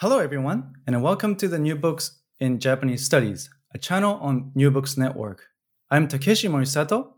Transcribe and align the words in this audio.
Hello, 0.00 0.20
everyone, 0.20 0.74
and 0.86 1.02
welcome 1.02 1.34
to 1.34 1.48
the 1.48 1.58
New 1.58 1.74
Books 1.74 2.20
in 2.38 2.60
Japanese 2.60 3.04
Studies, 3.04 3.50
a 3.74 3.78
channel 3.78 4.14
on 4.22 4.52
New 4.54 4.70
Books 4.70 4.96
Network. 4.96 5.48
I'm 5.90 6.06
Takeshi 6.06 6.46
Morisato. 6.46 7.14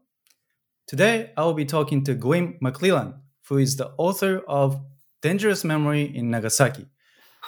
Today, 0.86 1.30
I 1.36 1.42
will 1.42 1.52
be 1.52 1.66
talking 1.66 2.02
to 2.04 2.14
Gwyn 2.14 2.58
McClelland, 2.64 3.16
who 3.46 3.58
is 3.58 3.76
the 3.76 3.92
author 3.98 4.38
of 4.48 4.80
Dangerous 5.20 5.62
Memory 5.62 6.04
in 6.04 6.30
Nagasaki 6.30 6.86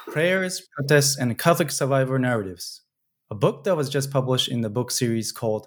Prayers, 0.09 0.69
Protests, 0.77 1.17
and 1.17 1.39
Catholic 1.39 1.71
Survivor 1.71 2.19
Narratives, 2.19 2.83
a 3.31 3.35
book 3.35 3.65
that 3.65 3.75
was 3.75 3.89
just 3.89 4.11
published 4.11 4.49
in 4.49 4.61
the 4.61 4.69
book 4.69 4.91
series 4.91 5.33
called 5.33 5.67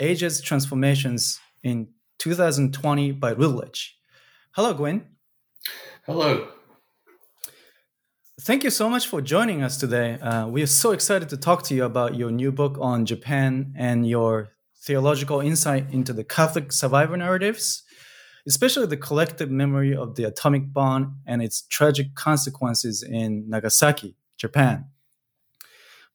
Asia's 0.00 0.40
Transformations 0.40 1.38
in 1.62 1.88
2020 2.18 3.12
by 3.12 3.34
Routledge. 3.34 3.98
Hello, 4.52 4.72
Gwyn. 4.72 5.04
Hello. 6.06 6.48
Thank 8.44 8.64
you 8.64 8.70
so 8.70 8.90
much 8.90 9.06
for 9.06 9.20
joining 9.20 9.62
us 9.62 9.76
today. 9.76 10.18
Uh, 10.18 10.48
we 10.48 10.64
are 10.64 10.66
so 10.66 10.90
excited 10.90 11.28
to 11.28 11.36
talk 11.36 11.62
to 11.66 11.74
you 11.76 11.84
about 11.84 12.16
your 12.16 12.32
new 12.32 12.50
book 12.50 12.76
on 12.80 13.06
Japan 13.06 13.72
and 13.76 14.04
your 14.04 14.50
theological 14.80 15.40
insight 15.40 15.86
into 15.92 16.12
the 16.12 16.24
Catholic 16.24 16.72
survivor 16.72 17.16
narratives, 17.16 17.84
especially 18.44 18.86
the 18.86 18.96
collective 18.96 19.48
memory 19.48 19.94
of 19.94 20.16
the 20.16 20.24
atomic 20.24 20.72
bomb 20.72 21.20
and 21.24 21.40
its 21.40 21.62
tragic 21.70 22.16
consequences 22.16 23.04
in 23.04 23.48
Nagasaki, 23.48 24.16
Japan. 24.36 24.86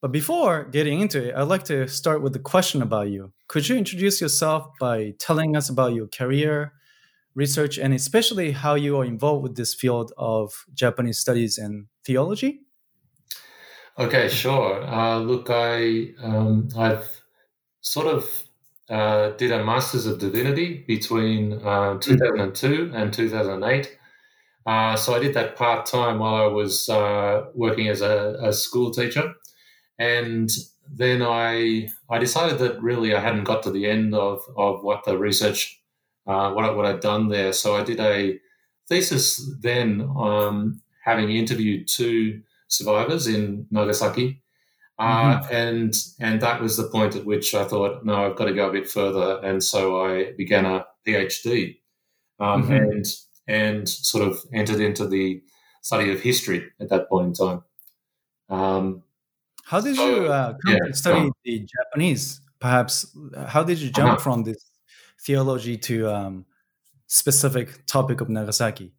But 0.02 0.12
before 0.12 0.64
getting 0.64 1.00
into 1.00 1.30
it, 1.30 1.34
I'd 1.34 1.44
like 1.44 1.64
to 1.64 1.88
start 1.88 2.20
with 2.20 2.36
a 2.36 2.40
question 2.40 2.82
about 2.82 3.08
you. 3.08 3.32
Could 3.46 3.70
you 3.70 3.76
introduce 3.76 4.20
yourself 4.20 4.68
by 4.78 5.14
telling 5.18 5.56
us 5.56 5.70
about 5.70 5.94
your 5.94 6.08
career, 6.08 6.74
research, 7.38 7.78
and 7.78 7.94
especially 7.94 8.50
how 8.50 8.74
you 8.74 8.98
are 8.98 9.04
involved 9.04 9.44
with 9.44 9.56
this 9.56 9.72
field 9.72 10.12
of 10.18 10.66
Japanese 10.74 11.18
studies 11.18 11.56
and 11.56 11.86
theology? 12.04 12.60
Okay, 13.96 14.28
sure. 14.28 14.84
Uh, 14.84 15.18
look, 15.18 15.48
I 15.48 16.08
um, 16.22 16.68
I've 16.76 17.08
sort 17.80 18.08
of 18.08 18.42
uh, 18.90 19.30
did 19.36 19.52
a 19.52 19.64
Masters 19.64 20.06
of 20.06 20.18
Divinity 20.18 20.84
between 20.86 21.52
uh, 21.64 21.98
2002 21.98 22.92
and 22.94 23.12
2008. 23.12 23.98
Uh, 24.66 24.96
so 24.96 25.14
I 25.14 25.18
did 25.18 25.34
that 25.34 25.56
part 25.56 25.86
time 25.86 26.18
while 26.18 26.34
I 26.34 26.46
was 26.46 26.88
uh, 26.88 27.46
working 27.54 27.88
as 27.88 28.02
a, 28.02 28.36
a, 28.42 28.52
school 28.52 28.90
teacher, 28.90 29.32
and 29.98 30.50
then 30.92 31.22
I 31.22 31.88
I 32.10 32.18
decided 32.18 32.58
that 32.58 32.82
really 32.82 33.14
I 33.14 33.20
hadn't 33.20 33.44
got 33.44 33.62
to 33.62 33.70
the 33.70 33.86
end 33.86 34.14
of, 34.14 34.42
of 34.56 34.82
what 34.82 35.04
the 35.04 35.16
research 35.16 35.80
uh, 36.28 36.52
what 36.52 36.64
I, 36.64 36.70
what 36.70 36.86
I'd 36.86 37.00
done 37.00 37.28
there. 37.28 37.52
So 37.52 37.74
I 37.74 37.82
did 37.82 37.98
a 37.98 38.38
thesis 38.88 39.50
then 39.60 40.08
um, 40.16 40.80
having 41.04 41.30
interviewed 41.30 41.88
two 41.88 42.42
survivors 42.68 43.26
in 43.26 43.66
Nagasaki. 43.70 44.42
Uh, 45.00 45.38
mm-hmm. 45.38 45.54
and 45.54 45.94
and 46.18 46.42
that 46.42 46.60
was 46.60 46.76
the 46.76 46.88
point 46.88 47.14
at 47.14 47.24
which 47.24 47.54
I 47.54 47.64
thought, 47.64 48.04
no, 48.04 48.26
I've 48.26 48.36
got 48.36 48.46
to 48.46 48.52
go 48.52 48.68
a 48.68 48.72
bit 48.72 48.90
further, 48.90 49.40
and 49.44 49.62
so 49.62 50.04
I 50.04 50.32
began 50.32 50.66
a 50.66 50.86
PhD, 51.06 51.76
um, 52.40 52.64
mm-hmm. 52.64 52.72
and 52.72 53.06
and 53.46 53.88
sort 53.88 54.26
of 54.26 54.40
entered 54.52 54.80
into 54.80 55.06
the 55.06 55.40
study 55.82 56.10
of 56.10 56.20
history 56.20 56.64
at 56.80 56.88
that 56.88 57.08
point 57.08 57.28
in 57.28 57.32
time. 57.32 57.62
Um, 58.50 59.04
how 59.64 59.80
did 59.80 59.94
so, 59.94 60.08
you 60.08 60.26
uh, 60.26 60.54
yeah, 60.66 60.78
study 60.90 61.20
um, 61.20 61.32
the 61.44 61.64
Japanese? 61.76 62.40
Perhaps 62.58 63.16
how 63.46 63.62
did 63.62 63.78
you 63.78 63.90
jump 63.90 64.14
uh-huh. 64.14 64.18
from 64.20 64.42
this 64.42 64.67
theology 65.20 65.76
to 65.76 66.08
um, 66.14 66.46
specific 67.06 67.86
topic 67.86 68.20
of 68.20 68.28
Nagasaki? 68.28 68.92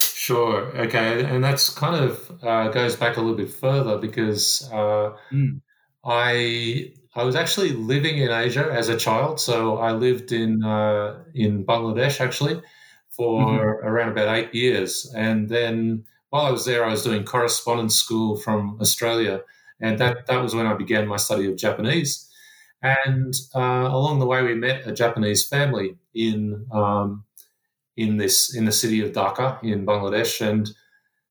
Sure. 0.00 0.66
Okay, 0.76 1.24
and 1.24 1.42
that's 1.42 1.70
kind 1.70 2.04
of 2.04 2.30
uh, 2.42 2.68
goes 2.68 2.96
back 2.96 3.16
a 3.16 3.20
little 3.20 3.36
bit 3.36 3.50
further 3.50 3.98
because 3.98 4.68
uh, 4.72 5.16
mm. 5.32 5.60
I 6.04 6.92
I 7.14 7.24
was 7.24 7.34
actually 7.34 7.70
living 7.70 8.18
in 8.18 8.30
Asia 8.30 8.68
as 8.70 8.88
a 8.88 8.96
child. 8.96 9.40
So 9.40 9.78
I 9.78 9.92
lived 9.92 10.32
in 10.32 10.62
uh, 10.62 11.24
in 11.34 11.64
Bangladesh 11.64 12.20
actually 12.20 12.60
for 13.08 13.44
mm-hmm. 13.44 13.86
around 13.86 14.12
about 14.12 14.36
eight 14.36 14.54
years, 14.54 15.10
and 15.16 15.48
then 15.48 16.04
while 16.30 16.46
I 16.46 16.50
was 16.50 16.64
there, 16.64 16.84
I 16.84 16.90
was 16.90 17.02
doing 17.02 17.24
correspondence 17.24 17.96
school 17.96 18.36
from 18.36 18.78
Australia, 18.80 19.40
and 19.80 19.98
that 19.98 20.26
that 20.26 20.42
was 20.42 20.54
when 20.54 20.66
I 20.66 20.74
began 20.74 21.08
my 21.08 21.16
study 21.16 21.46
of 21.46 21.56
Japanese. 21.56 22.29
And 22.82 23.34
uh, 23.54 23.88
along 23.90 24.20
the 24.20 24.26
way, 24.26 24.42
we 24.42 24.54
met 24.54 24.86
a 24.86 24.92
Japanese 24.92 25.46
family 25.46 25.96
in 26.14 26.66
um, 26.72 27.24
in 27.96 28.16
this 28.16 28.54
in 28.54 28.64
the 28.64 28.72
city 28.72 29.00
of 29.00 29.12
Dhaka 29.12 29.62
in 29.62 29.84
Bangladesh, 29.84 30.40
and 30.40 30.70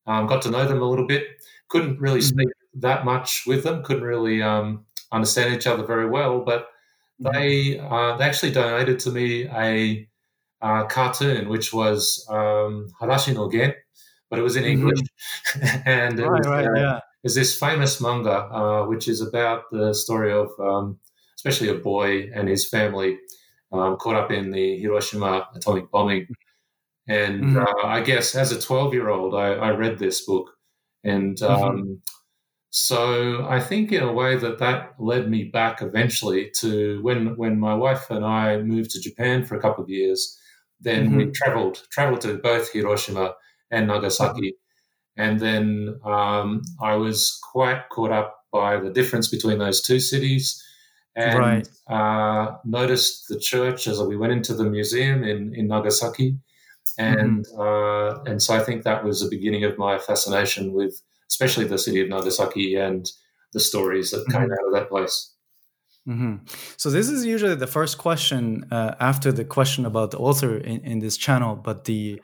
um, 0.05 0.27
got 0.27 0.41
to 0.43 0.51
know 0.51 0.67
them 0.67 0.81
a 0.81 0.89
little 0.89 1.07
bit. 1.07 1.25
Couldn't 1.69 1.99
really 1.99 2.19
mm-hmm. 2.19 2.39
speak 2.39 2.49
that 2.75 3.03
much 3.03 3.43
with 3.47 3.63
them. 3.63 3.83
Couldn't 3.83 4.03
really 4.03 4.43
um, 4.43 4.85
understand 5.11 5.53
each 5.53 5.65
other 5.65 5.83
very 5.83 6.07
well, 6.07 6.41
but 6.41 6.67
mm-hmm. 7.21 7.33
they 7.33 7.79
uh, 7.79 8.15
they 8.17 8.25
actually 8.25 8.51
donated 8.51 8.99
to 8.99 9.11
me 9.11 9.47
a, 9.47 10.07
a 10.61 10.85
cartoon, 10.85 11.49
which 11.49 11.73
was 11.73 12.25
um, 12.29 12.89
Hadashi 13.01 13.33
no 13.33 13.49
Gen, 13.51 13.73
but 14.29 14.37
it 14.37 14.43
was 14.43 14.55
in 14.55 14.63
mm-hmm. 14.63 14.71
English, 14.71 14.99
and 15.85 16.19
it 16.19 16.27
right, 16.27 16.39
was, 16.39 16.47
right, 16.47 16.67
uh, 16.67 16.79
yeah. 16.79 16.99
is 17.23 17.33
this 17.33 17.57
famous 17.57 17.99
manga, 17.99 18.43
uh, 18.53 18.85
which 18.85 19.07
is 19.07 19.21
about 19.21 19.63
the 19.71 19.93
story 19.93 20.31
of 20.31 20.51
um, 20.59 20.99
especially 21.39 21.69
a 21.69 21.75
boy 21.75 22.29
and 22.35 22.49
his 22.49 22.67
family 22.67 23.17
um, 23.71 23.95
caught 23.95 24.17
up 24.17 24.29
in 24.29 24.51
the 24.51 24.77
Hiroshima 24.79 25.47
atomic 25.55 25.89
bombing. 25.89 26.27
And 27.07 27.43
mm-hmm. 27.43 27.57
uh, 27.57 27.87
I 27.87 28.01
guess 28.01 28.35
as 28.35 28.51
a 28.51 28.61
12 28.61 28.93
year 28.93 29.07
old, 29.07 29.33
I, 29.33 29.53
I, 29.53 29.69
read 29.71 29.97
this 29.97 30.25
book. 30.25 30.51
And 31.05 31.37
mm-hmm. 31.37 31.63
um, 31.63 31.77
mm-hmm. 31.77 31.93
so 32.71 33.47
I 33.47 33.61
think, 33.61 33.93
in 33.93 34.03
a 34.03 34.11
way, 34.11 34.35
that 34.35 34.59
that 34.59 34.95
led 34.99 35.29
me 35.29 35.45
back 35.45 35.81
eventually 35.81 36.51
to 36.57 37.01
when, 37.03 37.37
when 37.37 37.57
my 37.57 37.73
wife 37.73 38.09
and 38.09 38.25
I 38.25 38.57
moved 38.57 38.91
to 38.91 39.01
Japan 39.01 39.45
for 39.45 39.55
a 39.55 39.61
couple 39.61 39.83
of 39.83 39.89
years. 39.89 40.37
Then 40.81 41.07
mm-hmm. 41.07 41.17
we 41.17 41.31
traveled 41.31 41.87
traveled 41.89 42.21
to 42.21 42.37
both 42.37 42.71
Hiroshima 42.71 43.35
and 43.71 43.87
Nagasaki. 43.87 44.55
And 45.15 45.39
then 45.39 45.99
um, 46.05 46.61
I 46.81 46.95
was 46.95 47.39
quite 47.51 47.89
caught 47.89 48.11
up 48.11 48.35
by 48.51 48.77
the 48.79 48.89
difference 48.89 49.29
between 49.29 49.59
those 49.59 49.81
two 49.81 49.99
cities 49.99 50.63
and 51.15 51.39
right. 51.39 51.67
uh, 51.87 52.57
noticed 52.65 53.27
the 53.27 53.39
church 53.39 53.87
as 53.87 54.01
we 54.01 54.15
went 54.15 54.33
into 54.33 54.53
the 54.53 54.63
museum 54.63 55.23
in, 55.23 55.53
in 55.53 55.67
Nagasaki. 55.67 56.37
And, 56.97 57.45
mm-hmm. 57.45 57.59
uh, 57.59 58.23
and 58.29 58.41
so 58.41 58.53
I 58.53 58.59
think 58.59 58.83
that 58.83 59.03
was 59.03 59.21
the 59.21 59.29
beginning 59.29 59.63
of 59.63 59.77
my 59.77 59.97
fascination 59.97 60.73
with, 60.73 61.01
especially 61.29 61.65
the 61.65 61.77
city 61.77 62.01
of 62.01 62.09
Nagasaki 62.09 62.75
and 62.75 63.09
the 63.53 63.59
stories 63.59 64.11
that 64.11 64.19
mm-hmm. 64.19 64.31
came 64.31 64.51
out 64.51 64.67
of 64.67 64.73
that 64.73 64.89
place. 64.89 65.33
Mm-hmm. 66.07 66.45
So 66.77 66.89
this 66.89 67.09
is 67.09 67.25
usually 67.25 67.55
the 67.55 67.67
first 67.67 67.97
question 67.97 68.65
uh, 68.71 68.95
after 68.99 69.31
the 69.31 69.45
question 69.45 69.85
about 69.85 70.11
the 70.11 70.17
author 70.17 70.57
in, 70.57 70.81
in 70.81 70.99
this 70.99 71.17
channel, 71.17 71.55
but 71.55 71.85
the 71.85 72.21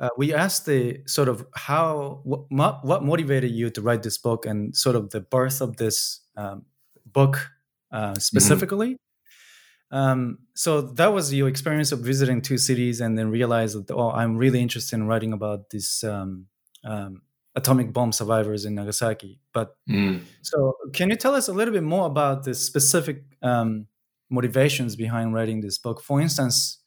uh, 0.00 0.08
we 0.16 0.34
asked 0.34 0.66
the 0.66 1.00
sort 1.06 1.28
of 1.28 1.46
how 1.54 2.20
what, 2.24 2.84
what 2.84 3.04
motivated 3.04 3.52
you 3.52 3.70
to 3.70 3.80
write 3.80 4.02
this 4.02 4.18
book 4.18 4.44
and 4.44 4.76
sort 4.76 4.96
of 4.96 5.10
the 5.10 5.20
birth 5.20 5.60
of 5.60 5.76
this 5.76 6.20
um, 6.36 6.64
book 7.06 7.50
uh, 7.94 8.10
mm-hmm. 8.10 8.18
specifically. 8.18 8.90
Mm-hmm. 8.94 9.96
Um, 9.96 10.38
so 10.54 10.80
that 10.80 11.12
was 11.12 11.32
your 11.32 11.48
experience 11.48 11.92
of 11.92 12.00
visiting 12.00 12.42
two 12.42 12.58
cities 12.58 13.00
and 13.00 13.16
then 13.16 13.30
realize 13.30 13.74
that 13.74 13.90
oh, 13.92 14.10
I'm 14.10 14.36
really 14.36 14.60
interested 14.60 14.96
in 14.96 15.06
writing 15.06 15.32
about 15.32 15.70
these 15.70 16.02
um, 16.02 16.46
um, 16.84 17.22
atomic 17.54 17.92
bomb 17.92 18.10
survivors 18.10 18.64
in 18.64 18.74
Nagasaki. 18.74 19.38
But 19.52 19.76
mm. 19.88 20.20
so, 20.42 20.74
can 20.92 21.10
you 21.10 21.16
tell 21.16 21.34
us 21.34 21.48
a 21.48 21.52
little 21.52 21.72
bit 21.72 21.84
more 21.84 22.06
about 22.06 22.42
the 22.42 22.54
specific 22.54 23.22
um, 23.42 23.86
motivations 24.30 24.96
behind 24.96 25.32
writing 25.32 25.60
this 25.60 25.78
book? 25.78 26.02
For 26.02 26.20
instance, 26.20 26.78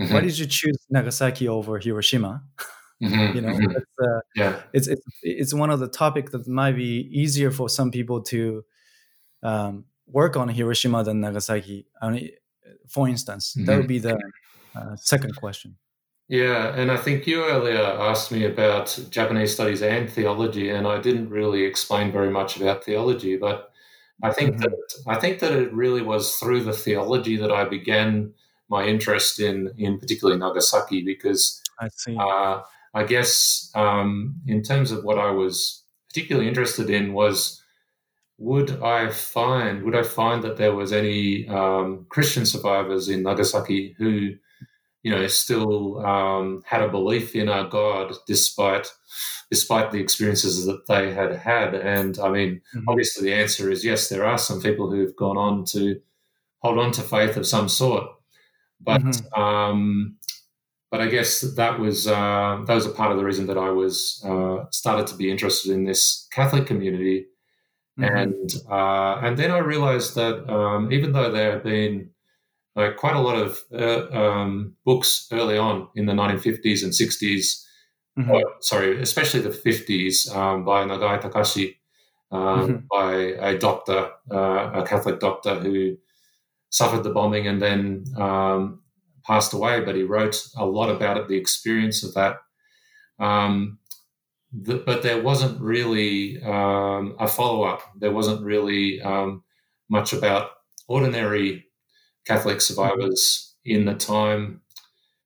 mm-hmm. 0.00 0.14
why 0.14 0.20
did 0.20 0.38
you 0.38 0.46
choose 0.46 0.78
Nagasaki 0.88 1.46
over 1.48 1.78
Hiroshima? 1.78 2.42
Mm-hmm, 3.02 3.34
you 3.36 3.40
know, 3.42 3.48
mm-hmm. 3.48 3.76
it's, 3.76 3.98
uh, 4.00 4.20
yeah. 4.36 4.62
it's, 4.72 4.88
it's 4.88 5.02
it's 5.22 5.54
one 5.54 5.68
of 5.68 5.80
the 5.80 5.88
topics 5.88 6.32
that 6.32 6.48
might 6.48 6.76
be 6.76 7.10
easier 7.12 7.50
for 7.50 7.68
some 7.68 7.90
people 7.90 8.22
to 8.22 8.64
um, 9.42 9.84
work 10.06 10.36
on 10.36 10.48
Hiroshima 10.48 11.04
than 11.04 11.20
Nagasaki? 11.20 11.86
I 12.00 12.10
mean, 12.10 12.30
for 12.88 13.08
instance, 13.08 13.54
mm-hmm. 13.54 13.66
that 13.66 13.76
would 13.76 13.82
mm-hmm. 13.82 13.88
be 13.88 13.98
the 13.98 14.18
uh, 14.76 14.96
second 14.96 15.36
question. 15.36 15.76
Yeah, 16.28 16.74
and 16.74 16.90
I 16.90 16.96
think 16.96 17.26
you 17.26 17.44
earlier 17.44 17.82
asked 17.82 18.32
me 18.32 18.46
about 18.46 18.98
Japanese 19.10 19.52
studies 19.52 19.82
and 19.82 20.08
theology, 20.08 20.70
and 20.70 20.86
I 20.86 20.98
didn't 20.98 21.28
really 21.28 21.64
explain 21.64 22.10
very 22.10 22.30
much 22.30 22.56
about 22.56 22.82
theology, 22.82 23.36
but 23.36 23.70
I 24.22 24.32
think 24.32 24.52
mm-hmm. 24.52 24.62
that 24.62 24.94
I 25.06 25.16
think 25.16 25.40
that 25.40 25.52
it 25.52 25.72
really 25.72 26.00
was 26.00 26.36
through 26.36 26.64
the 26.64 26.72
theology 26.72 27.36
that 27.36 27.52
I 27.52 27.64
began 27.64 28.32
my 28.70 28.86
interest 28.86 29.38
in, 29.38 29.72
in 29.76 29.98
particularly 29.98 30.38
Nagasaki, 30.38 31.04
because 31.04 31.62
I 31.78 31.88
see. 31.88 32.16
Uh, 32.18 32.62
I 32.94 33.02
guess 33.04 33.70
um, 33.74 34.36
in 34.46 34.62
terms 34.62 34.92
of 34.92 35.04
what 35.04 35.18
I 35.18 35.30
was 35.30 35.82
particularly 36.08 36.48
interested 36.48 36.88
in 36.88 37.12
was 37.12 37.60
would 38.44 38.82
I 38.82 39.10
find 39.10 39.82
would 39.84 39.96
I 39.96 40.02
find 40.02 40.42
that 40.44 40.56
there 40.56 40.74
was 40.74 40.92
any 40.92 41.48
um, 41.48 42.06
Christian 42.08 42.44
survivors 42.46 43.08
in 43.08 43.22
Nagasaki 43.22 43.94
who 43.98 44.34
you 45.04 45.10
know, 45.10 45.26
still 45.26 46.04
um, 46.04 46.62
had 46.64 46.82
a 46.82 46.88
belief 46.88 47.36
in 47.36 47.48
our 47.48 47.68
God 47.68 48.14
despite 48.26 48.88
despite 49.50 49.92
the 49.92 50.00
experiences 50.00 50.64
that 50.64 50.86
they 50.88 51.12
had 51.12 51.36
had. 51.36 51.74
And 51.74 52.18
I 52.18 52.30
mean, 52.30 52.62
mm-hmm. 52.74 52.88
obviously, 52.88 53.28
the 53.28 53.34
answer 53.34 53.70
is 53.70 53.84
yes. 53.84 54.08
There 54.08 54.24
are 54.24 54.38
some 54.38 54.62
people 54.62 54.90
who've 54.90 55.14
gone 55.14 55.36
on 55.36 55.66
to 55.66 56.00
hold 56.60 56.78
on 56.78 56.90
to 56.92 57.02
faith 57.02 57.36
of 57.36 57.46
some 57.46 57.68
sort, 57.68 58.04
but 58.80 59.02
mm-hmm. 59.02 59.40
um, 59.40 60.16
but 60.90 61.02
I 61.02 61.08
guess 61.08 61.42
that 61.42 61.78
was 61.78 62.08
uh, 62.08 62.62
that 62.66 62.74
was 62.74 62.86
a 62.86 62.90
part 62.90 63.12
of 63.12 63.18
the 63.18 63.24
reason 63.24 63.46
that 63.48 63.58
I 63.58 63.68
was 63.68 64.24
uh, 64.26 64.64
started 64.70 65.06
to 65.08 65.16
be 65.16 65.30
interested 65.30 65.70
in 65.70 65.84
this 65.84 66.26
Catholic 66.32 66.66
community. 66.66 67.26
Mm-hmm. 67.98 68.16
And 68.16 68.54
uh, 68.68 69.20
and 69.24 69.36
then 69.36 69.50
I 69.50 69.58
realized 69.58 70.14
that 70.16 70.50
um, 70.52 70.92
even 70.92 71.12
though 71.12 71.30
there 71.30 71.52
have 71.52 71.62
been 71.62 72.10
like 72.76 72.96
quite 72.96 73.16
a 73.16 73.20
lot 73.20 73.36
of 73.36 73.60
uh, 73.72 74.10
um, 74.16 74.74
books 74.84 75.28
early 75.32 75.56
on 75.56 75.88
in 75.94 76.06
the 76.06 76.12
1950s 76.12 76.82
and 76.82 76.92
60s. 76.92 77.64
Mm-hmm. 78.18 78.30
Uh, 78.30 78.40
sorry, 78.60 79.00
especially 79.00 79.40
the 79.40 79.50
50s 79.50 80.34
um, 80.34 80.64
by 80.64 80.84
Nagai 80.84 81.20
Takashi, 81.20 81.76
um, 82.30 82.40
mm-hmm. 82.40 82.76
by 82.90 83.14
a 83.48 83.58
doctor, 83.58 84.10
uh, 84.30 84.70
a 84.74 84.84
Catholic 84.86 85.20
doctor 85.20 85.56
who 85.56 85.96
suffered 86.70 87.02
the 87.02 87.10
bombing 87.10 87.46
and 87.46 87.60
then 87.60 88.04
um, 88.16 88.80
passed 89.24 89.52
away. 89.52 89.80
But 89.80 89.96
he 89.96 90.02
wrote 90.02 90.40
a 90.56 90.64
lot 90.64 90.90
about 90.90 91.16
it, 91.16 91.28
the 91.28 91.36
experience 91.36 92.04
of 92.04 92.14
that. 92.14 92.36
Um, 93.18 93.78
the, 94.62 94.76
but 94.76 95.02
there 95.02 95.22
wasn't 95.22 95.60
really 95.60 96.42
um, 96.42 97.16
a 97.18 97.26
follow 97.26 97.64
up. 97.64 97.82
There 97.98 98.12
wasn't 98.12 98.42
really 98.44 99.00
much 99.88 100.12
about 100.12 100.50
ordinary 100.88 101.66
Catholic 102.26 102.60
survivors 102.60 103.54
in 103.64 103.84
the 103.84 103.94
time 103.94 104.62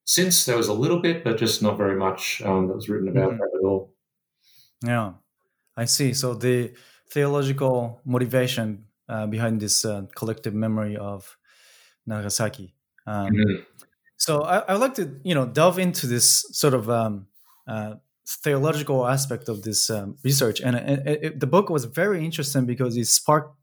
since. 0.04 0.44
There 0.44 0.56
was 0.56 0.68
a 0.68 0.72
little 0.72 1.00
bit, 1.00 1.24
but 1.24 1.38
just 1.38 1.62
not 1.62 1.76
very 1.76 1.96
much 1.96 2.42
um, 2.44 2.68
that 2.68 2.74
was 2.74 2.88
written 2.88 3.08
about 3.08 3.30
mm-hmm. 3.30 3.38
that 3.38 3.58
at 3.58 3.64
all. 3.64 3.94
Yeah, 4.84 5.12
I 5.76 5.84
see. 5.84 6.12
So 6.14 6.34
the 6.34 6.72
theological 7.10 8.00
motivation 8.04 8.84
uh, 9.08 9.26
behind 9.26 9.60
this 9.60 9.84
uh, 9.84 10.02
collective 10.14 10.54
memory 10.54 10.96
of 10.96 11.36
Nagasaki. 12.06 12.74
Um, 13.06 13.30
mm-hmm. 13.30 13.62
So 14.16 14.42
I, 14.42 14.72
would 14.72 14.80
like 14.80 14.94
to, 14.94 15.20
you 15.22 15.34
know, 15.34 15.46
delve 15.46 15.78
into 15.78 16.06
this 16.06 16.44
sort 16.50 16.74
of 16.74 16.90
um, 16.90 17.26
uh, 17.66 17.94
theological 18.28 19.06
aspect 19.06 19.48
of 19.48 19.62
this 19.62 19.90
um, 19.90 20.16
research, 20.22 20.60
and 20.60 20.76
it, 20.76 21.24
it, 21.24 21.40
the 21.40 21.46
book 21.46 21.70
was 21.70 21.84
very 21.84 22.24
interesting 22.24 22.66
because 22.66 22.96
it 22.96 23.06
sparked 23.06 23.54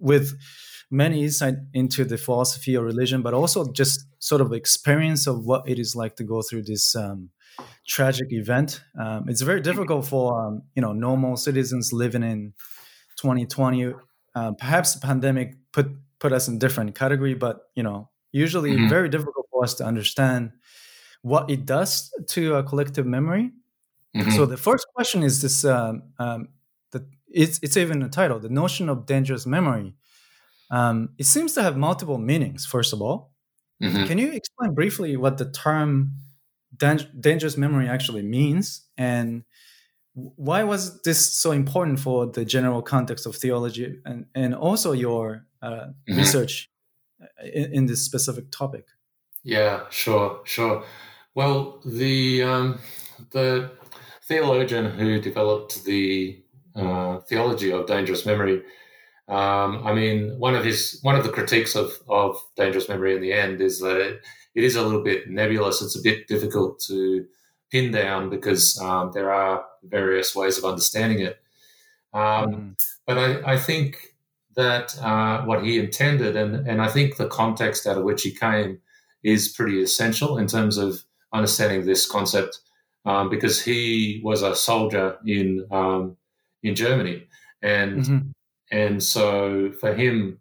with 0.00 0.38
many 0.90 1.24
insight 1.24 1.54
into 1.72 2.04
the 2.04 2.16
philosophy 2.16 2.76
or 2.76 2.84
religion, 2.84 3.22
but 3.22 3.34
also 3.34 3.70
just 3.72 4.06
sort 4.18 4.40
of 4.40 4.52
experience 4.52 5.26
of 5.26 5.44
what 5.44 5.68
it 5.68 5.78
is 5.78 5.96
like 5.96 6.16
to 6.16 6.24
go 6.24 6.42
through 6.42 6.62
this 6.62 6.94
um, 6.94 7.30
tragic 7.86 8.32
event. 8.32 8.80
Um, 8.98 9.28
it's 9.28 9.42
very 9.42 9.60
difficult 9.60 10.06
for 10.06 10.40
um, 10.40 10.62
you 10.74 10.82
know 10.82 10.92
normal 10.92 11.36
citizens 11.36 11.92
living 11.92 12.22
in 12.22 12.54
2020. 13.16 13.94
Uh, 14.34 14.52
perhaps 14.52 14.94
the 14.94 15.00
pandemic 15.00 15.54
put 15.72 15.88
put 16.18 16.32
us 16.32 16.48
in 16.48 16.58
different 16.58 16.94
category, 16.94 17.34
but 17.34 17.68
you 17.74 17.82
know 17.82 18.10
usually 18.32 18.72
mm-hmm. 18.72 18.88
very 18.88 19.08
difficult 19.08 19.46
for 19.50 19.64
us 19.64 19.74
to 19.74 19.84
understand 19.84 20.50
what 21.22 21.50
it 21.50 21.64
does 21.64 22.12
to 22.28 22.56
a 22.56 22.62
collective 22.62 23.06
memory. 23.06 23.52
Mm-hmm. 24.16 24.30
So 24.30 24.46
the 24.46 24.56
first 24.56 24.86
question 24.94 25.22
is 25.22 25.42
this: 25.42 25.64
um, 25.64 26.02
um, 26.18 26.48
that 26.92 27.02
it's 27.28 27.58
it's 27.62 27.76
even 27.76 28.02
a 28.02 28.08
title, 28.08 28.38
the 28.38 28.48
notion 28.48 28.88
of 28.88 29.06
dangerous 29.06 29.46
memory. 29.46 29.94
Um, 30.70 31.10
it 31.18 31.26
seems 31.26 31.52
to 31.54 31.62
have 31.62 31.76
multiple 31.76 32.18
meanings, 32.18 32.66
first 32.66 32.92
of 32.92 33.02
all. 33.02 33.32
Mm-hmm. 33.82 34.06
Can 34.06 34.18
you 34.18 34.32
explain 34.32 34.74
briefly 34.74 35.16
what 35.16 35.38
the 35.38 35.50
term 35.50 36.12
dangerous 36.76 37.56
memory 37.56 37.88
actually 37.88 38.22
means 38.22 38.86
and 38.96 39.44
why 40.14 40.62
was 40.62 41.02
this 41.02 41.34
so 41.34 41.50
important 41.50 41.98
for 41.98 42.26
the 42.26 42.44
general 42.44 42.82
context 42.82 43.26
of 43.26 43.36
theology 43.36 43.98
and, 44.04 44.26
and 44.34 44.54
also 44.54 44.92
your 44.92 45.46
uh, 45.60 45.68
mm-hmm. 45.68 46.16
research 46.16 46.70
uh, 47.20 47.26
in, 47.52 47.72
in, 47.72 47.86
this 47.86 48.02
specific 48.02 48.50
topic? 48.50 48.86
Yeah, 49.42 49.82
sure, 49.90 50.40
sure. 50.44 50.84
Well, 51.34 51.80
the 51.84 52.44
um, 52.44 52.78
the 53.30 53.70
theologian 54.26 54.86
who 54.98 55.20
developed 55.20 55.84
the 55.84 56.42
uh, 56.76 57.18
theology 57.20 57.70
of 57.72 57.86
dangerous 57.86 58.26
memory 58.26 58.62
um, 59.28 59.86
I 59.86 59.94
mean, 59.94 60.38
one 60.38 60.54
of 60.54 60.64
his 60.64 60.98
one 61.02 61.16
of 61.16 61.24
the 61.24 61.32
critiques 61.32 61.74
of 61.74 61.92
of 62.08 62.36
Dangerous 62.56 62.88
Memory 62.88 63.14
in 63.16 63.22
the 63.22 63.32
end 63.32 63.60
is 63.60 63.80
that 63.80 63.96
it, 63.96 64.20
it 64.54 64.64
is 64.64 64.76
a 64.76 64.82
little 64.82 65.02
bit 65.02 65.30
nebulous. 65.30 65.80
It's 65.80 65.98
a 65.98 66.02
bit 66.02 66.28
difficult 66.28 66.78
to 66.88 67.24
pin 67.70 67.90
down 67.90 68.28
because 68.28 68.78
um, 68.80 69.12
there 69.14 69.32
are 69.32 69.64
various 69.82 70.36
ways 70.36 70.58
of 70.58 70.64
understanding 70.66 71.20
it. 71.20 71.40
Um, 72.12 72.22
mm. 72.22 72.74
But 73.06 73.18
I, 73.18 73.54
I, 73.54 73.56
think 73.56 74.14
that 74.56 74.96
uh, 75.02 75.42
what 75.46 75.64
he 75.64 75.78
intended, 75.78 76.36
and 76.36 76.68
and 76.68 76.82
I 76.82 76.88
think 76.88 77.16
the 77.16 77.28
context 77.28 77.86
out 77.86 77.96
of 77.96 78.04
which 78.04 78.22
he 78.22 78.30
came, 78.30 78.80
is 79.22 79.48
pretty 79.48 79.82
essential 79.82 80.36
in 80.36 80.46
terms 80.46 80.76
of 80.76 81.02
understanding 81.32 81.86
this 81.86 82.06
concept, 82.06 82.60
um, 83.04 83.30
because 83.30 83.62
he 83.62 84.20
was 84.24 84.42
a 84.42 84.54
soldier 84.54 85.18
in 85.26 85.66
um, 85.70 86.16
in 86.62 86.74
Germany, 86.74 87.26
and 87.62 88.02
mm-hmm 88.02 88.30
and 88.70 89.02
so 89.02 89.72
for 89.80 89.94
him, 89.94 90.40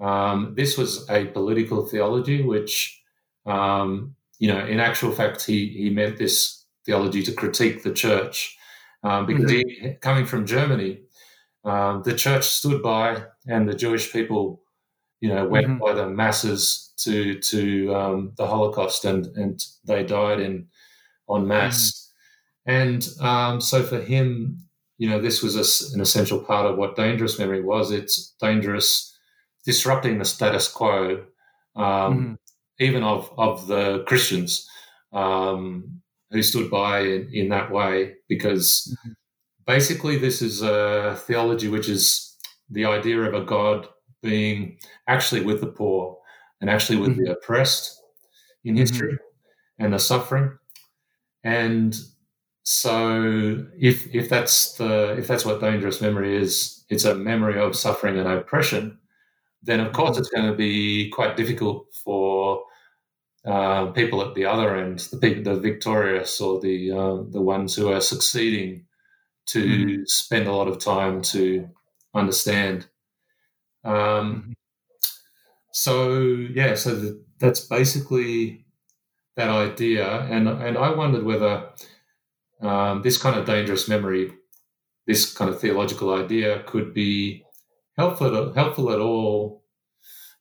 um, 0.00 0.54
this 0.56 0.78
was 0.78 1.08
a 1.10 1.26
political 1.26 1.86
theology, 1.86 2.42
which, 2.42 3.02
um, 3.46 4.14
you 4.38 4.48
know, 4.48 4.64
in 4.64 4.80
actual 4.80 5.12
fact, 5.12 5.44
he, 5.44 5.68
he 5.68 5.90
meant 5.90 6.16
this 6.16 6.64
theology 6.84 7.22
to 7.24 7.32
critique 7.32 7.82
the 7.82 7.92
church. 7.92 8.56
Um, 9.04 9.26
because 9.26 9.50
mm-hmm. 9.50 9.86
he, 9.86 9.94
coming 9.94 10.26
from 10.26 10.46
Germany, 10.46 11.00
um, 11.64 12.02
the 12.04 12.14
church 12.14 12.44
stood 12.44 12.82
by 12.82 13.24
and 13.48 13.68
the 13.68 13.74
Jewish 13.74 14.12
people, 14.12 14.62
you 15.20 15.28
know, 15.28 15.46
went 15.46 15.66
mm-hmm. 15.66 15.78
by 15.78 15.92
the 15.94 16.08
masses 16.08 16.92
to 16.98 17.40
to 17.40 17.94
um, 17.94 18.32
the 18.36 18.46
Holocaust 18.46 19.04
and, 19.04 19.26
and 19.36 19.64
they 19.84 20.04
died 20.04 20.38
in 20.38 20.68
en 21.28 21.48
masse. 21.48 22.11
And 22.66 23.06
um, 23.20 23.60
so 23.60 23.82
for 23.82 24.00
him, 24.00 24.58
you 24.98 25.08
know, 25.08 25.20
this 25.20 25.42
was 25.42 25.56
a, 25.56 25.94
an 25.94 26.00
essential 26.00 26.38
part 26.38 26.66
of 26.66 26.76
what 26.76 26.96
dangerous 26.96 27.38
memory 27.38 27.62
was. 27.62 27.90
It's 27.90 28.34
dangerous, 28.40 29.16
disrupting 29.64 30.18
the 30.18 30.24
status 30.24 30.68
quo, 30.68 31.24
um, 31.74 31.84
mm-hmm. 31.84 32.34
even 32.78 33.02
of 33.02 33.32
of 33.36 33.66
the 33.66 34.04
Christians 34.04 34.68
um, 35.12 36.02
who 36.30 36.42
stood 36.42 36.70
by 36.70 37.00
in, 37.00 37.30
in 37.32 37.48
that 37.48 37.72
way, 37.72 38.14
because 38.28 38.96
mm-hmm. 38.96 39.12
basically 39.66 40.18
this 40.18 40.40
is 40.40 40.62
a 40.62 41.16
theology 41.26 41.68
which 41.68 41.88
is 41.88 42.36
the 42.70 42.84
idea 42.84 43.20
of 43.20 43.34
a 43.34 43.44
God 43.44 43.88
being 44.22 44.78
actually 45.08 45.44
with 45.44 45.60
the 45.60 45.66
poor 45.66 46.16
and 46.60 46.70
actually 46.70 46.98
with 46.98 47.10
mm-hmm. 47.10 47.24
the 47.24 47.32
oppressed 47.32 48.00
in 48.64 48.76
history 48.76 49.14
mm-hmm. 49.14 49.84
and 49.84 49.92
the 49.92 49.98
suffering. 49.98 50.56
And 51.42 51.96
so 52.64 53.64
if 53.78 54.14
if 54.14 54.28
that's 54.28 54.74
the 54.74 55.16
if 55.18 55.26
that's 55.26 55.44
what 55.44 55.60
dangerous 55.60 56.00
memory 56.00 56.36
is, 56.36 56.84
it's 56.88 57.04
a 57.04 57.14
memory 57.14 57.58
of 57.58 57.76
suffering 57.76 58.18
and 58.18 58.28
oppression. 58.28 58.98
Then 59.62 59.80
of 59.80 59.92
course 59.92 60.16
it's 60.18 60.30
going 60.30 60.50
to 60.50 60.56
be 60.56 61.10
quite 61.10 61.36
difficult 61.36 61.86
for 62.04 62.62
uh, 63.44 63.86
people 63.86 64.22
at 64.22 64.34
the 64.34 64.44
other 64.44 64.76
end, 64.76 65.00
the 65.10 65.16
people, 65.16 65.42
the 65.42 65.58
victorious 65.58 66.40
or 66.40 66.60
the 66.60 66.92
uh, 66.92 67.16
the 67.30 67.40
ones 67.40 67.74
who 67.74 67.90
are 67.90 68.00
succeeding, 68.00 68.84
to 69.46 69.64
mm-hmm. 69.64 70.02
spend 70.06 70.46
a 70.46 70.52
lot 70.52 70.68
of 70.68 70.78
time 70.78 71.20
to 71.22 71.68
understand. 72.14 72.86
Um, 73.84 73.94
mm-hmm. 73.94 74.52
so 75.72 76.18
yeah, 76.54 76.74
so 76.76 76.94
the, 76.94 77.24
that's 77.40 77.60
basically 77.60 78.64
that 79.34 79.48
idea, 79.48 80.20
and 80.30 80.48
and 80.48 80.78
I 80.78 80.90
wondered 80.90 81.24
whether 81.24 81.70
um, 82.62 83.02
this 83.02 83.18
kind 83.18 83.38
of 83.38 83.46
dangerous 83.46 83.88
memory, 83.88 84.32
this 85.06 85.32
kind 85.32 85.50
of 85.50 85.60
theological 85.60 86.14
idea 86.14 86.62
could 86.66 86.94
be 86.94 87.44
helpful 87.98 88.52
helpful 88.54 88.92
at 88.92 89.00
all 89.00 89.64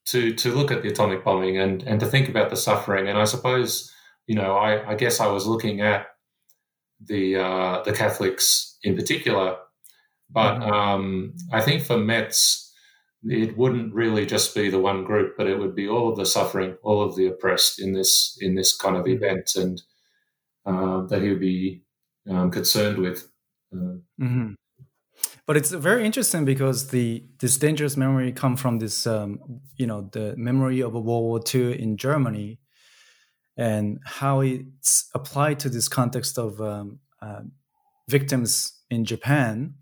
to 0.06 0.34
to 0.34 0.54
look 0.54 0.72
at 0.72 0.84
the 0.84 0.90
atomic 0.90 1.24
bombing 1.24 1.58
and 1.58 1.84
and 1.84 2.00
to 2.00 2.06
think 2.06 2.30
about 2.30 2.50
the 2.50 2.56
suffering. 2.56 3.08
And 3.08 3.18
I 3.18 3.26
suppose 3.26 3.92
you 4.28 4.36
know, 4.36 4.56
I, 4.56 4.92
I, 4.92 4.96
guess 4.96 5.20
I 5.20 5.28
was 5.28 5.46
looking 5.46 5.82
at 5.82 6.08
the 7.06 7.36
uh, 7.36 7.84
the 7.84 7.94
Catholics 7.94 8.78
in 8.84 8.96
particular, 8.96 9.58
but 10.30 10.60
mm-hmm. 10.60 10.72
um, 10.72 11.34
I 11.52 11.62
think 11.62 11.84
for 11.84 11.98
Metz, 11.98 12.74
it 13.24 13.58
wouldn't 13.58 13.94
really 13.94 14.26
just 14.26 14.56
be 14.56 14.70
the 14.70 14.80
one 14.80 15.04
group, 15.04 15.36
but 15.38 15.48
it 15.48 15.60
would 15.60 15.76
be 15.76 15.88
all 15.88 16.10
of 16.10 16.16
the 16.16 16.26
suffering, 16.26 16.78
all 16.84 17.02
of 17.02 17.16
the 17.16 17.28
oppressed 17.28 17.82
in 17.82 17.94
this 17.94 18.38
in 18.40 18.56
this 18.56 18.76
kind 18.76 18.96
of 18.96 19.04
mm-hmm. 19.04 19.24
event, 19.24 19.52
and 19.56 19.82
uh, 20.66 21.06
that 21.08 21.22
he 21.22 21.30
would 21.30 21.40
be 21.40 21.84
um, 22.30 22.52
concerned 22.52 22.98
with. 22.98 23.28
Uh, 23.74 23.98
mm-hmm. 24.20 24.52
But 25.46 25.58
it's 25.58 25.72
very 25.72 26.06
interesting 26.06 26.46
because 26.46 26.90
the 26.90 27.24
this 27.40 27.58
dangerous 27.58 27.98
memory 27.98 28.32
come 28.32 28.56
from 28.58 28.80
this, 28.80 29.06
um, 29.06 29.62
you 29.76 29.88
know, 29.88 30.10
the 30.12 30.36
memory 30.38 30.82
of 30.82 30.94
World 30.94 31.06
War 31.06 31.42
II 31.54 31.80
in 31.80 31.98
Germany, 31.98 32.60
and 33.58 34.00
how 34.06 34.42
it's 34.42 35.10
applied 35.14 35.60
to 35.60 35.70
this 35.70 35.88
context 35.88 36.38
of 36.38 36.62
um, 36.62 37.00
uh, 37.22 37.42
victims 38.08 38.80
in 38.90 39.06
Japan. 39.06 39.76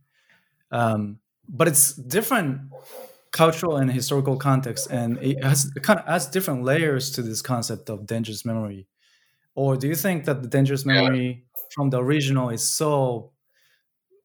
Um, 0.71 1.19
but 1.47 1.67
it's 1.67 1.93
different 1.93 2.61
cultural 3.31 3.77
and 3.77 3.91
historical 3.91 4.37
context, 4.37 4.87
and 4.89 5.17
it 5.21 5.43
has 5.43 5.71
it 5.75 5.83
kind 5.83 5.99
of 5.99 6.07
adds 6.07 6.27
different 6.27 6.63
layers 6.63 7.11
to 7.11 7.21
this 7.21 7.41
concept 7.41 7.89
of 7.89 8.05
dangerous 8.05 8.45
memory. 8.45 8.87
Or 9.55 9.75
do 9.75 9.87
you 9.87 9.95
think 9.95 10.25
that 10.25 10.41
the 10.41 10.47
dangerous 10.47 10.85
memory 10.85 11.27
yeah. 11.27 11.48
From 11.73 11.89
the 11.89 12.01
original 12.01 12.49
is 12.49 12.67
so, 12.67 13.31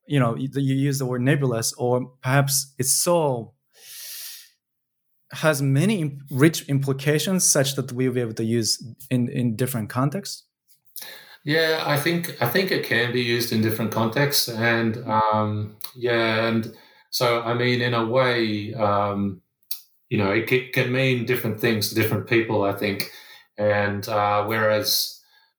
you 0.06 0.20
know, 0.20 0.36
you, 0.36 0.48
you 0.54 0.74
use 0.74 0.98
the 0.98 1.06
word 1.06 1.22
nebulous, 1.22 1.72
or 1.74 2.12
perhaps 2.22 2.74
it's 2.78 2.92
so 2.92 3.52
has 5.32 5.60
many 5.60 6.18
rich 6.30 6.68
implications 6.68 7.44
such 7.44 7.74
that 7.74 7.90
we'll 7.92 8.12
be 8.12 8.20
able 8.20 8.34
to 8.34 8.44
use 8.44 8.82
in 9.10 9.28
in 9.28 9.56
different 9.56 9.88
contexts? 9.88 10.44
Yeah 11.44 11.82
i 11.86 11.98
think 11.98 12.40
i 12.40 12.48
think 12.48 12.70
it 12.70 12.84
can 12.84 13.12
be 13.12 13.20
used 13.20 13.52
in 13.52 13.60
different 13.60 13.90
contexts 13.90 14.48
and 14.48 14.96
um, 15.06 15.76
yeah 15.96 16.46
and 16.46 16.72
so 17.10 17.42
i 17.42 17.52
mean 17.52 17.82
in 17.82 17.94
a 17.94 18.06
way 18.06 18.72
um, 18.74 19.42
you 20.08 20.18
know 20.18 20.30
it 20.30 20.72
can 20.72 20.92
mean 20.92 21.26
different 21.26 21.60
things 21.60 21.88
to 21.88 21.94
different 21.94 22.28
people 22.28 22.64
i 22.64 22.72
think. 22.72 23.10
And 23.56 24.08
uh, 24.08 24.44
whereas 24.46 25.13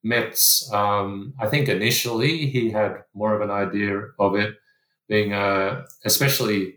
metz 0.05 0.71
um, 0.71 1.33
i 1.39 1.47
think 1.47 1.67
initially 1.67 2.47
he 2.47 2.71
had 2.71 3.03
more 3.13 3.33
of 3.35 3.41
an 3.41 3.51
idea 3.51 3.99
of 4.19 4.35
it 4.35 4.55
being 5.09 5.33
uh, 5.33 5.83
especially 6.05 6.75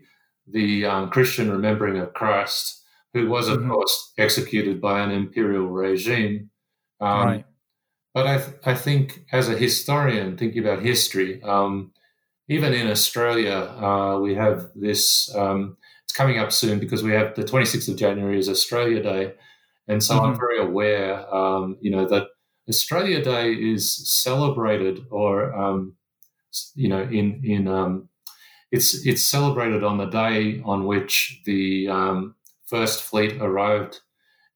the 0.51 0.85
um, 0.85 1.09
christian 1.09 1.49
remembering 1.51 1.97
of 1.97 2.13
christ 2.13 2.79
who 3.13 3.29
was, 3.29 3.47
of 3.47 3.59
mm-hmm. 3.59 3.71
course, 3.71 4.13
executed 4.17 4.79
by 4.79 5.01
an 5.01 5.11
imperial 5.11 5.67
regime. 5.67 6.49
Um, 7.01 7.27
right. 7.27 7.45
But 8.13 8.27
I, 8.27 8.37
th- 8.37 8.57
I 8.65 8.75
think, 8.75 9.25
as 9.31 9.49
a 9.49 9.57
historian, 9.57 10.37
thinking 10.37 10.63
about 10.63 10.81
history, 10.81 11.41
um, 11.43 11.91
even 12.47 12.73
in 12.73 12.89
Australia, 12.89 13.53
uh, 13.53 14.19
we 14.19 14.35
have 14.35 14.69
this. 14.75 15.33
Um, 15.35 15.77
it's 16.03 16.13
coming 16.13 16.39
up 16.39 16.51
soon 16.51 16.79
because 16.79 17.03
we 17.03 17.11
have 17.11 17.35
the 17.35 17.43
26th 17.43 17.87
of 17.87 17.97
January 17.97 18.39
is 18.39 18.49
Australia 18.49 19.01
Day, 19.01 19.33
and 19.87 20.03
so 20.03 20.15
mm-hmm. 20.15 20.25
I'm 20.25 20.35
very 20.35 20.59
aware, 20.59 21.33
um, 21.33 21.77
you 21.81 21.91
know, 21.91 22.07
that 22.07 22.27
Australia 22.69 23.23
Day 23.23 23.51
is 23.51 23.95
celebrated, 24.21 25.05
or 25.09 25.53
um, 25.53 25.95
you 26.75 26.87
know, 26.87 27.01
in 27.01 27.41
in 27.43 27.67
um, 27.67 28.09
it's 28.71 29.05
it's 29.05 29.29
celebrated 29.29 29.83
on 29.83 29.97
the 29.97 30.05
day 30.05 30.61
on 30.63 30.85
which 30.85 31.41
the 31.45 31.89
first 32.69 33.03
fleet 33.03 33.41
arrived 33.41 33.99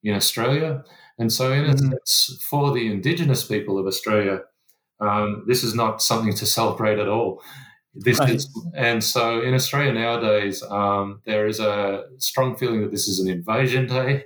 in 0.04 0.14
Australia. 0.16 0.84
And 1.20 1.32
so, 1.32 1.52
in 1.52 1.64
mm-hmm. 1.64 1.74
a 1.74 1.78
sense, 1.78 2.44
for 2.50 2.72
the 2.72 2.92
Indigenous 2.92 3.46
people 3.46 3.78
of 3.78 3.86
Australia, 3.86 4.42
um, 5.00 5.44
this 5.48 5.64
is 5.64 5.76
not 5.76 6.02
something 6.02 6.34
to 6.36 6.46
celebrate 6.46 7.00
at 7.00 7.08
all. 7.08 7.42
This 7.96 8.20
right. 8.20 8.32
is, 8.32 8.50
and 8.76 9.04
so 9.04 9.42
in 9.42 9.54
Australia 9.54 9.94
nowadays, 9.94 10.64
um, 10.64 11.22
there 11.26 11.46
is 11.46 11.60
a 11.60 12.06
strong 12.18 12.56
feeling 12.56 12.82
that 12.82 12.92
this 12.92 13.08
is 13.08 13.20
an 13.20 13.30
invasion 13.30 13.86
day, 13.86 14.26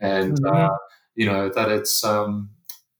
and 0.00 0.38
mm-hmm. 0.38 0.56
uh, 0.56 0.76
you 1.14 1.26
know 1.26 1.50
that 1.54 1.68
it's. 1.70 2.04
Um, 2.04 2.50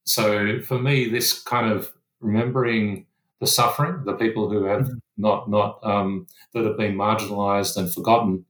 so 0.09 0.61
for 0.63 0.79
me, 0.79 1.09
this 1.09 1.43
kind 1.43 1.71
of 1.71 1.93
remembering 2.21 3.07
the 3.41 3.47
suffering, 3.47 4.05
the 4.05 4.15
people 4.15 4.51
who 4.51 4.65
have 4.65 4.83
mm-hmm. 4.83 4.99
not 5.17 5.51
not 5.51 5.79
um, 5.83 6.27
that 6.55 6.65
have 6.65 6.77
been 6.77 6.97
marginalised 6.97 7.77
and 7.77 7.93
forgotten, 7.93 8.45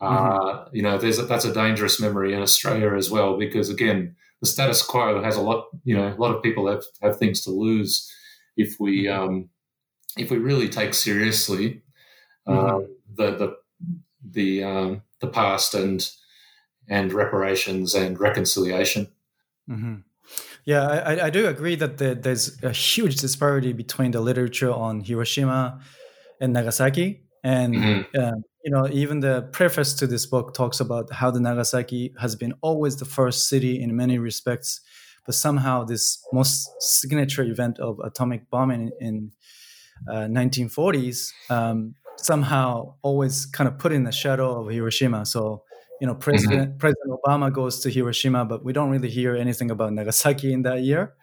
Mm-hmm. 0.00 0.48
Uh, 0.48 0.64
you 0.72 0.82
know, 0.82 0.96
there's 0.96 1.18
a, 1.18 1.22
that's 1.22 1.44
a 1.44 1.52
dangerous 1.52 2.00
memory 2.00 2.32
in 2.32 2.40
Australia 2.40 2.94
as 2.94 3.10
well 3.10 3.36
because 3.36 3.68
again, 3.68 4.14
the 4.40 4.46
status 4.46 4.82
quo 4.82 5.22
has 5.22 5.36
a 5.36 5.40
lot. 5.40 5.66
You 5.84 5.96
know, 5.96 6.08
a 6.08 6.20
lot 6.20 6.34
of 6.34 6.42
people 6.42 6.68
have 6.68 6.84
have 7.02 7.18
things 7.18 7.42
to 7.42 7.50
lose 7.50 8.12
if 8.56 8.76
we 8.78 9.04
mm-hmm. 9.04 9.22
um, 9.22 9.48
if 10.16 10.30
we 10.30 10.38
really 10.38 10.68
take 10.68 10.94
seriously 10.94 11.82
uh, 12.46 12.52
mm-hmm. 12.52 12.92
the 13.16 13.30
the 13.32 13.56
the 14.30 14.64
um, 14.64 15.02
the 15.20 15.26
past 15.26 15.74
and 15.74 16.08
and 16.88 17.12
reparations 17.12 17.94
and 17.94 18.20
reconciliation. 18.20 19.08
Mm-hmm. 19.68 19.96
Yeah, 20.68 20.86
I, 20.86 21.28
I, 21.28 21.30
do 21.30 21.46
agree 21.46 21.76
that 21.76 21.96
the, 21.96 22.14
there's 22.14 22.62
a 22.62 22.72
huge 22.72 23.16
disparity 23.16 23.72
between 23.72 24.10
the 24.10 24.20
literature 24.20 24.70
on 24.70 25.00
Hiroshima 25.00 25.80
and 26.42 26.52
Nagasaki, 26.52 27.22
and 27.42 27.74
mm-hmm. 27.74 28.20
uh, 28.20 28.32
you 28.62 28.70
know, 28.70 28.86
even 28.88 29.20
the 29.20 29.48
preface 29.50 29.94
to 29.94 30.06
this 30.06 30.26
book 30.26 30.52
talks 30.52 30.78
about 30.78 31.10
how 31.10 31.30
the 31.30 31.40
Nagasaki 31.40 32.12
has 32.20 32.36
been 32.36 32.52
always 32.60 32.96
the 32.96 33.06
first 33.06 33.48
city 33.48 33.80
in 33.80 33.96
many 33.96 34.18
respects, 34.18 34.82
but 35.24 35.34
somehow 35.34 35.84
this 35.84 36.22
most 36.34 36.68
signature 36.80 37.44
event 37.44 37.78
of 37.78 37.98
atomic 38.04 38.50
bombing 38.50 38.90
in, 39.00 39.32
uh, 40.06 40.28
1940s 40.28 41.32
um, 41.48 41.94
somehow 42.18 42.92
always 43.00 43.46
kind 43.46 43.68
of 43.68 43.78
put 43.78 43.90
in 43.90 44.04
the 44.04 44.12
shadow 44.12 44.60
of 44.60 44.70
Hiroshima. 44.70 45.24
So, 45.24 45.62
you 46.00 46.06
know, 46.06 46.14
President 46.14 46.70
mm-hmm. 46.70 46.78
President 46.78 47.10
Obama 47.10 47.52
goes 47.52 47.80
to 47.80 47.90
Hiroshima, 47.90 48.44
but 48.44 48.64
we 48.64 48.72
don't 48.72 48.90
really 48.90 49.10
hear 49.10 49.34
anything 49.36 49.70
about 49.70 49.92
Nagasaki 49.92 50.52
in 50.52 50.62
that 50.62 50.82
year. 50.82 51.14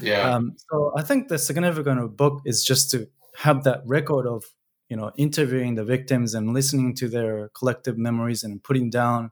Yeah. 0.00 0.34
Um, 0.34 0.56
so 0.70 0.92
I 0.96 1.02
think 1.02 1.28
the 1.28 1.38
significant 1.38 1.98
of 1.98 2.04
the 2.04 2.16
book 2.16 2.42
is 2.44 2.64
just 2.64 2.90
to 2.92 3.08
have 3.36 3.64
that 3.64 3.82
record 3.86 4.26
of 4.26 4.44
you 4.88 4.96
know 4.96 5.12
interviewing 5.16 5.76
the 5.76 5.84
victims 5.84 6.34
and 6.34 6.52
listening 6.52 6.94
to 6.96 7.08
their 7.08 7.48
collective 7.50 7.96
memories 7.96 8.42
and 8.42 8.62
putting 8.62 8.90
down 8.90 9.30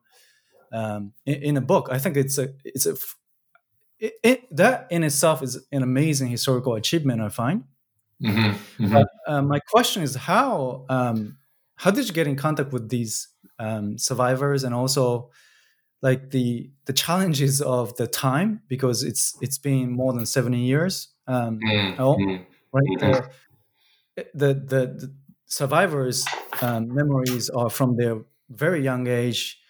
um, 0.73 1.13
in, 1.27 1.43
in, 1.43 1.57
a 1.57 1.61
book 1.61 1.89
i 1.91 1.99
think 1.99 2.17
it's 2.17 2.39
a 2.39 2.49
it's 2.65 2.87
a 2.87 2.95
it, 3.99 4.13
it, 4.23 4.57
that 4.57 4.87
in 4.91 5.03
itself 5.03 5.43
is 5.43 5.59
an 5.73 5.83
amazing 5.83 6.29
historical 6.29 6.75
achievement 6.75 7.21
i 7.21 7.29
find 7.29 7.65
mm-hmm, 8.23 8.39
mm-hmm. 8.85 8.93
But, 8.93 9.09
uh, 9.27 9.43
my 9.43 9.59
question 9.59 10.03
is 10.03 10.15
how 10.15 10.85
um, 10.89 11.37
how 11.79 11.91
did 11.91 12.07
you 12.07 12.15
get 12.15 12.27
in 12.27 12.37
contact 12.37 12.73
with 12.73 12.89
these 12.89 13.29
um, 13.59 13.99
survivors 13.99 14.65
and 14.65 14.75
also 14.75 15.31
like 16.03 16.31
the 16.31 16.71
the 16.85 16.93
challenges 16.93 17.61
of 17.61 17.97
the 17.97 18.07
time 18.07 18.63
because 18.69 19.03
it's 19.03 19.37
it's 19.41 19.59
been 19.59 19.91
more 19.91 20.13
than 20.13 20.27
70 20.27 20.59
years 20.59 21.09
um, 21.27 21.59
mm-hmm. 21.59 22.01
oh, 22.01 22.17
right 22.73 22.99
mm-hmm. 23.01 23.27
the, 24.35 24.55
the, 24.55 24.87
the 24.87 25.15
survivors' 25.49 26.25
um, 26.63 26.95
memories 26.95 27.51
are 27.51 27.71
from 27.71 27.97
their 27.97 28.21
very 28.51 28.83
young 28.83 29.07
age, 29.07 29.61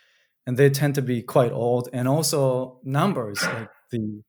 and 0.46 0.56
they 0.56 0.68
tend 0.68 0.94
to 0.96 1.02
be 1.02 1.22
quite 1.22 1.52
old, 1.52 1.88
and 1.92 2.06
also 2.06 2.80
numbers 2.84 3.42
like 3.42 3.70
the. 3.90 4.22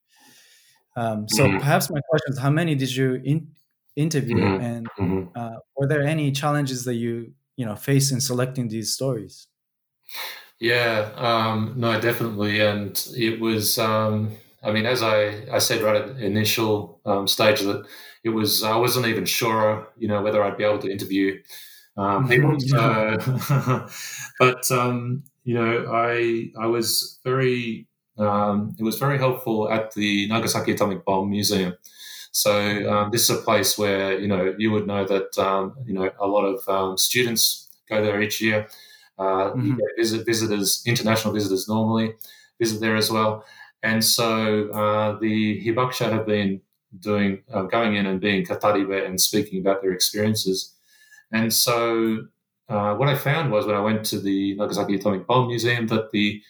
Um, 0.95 1.27
so 1.29 1.45
mm-hmm. 1.45 1.59
perhaps 1.59 1.89
my 1.89 2.01
question 2.09 2.33
is, 2.33 2.39
how 2.39 2.49
many 2.49 2.75
did 2.75 2.93
you 2.95 3.21
in, 3.23 3.49
interview, 3.95 4.37
mm-hmm. 4.37 4.63
and 4.63 4.87
mm-hmm. 4.99 5.27
uh, 5.35 5.57
were 5.75 5.87
there 5.87 6.03
any 6.03 6.31
challenges 6.31 6.85
that 6.85 6.95
you 6.95 7.33
you 7.59 7.65
know 7.65 7.75
face 7.75 8.09
in 8.09 8.21
selecting 8.21 8.69
these 8.69 8.93
stories? 8.93 9.47
Yeah, 10.61 11.11
um, 11.15 11.73
no, 11.75 11.99
definitely, 11.99 12.61
and 12.61 12.91
it 13.17 13.41
was. 13.41 13.77
Um, 13.77 14.31
I 14.63 14.71
mean, 14.71 14.85
as 14.85 15.03
I, 15.03 15.45
I 15.51 15.59
said 15.59 15.81
right 15.81 15.95
at 15.97 16.15
the 16.15 16.25
initial 16.25 17.01
um, 17.05 17.27
stage 17.27 17.59
that 17.61 17.85
it 18.23 18.29
was 18.29 18.63
I 18.63 18.77
wasn't 18.77 19.07
even 19.07 19.25
sure, 19.25 19.89
you 19.97 20.07
know, 20.07 20.21
whether 20.21 20.41
I'd 20.41 20.57
be 20.57 20.63
able 20.63 20.79
to 20.79 20.91
interview 20.91 21.41
um, 21.97 22.29
people. 22.29 22.57
So, 22.61 23.17
but 24.39 24.71
um, 24.71 25.23
you 25.43 25.53
know, 25.55 25.85
I 25.91 26.51
I 26.57 26.67
was 26.67 27.19
very 27.25 27.87
um, 28.17 28.73
it 28.79 28.83
was 28.83 28.97
very 28.97 29.17
helpful 29.17 29.69
at 29.69 29.91
the 29.95 30.29
Nagasaki 30.29 30.71
Atomic 30.71 31.03
Bomb 31.03 31.29
Museum. 31.29 31.73
So 32.31 32.89
um, 32.89 33.11
this 33.11 33.29
is 33.29 33.37
a 33.37 33.41
place 33.41 33.77
where 33.77 34.19
you 34.19 34.27
know 34.27 34.53
you 34.57 34.71
would 34.71 34.87
know 34.87 35.05
that 35.05 35.37
um, 35.37 35.75
you 35.85 35.93
know 35.93 36.09
a 36.19 36.27
lot 36.27 36.45
of 36.45 36.67
um, 36.67 36.97
students 36.97 37.69
go 37.89 38.01
there 38.01 38.21
each 38.21 38.41
year. 38.41 38.67
Uh, 39.17 39.51
mm-hmm. 39.51 39.75
visit 39.97 40.25
visitors, 40.25 40.81
international 40.85 41.33
visitors 41.33 41.67
normally 41.67 42.13
visit 42.57 42.79
there 42.79 42.95
as 42.95 43.11
well. 43.11 43.43
And 43.83 44.03
so 44.03 44.69
uh, 44.69 45.19
the 45.19 45.61
Hibakusha 45.65 46.09
have 46.09 46.25
been 46.25 46.61
doing 46.99 47.43
uh, 47.53 47.63
going 47.63 47.95
in 47.95 48.05
and 48.05 48.19
being 48.21 48.45
kataribe 48.45 49.05
and 49.05 49.19
speaking 49.19 49.59
about 49.59 49.81
their 49.81 49.91
experiences. 49.91 50.73
And 51.31 51.53
so 51.53 52.27
uh, 52.67 52.95
what 52.95 53.09
I 53.09 53.15
found 53.15 53.51
was 53.51 53.65
when 53.65 53.75
I 53.75 53.81
went 53.81 54.05
to 54.05 54.19
the 54.19 54.55
Nagasaki 54.55 54.95
Atomic 54.95 55.27
Bomb 55.27 55.47
Museum 55.47 55.87
that 55.87 56.11
the 56.11 56.41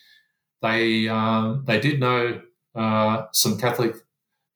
they 0.61 1.07
um, 1.07 1.63
they 1.65 1.79
did 1.79 1.99
know 1.99 2.41
uh, 2.75 3.25
some 3.31 3.57
Catholic 3.57 3.95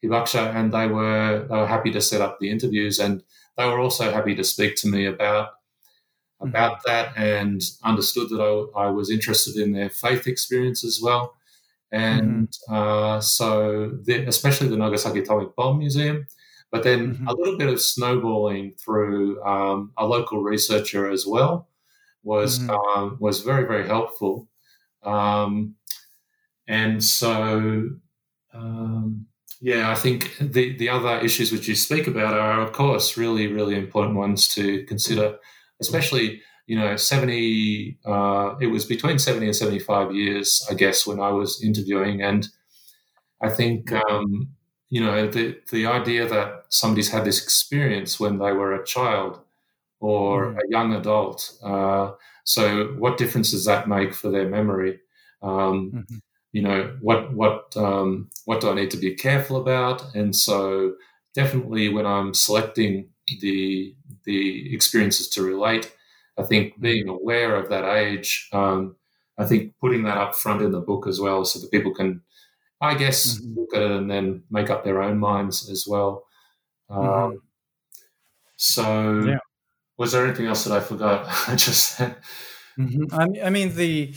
Hibakusha, 0.04 0.56
and 0.56 0.74
they 0.74 0.88
were 0.88 1.46
they 1.50 1.56
were 1.56 1.68
happy 1.68 1.92
to 1.92 2.02
set 2.02 2.22
up 2.22 2.40
the 2.40 2.50
interviews, 2.50 3.00
and 3.00 3.24
they 3.58 3.66
were 3.66 3.80
also 3.80 4.12
happy 4.12 4.36
to 4.36 4.44
speak 4.44 4.76
to 4.78 4.88
me 4.88 5.06
about 5.06 5.48
mm-hmm. 5.48 6.50
about 6.50 6.84
mm-hmm. 6.84 6.92
that, 6.92 7.18
and 7.18 7.62
understood 7.84 8.30
that 8.30 8.70
I, 8.76 8.86
I, 8.86 8.90
was 8.90 9.10
interested 9.10 9.56
in 9.56 9.72
their 9.72 9.90
faith 9.90 10.28
experience 10.28 10.84
as 10.84 11.00
well, 11.02 11.36
and 11.92 12.50
mm-hmm. 12.50 12.74
uh, 12.74 13.22
so 13.22 13.98
the, 14.04 14.26
especially 14.26 14.68
the 14.68 14.78
Nagasaki 14.78 15.20
Atomic 15.20 15.56
Bomb 15.56 15.80
Museum. 15.80 16.28
But 16.72 16.84
then 16.84 17.14
mm-hmm. 17.14 17.28
a 17.28 17.34
little 17.36 17.56
bit 17.56 17.70
of 17.70 17.80
snowballing 17.80 18.74
through 18.84 19.44
um, 19.44 19.92
a 19.96 20.08
local 20.08 20.42
researcher 20.42 21.08
as 21.08 21.24
well 21.24 21.68
was 22.24 22.58
mm-hmm. 22.58 22.72
um, 22.72 23.18
was 23.20 23.42
very 23.42 23.68
very 23.68 23.88
helpful. 23.88 24.48
Um, 25.04 25.76
and 26.68 27.04
so, 27.04 27.90
um, 28.54 29.26
yeah, 29.64 29.90
I 29.90 29.96
think 29.96 30.36
the, 30.42 30.76
the 30.76 30.90
other 30.90 31.20
issues 31.20 31.54
which 31.54 31.70
you 31.70 31.76
speak 31.76 32.06
about 32.06 32.34
are, 32.34 32.60
of 32.60 32.74
course, 32.74 33.16
really, 33.16 33.48
really 33.48 33.76
important 33.78 34.18
ones 34.18 34.50
to 34.50 34.84
consider, 34.88 35.38
especially, 35.80 36.42
you 36.68 36.78
know, 36.78 36.98
70, 36.98 37.98
uh, 38.06 38.56
it 38.60 38.68
was 38.68 38.84
between 38.84 39.20
70 39.20 39.46
and 39.46 39.56
75 39.56 40.14
years, 40.14 40.68
I 40.70 40.74
guess, 40.74 41.08
when 41.08 41.22
I 41.22 41.30
was 41.30 41.64
interviewing. 41.64 42.22
And 42.22 42.46
I 43.42 43.48
think, 43.48 43.90
um, 43.94 44.50
you 44.90 45.00
know, 45.00 45.30
the, 45.30 45.56
the 45.72 45.86
idea 45.86 46.28
that 46.28 46.66
somebody's 46.68 47.10
had 47.10 47.24
this 47.24 47.42
experience 47.42 48.20
when 48.20 48.40
they 48.40 48.52
were 48.52 48.74
a 48.74 48.86
child 48.86 49.40
or 50.02 50.48
mm. 50.48 50.58
a 50.58 50.70
young 50.70 50.94
adult. 50.94 51.58
Uh, 51.64 52.12
so, 52.44 52.88
what 52.98 53.18
difference 53.18 53.52
does 53.52 53.64
that 53.64 53.88
make 53.88 54.14
for 54.14 54.30
their 54.30 54.50
memory? 54.50 55.00
Um, 55.42 55.92
mm-hmm 55.96 56.18
you 56.54 56.62
know 56.62 56.96
what 57.02 57.34
what 57.34 57.76
um, 57.76 58.30
what 58.46 58.62
do 58.62 58.70
I 58.70 58.76
need 58.76 58.92
to 58.92 58.98
be 58.98 59.16
careful 59.16 59.58
about? 59.58 60.16
And 60.16 60.34
so 60.36 60.94
definitely 61.36 61.90
when 61.90 62.06
I'm 62.06 62.34
selecting 62.34 63.10
the 63.42 63.96
the 64.26 64.74
experiences 64.74 65.28
to 65.30 65.44
relate, 65.44 65.92
I 66.38 66.44
think 66.44 66.80
being 66.80 67.10
aware 67.10 67.56
of 67.56 67.70
that 67.70 67.86
age, 67.86 68.50
um, 68.54 68.96
I 69.38 69.46
think 69.46 69.74
putting 69.82 70.04
that 70.04 70.18
up 70.18 70.36
front 70.36 70.62
in 70.62 70.72
the 70.72 70.80
book 70.80 71.08
as 71.08 71.20
well, 71.20 71.44
so 71.44 71.60
that 71.60 71.72
people 71.72 71.94
can, 71.94 72.22
I 72.80 72.94
guess, 72.96 73.40
mm-hmm. 73.40 73.60
look 73.60 73.76
at 73.76 73.82
it 73.82 73.92
and 73.92 74.10
then 74.10 74.44
make 74.52 74.70
up 74.70 74.84
their 74.84 75.02
own 75.02 75.18
minds 75.18 75.70
as 75.70 75.86
well. 75.88 76.24
Um, 76.90 77.02
mm-hmm. 77.02 77.38
So, 78.58 79.24
yeah. 79.26 79.40
was 79.98 80.12
there 80.12 80.26
anything 80.26 80.46
else 80.46 80.64
that 80.66 80.78
I 80.78 80.80
forgot? 80.80 81.26
I 81.48 81.56
just. 81.56 81.98
mm-hmm. 81.98 83.06
I, 83.12 83.48
I 83.48 83.50
mean 83.50 83.76
the 83.76 84.14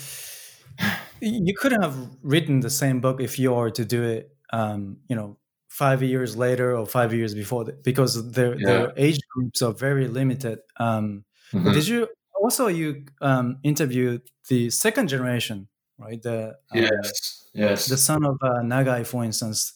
you 1.20 1.54
couldn't 1.54 1.82
have 1.82 1.96
written 2.22 2.60
the 2.60 2.70
same 2.70 3.00
book 3.00 3.20
if 3.20 3.38
you 3.38 3.52
were 3.52 3.70
to 3.70 3.84
do 3.84 4.02
it 4.02 4.36
um, 4.52 4.98
you 5.08 5.16
know 5.16 5.36
five 5.68 6.02
years 6.02 6.36
later 6.36 6.76
or 6.76 6.86
five 6.86 7.12
years 7.12 7.34
before 7.34 7.64
because 7.82 8.30
their 8.32 8.54
yeah. 8.58 8.66
their 8.66 8.92
age 8.96 9.20
groups 9.30 9.62
are 9.62 9.72
very 9.72 10.08
limited 10.08 10.58
um, 10.78 11.24
mm-hmm. 11.52 11.72
did 11.72 11.86
you 11.86 12.08
also 12.42 12.68
you 12.68 13.04
um, 13.20 13.58
interviewed 13.62 14.22
the 14.48 14.70
second 14.70 15.08
generation 15.08 15.68
right 15.98 16.22
the 16.22 16.48
um, 16.72 16.82
yes 16.82 17.48
yes 17.54 17.86
the 17.86 17.96
son 17.96 18.24
of 18.24 18.36
uh, 18.42 18.60
nagai 18.62 19.06
for 19.06 19.24
instance 19.24 19.72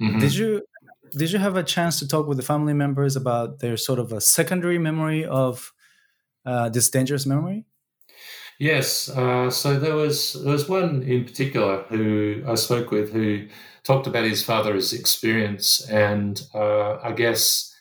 mm-hmm. 0.00 0.18
did 0.18 0.34
you 0.34 0.62
did 1.16 1.30
you 1.30 1.38
have 1.38 1.56
a 1.56 1.62
chance 1.62 1.98
to 1.98 2.08
talk 2.08 2.26
with 2.26 2.38
the 2.38 2.42
family 2.42 2.72
members 2.72 3.16
about 3.16 3.58
their 3.60 3.76
sort 3.76 3.98
of 3.98 4.12
a 4.12 4.20
secondary 4.20 4.78
memory 4.78 5.24
of 5.24 5.72
uh, 6.46 6.68
this 6.68 6.90
dangerous 6.90 7.26
memory 7.26 7.66
Yes. 8.62 9.08
Uh, 9.08 9.50
so 9.50 9.76
there 9.76 9.96
was 9.96 10.34
there 10.34 10.52
was 10.52 10.68
one 10.68 11.02
in 11.02 11.24
particular 11.24 11.82
who 11.88 12.44
I 12.46 12.54
spoke 12.54 12.92
with 12.92 13.12
who 13.12 13.48
talked 13.82 14.06
about 14.06 14.22
his 14.22 14.44
father's 14.44 14.92
experience, 14.92 15.84
and 15.90 16.40
uh, 16.54 16.98
I 17.02 17.10
guess 17.10 17.74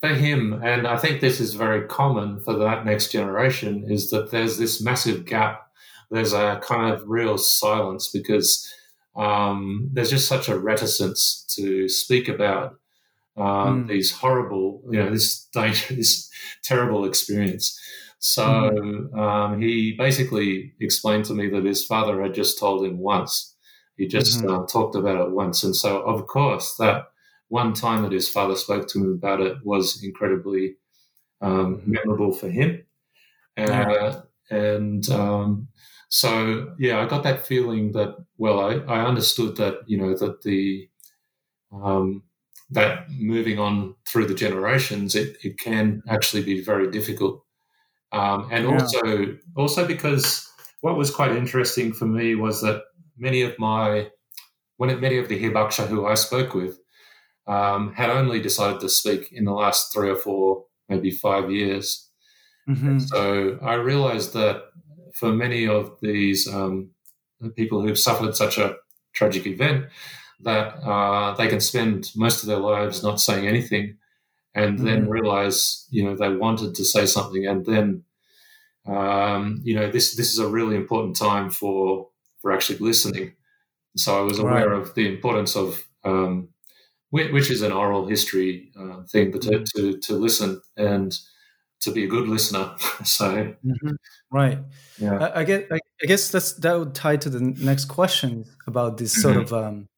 for 0.00 0.08
him, 0.08 0.62
and 0.64 0.86
I 0.86 0.96
think 0.96 1.20
this 1.20 1.40
is 1.40 1.52
very 1.52 1.86
common 1.88 2.40
for 2.40 2.54
that 2.54 2.86
next 2.86 3.12
generation, 3.12 3.84
is 3.86 4.08
that 4.12 4.30
there's 4.30 4.56
this 4.56 4.82
massive 4.82 5.26
gap. 5.26 5.70
There's 6.10 6.32
a 6.32 6.58
kind 6.64 6.94
of 6.94 7.06
real 7.06 7.36
silence 7.36 8.08
because 8.08 8.66
um, 9.16 9.90
there's 9.92 10.08
just 10.08 10.26
such 10.26 10.48
a 10.48 10.58
reticence 10.58 11.44
to 11.50 11.86
speak 11.86 12.28
about 12.28 12.78
um, 13.36 13.84
mm. 13.84 13.88
these 13.88 14.10
horrible, 14.10 14.80
you 14.90 15.02
know, 15.02 15.10
this 15.10 15.44
danger, 15.52 15.94
this 15.94 16.30
terrible 16.62 17.04
experience. 17.04 17.78
So 18.26 18.42
mm-hmm. 18.42 19.18
um, 19.20 19.60
he 19.60 19.92
basically 19.98 20.72
explained 20.80 21.26
to 21.26 21.34
me 21.34 21.50
that 21.50 21.66
his 21.66 21.84
father 21.84 22.22
had 22.22 22.32
just 22.32 22.58
told 22.58 22.82
him 22.82 22.96
once. 22.96 23.54
He 23.98 24.06
just 24.06 24.40
mm-hmm. 24.40 24.62
uh, 24.62 24.66
talked 24.66 24.96
about 24.96 25.20
it 25.20 25.30
once. 25.30 25.62
And 25.62 25.76
so, 25.76 26.00
of 26.00 26.26
course, 26.26 26.74
that 26.78 27.08
one 27.48 27.74
time 27.74 28.02
that 28.02 28.12
his 28.12 28.30
father 28.30 28.56
spoke 28.56 28.88
to 28.88 28.98
him 28.98 29.12
about 29.12 29.42
it 29.42 29.58
was 29.62 30.02
incredibly 30.02 30.76
um, 31.42 31.76
mm-hmm. 31.76 31.92
memorable 31.92 32.32
for 32.32 32.48
him. 32.48 32.86
Uh, 33.58 34.22
and 34.50 35.06
um, 35.10 35.68
so, 36.08 36.72
yeah, 36.78 37.02
I 37.02 37.06
got 37.06 37.24
that 37.24 37.46
feeling 37.46 37.92
that, 37.92 38.16
well, 38.38 38.58
I, 38.58 38.76
I 38.90 39.04
understood 39.04 39.58
that, 39.58 39.80
you 39.86 39.98
know, 39.98 40.16
that 40.16 40.40
the, 40.40 40.88
um, 41.74 42.22
that 42.70 43.10
moving 43.10 43.58
on 43.58 43.96
through 44.08 44.28
the 44.28 44.34
generations, 44.34 45.14
it, 45.14 45.36
it 45.44 45.58
can 45.58 46.02
actually 46.08 46.42
be 46.42 46.64
very 46.64 46.90
difficult 46.90 47.43
um, 48.14 48.48
and 48.50 48.64
yeah. 48.64 48.72
also, 48.72 49.38
also 49.56 49.86
because 49.86 50.50
what 50.80 50.96
was 50.96 51.10
quite 51.10 51.32
interesting 51.32 51.92
for 51.92 52.06
me 52.06 52.34
was 52.34 52.60
that 52.62 52.82
many 53.16 53.42
of 53.42 53.58
my, 53.58 54.08
when 54.76 55.00
many 55.00 55.18
of 55.18 55.28
the 55.28 55.42
Hibakusha 55.42 55.86
who 55.86 56.06
I 56.06 56.14
spoke 56.14 56.54
with 56.54 56.78
um, 57.46 57.92
had 57.94 58.10
only 58.10 58.40
decided 58.40 58.80
to 58.80 58.88
speak 58.88 59.32
in 59.32 59.44
the 59.44 59.52
last 59.52 59.92
three 59.92 60.10
or 60.10 60.16
four, 60.16 60.64
maybe 60.88 61.10
five 61.10 61.50
years. 61.50 62.08
Mm-hmm. 62.68 62.98
So 63.00 63.58
I 63.62 63.74
realized 63.74 64.32
that 64.34 64.62
for 65.14 65.32
many 65.32 65.66
of 65.66 65.96
these 66.00 66.48
um, 66.48 66.90
people 67.56 67.82
who've 67.82 67.98
suffered 67.98 68.36
such 68.36 68.58
a 68.58 68.76
tragic 69.12 69.46
event, 69.46 69.86
that 70.40 70.74
uh, 70.82 71.34
they 71.34 71.48
can 71.48 71.60
spend 71.60 72.10
most 72.16 72.42
of 72.42 72.48
their 72.48 72.58
lives 72.58 73.02
not 73.02 73.20
saying 73.20 73.46
anything 73.46 73.96
and 74.54 74.76
mm-hmm. 74.76 74.86
then 74.86 75.08
realize 75.08 75.86
you 75.90 76.04
know 76.04 76.16
they 76.16 76.34
wanted 76.34 76.74
to 76.74 76.84
say 76.84 77.06
something 77.06 77.46
and 77.46 77.66
then 77.66 78.04
um, 78.86 79.60
you 79.62 79.74
know 79.74 79.90
this 79.90 80.16
this 80.16 80.32
is 80.32 80.38
a 80.38 80.48
really 80.48 80.76
important 80.76 81.16
time 81.16 81.50
for 81.50 82.08
for 82.40 82.52
actually 82.52 82.78
listening 82.78 83.32
so 83.96 84.18
i 84.18 84.20
was 84.20 84.38
aware 84.38 84.70
right. 84.70 84.80
of 84.80 84.94
the 84.94 85.08
importance 85.08 85.56
of 85.56 85.84
um, 86.04 86.48
which 87.10 87.50
is 87.50 87.62
an 87.62 87.72
oral 87.72 88.06
history 88.06 88.72
uh, 88.78 89.02
thing 89.04 89.30
but 89.30 89.42
to, 89.42 89.50
mm-hmm. 89.50 89.64
to, 89.76 89.98
to 89.98 90.14
listen 90.14 90.60
and 90.76 91.18
to 91.80 91.90
be 91.90 92.04
a 92.04 92.08
good 92.08 92.28
listener 92.28 92.74
so 93.04 93.54
mm-hmm. 93.64 93.94
right 94.30 94.58
yeah 94.98 95.18
I, 95.18 95.40
I, 95.40 95.44
guess 95.44 95.62
I, 95.70 95.76
I, 96.02 96.06
guess 96.06 96.30
that's 96.30 96.52
that 96.54 96.78
would 96.78 96.94
tie 96.94 97.16
to 97.16 97.30
the 97.30 97.40
next 97.40 97.86
question 97.86 98.44
about 98.66 98.98
this 98.98 99.12
sort 99.12 99.36
mm-hmm. 99.36 99.54
of 99.54 99.64
um, 99.64 99.88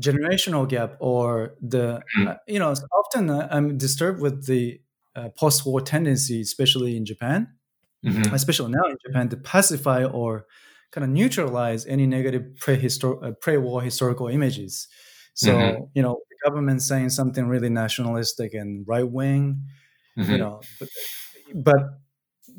generational 0.00 0.68
gap 0.68 0.96
or 1.00 1.54
the 1.60 2.02
mm. 2.18 2.28
uh, 2.28 2.36
you 2.46 2.58
know 2.58 2.74
often 2.98 3.30
uh, 3.30 3.48
i'm 3.50 3.76
disturbed 3.76 4.20
with 4.20 4.46
the 4.46 4.80
uh, 5.16 5.28
post-war 5.36 5.80
tendency 5.80 6.40
especially 6.40 6.96
in 6.96 7.04
japan 7.04 7.48
mm-hmm. 8.04 8.34
especially 8.34 8.70
now 8.70 8.84
in 8.88 8.96
japan 9.04 9.28
to 9.28 9.36
pacify 9.36 10.04
or 10.04 10.46
kind 10.92 11.04
of 11.04 11.10
neutralize 11.10 11.86
any 11.86 12.06
negative 12.06 12.42
prehistor- 12.60 13.22
uh, 13.22 13.32
pre-war 13.40 13.82
historical 13.82 14.28
images 14.28 14.88
so 15.34 15.54
mm-hmm. 15.54 15.84
you 15.94 16.02
know 16.02 16.18
the 16.30 16.50
government 16.50 16.82
saying 16.82 17.10
something 17.10 17.46
really 17.46 17.68
nationalistic 17.68 18.54
and 18.54 18.84
right-wing 18.88 19.62
mm-hmm. 20.18 20.30
you 20.30 20.38
know 20.38 20.60
but, 20.78 20.88
but 21.54 21.82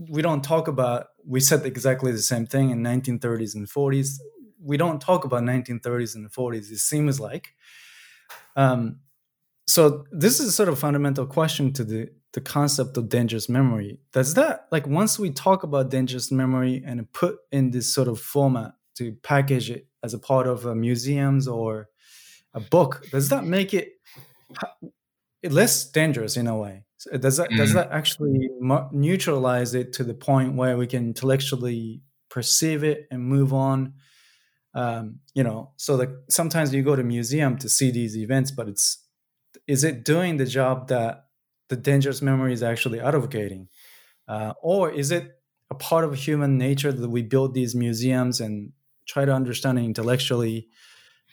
we 0.09 0.21
don't 0.21 0.43
talk 0.43 0.67
about 0.67 1.07
we 1.25 1.39
said 1.39 1.65
exactly 1.65 2.11
the 2.11 2.19
same 2.19 2.45
thing 2.45 2.69
in 2.69 2.81
1930s 2.81 3.55
and 3.55 3.69
40s 3.69 4.17
we 4.63 4.77
don't 4.77 5.01
talk 5.01 5.25
about 5.25 5.43
1930s 5.43 6.15
and 6.15 6.31
40s. 6.31 6.71
It 6.71 6.79
seems 6.79 7.19
like. 7.19 7.55
Um, 8.55 8.99
so 9.67 10.05
this 10.11 10.39
is 10.39 10.47
a 10.47 10.51
sort 10.51 10.69
of 10.69 10.79
fundamental 10.79 11.25
question 11.25 11.73
to 11.73 11.83
the 11.83 12.09
the 12.33 12.41
concept 12.41 12.95
of 12.95 13.09
dangerous 13.09 13.49
memory. 13.49 13.99
Does 14.13 14.35
that 14.35 14.67
like 14.71 14.87
once 14.87 15.19
we 15.19 15.31
talk 15.31 15.63
about 15.63 15.89
dangerous 15.89 16.31
memory 16.31 16.81
and 16.85 17.11
put 17.11 17.39
in 17.51 17.71
this 17.71 17.93
sort 17.93 18.07
of 18.07 18.19
format 18.19 18.71
to 18.95 19.13
package 19.23 19.69
it 19.69 19.87
as 20.03 20.13
a 20.13 20.19
part 20.19 20.47
of 20.47 20.65
a 20.65 20.75
museums 20.75 21.47
or 21.47 21.89
a 22.53 22.59
book, 22.59 23.05
does 23.11 23.29
that 23.29 23.43
make 23.43 23.73
it 23.73 23.93
less 25.43 25.89
dangerous 25.89 26.37
in 26.37 26.47
a 26.47 26.57
way? 26.57 26.85
Does 27.19 27.37
that 27.37 27.49
mm. 27.49 27.57
does 27.57 27.73
that 27.73 27.91
actually 27.91 28.49
neutralize 28.91 29.73
it 29.73 29.93
to 29.93 30.03
the 30.03 30.13
point 30.13 30.55
where 30.55 30.77
we 30.77 30.87
can 30.87 31.05
intellectually 31.05 32.01
perceive 32.29 32.83
it 32.83 33.07
and 33.11 33.23
move 33.23 33.53
on? 33.53 33.93
Um, 34.73 35.19
you 35.33 35.43
know 35.43 35.71
so 35.77 35.95
like 35.95 36.11
sometimes 36.29 36.73
you 36.73 36.83
go 36.83 36.95
to 36.95 37.03
museum 37.03 37.57
to 37.57 37.67
see 37.69 37.91
these 37.91 38.17
events 38.17 38.51
but 38.51 38.67
it's 38.67 38.99
is 39.67 39.83
it 39.83 40.05
doing 40.05 40.37
the 40.37 40.45
job 40.45 40.87
that 40.87 41.25
the 41.69 41.75
dangerous 41.75 42.21
memory 42.21 42.53
is 42.53 42.63
actually 42.63 42.99
advocating 42.99 43.67
uh, 44.27 44.53
or 44.61 44.89
is 44.89 45.11
it 45.11 45.37
a 45.71 45.75
part 45.75 46.03
of 46.03 46.13
human 46.13 46.57
nature 46.57 46.91
that 46.91 47.09
we 47.09 47.21
build 47.21 47.53
these 47.53 47.73
museums 47.73 48.41
and 48.41 48.73
try 49.05 49.25
to 49.25 49.33
understand 49.33 49.79
it 49.79 49.83
intellectually 49.83 50.67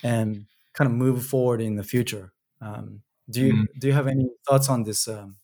and 0.02 0.46
kind 0.74 0.88
of 0.90 0.96
move 0.96 1.26
forward 1.26 1.60
in 1.60 1.74
the 1.74 1.82
future. 1.82 2.32
Um, 2.60 3.02
do 3.28 3.44
you 3.44 3.52
mm. 3.52 3.66
do 3.78 3.88
you 3.88 3.92
have 3.92 4.06
any 4.06 4.28
thoughts 4.46 4.68
on 4.68 4.84
this 4.84 5.08
um, 5.08 5.36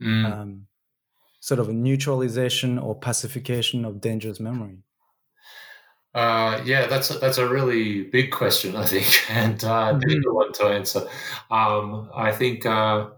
mm. 0.00 0.30
um, 0.30 0.66
sort 1.40 1.60
of 1.60 1.68
a 1.68 1.72
neutralization 1.72 2.78
or 2.78 2.94
pacification 2.94 3.84
of 3.84 4.00
dangerous 4.00 4.38
memory? 4.38 4.78
Uh, 6.14 6.60
yeah, 6.64 6.86
that's 6.86 7.10
a, 7.10 7.14
that's 7.14 7.38
a 7.38 7.48
really 7.48 8.04
big 8.04 8.30
question, 8.30 8.76
I 8.76 8.84
think, 8.84 9.06
and 9.30 9.62
uh, 9.64 9.92
mm-hmm. 9.92 9.98
difficult 10.00 10.34
one 10.34 10.52
to 10.54 10.64
answer. 10.64 11.08
Um, 11.50 12.10
I 12.14 12.32
think 12.32 12.66
uh, 12.66 13.08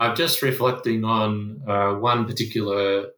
I'm 0.00 0.16
just 0.16 0.42
reflecting 0.42 1.04
on 1.04 1.62
uh, 1.68 1.94
one 1.94 2.26
particular 2.26 3.10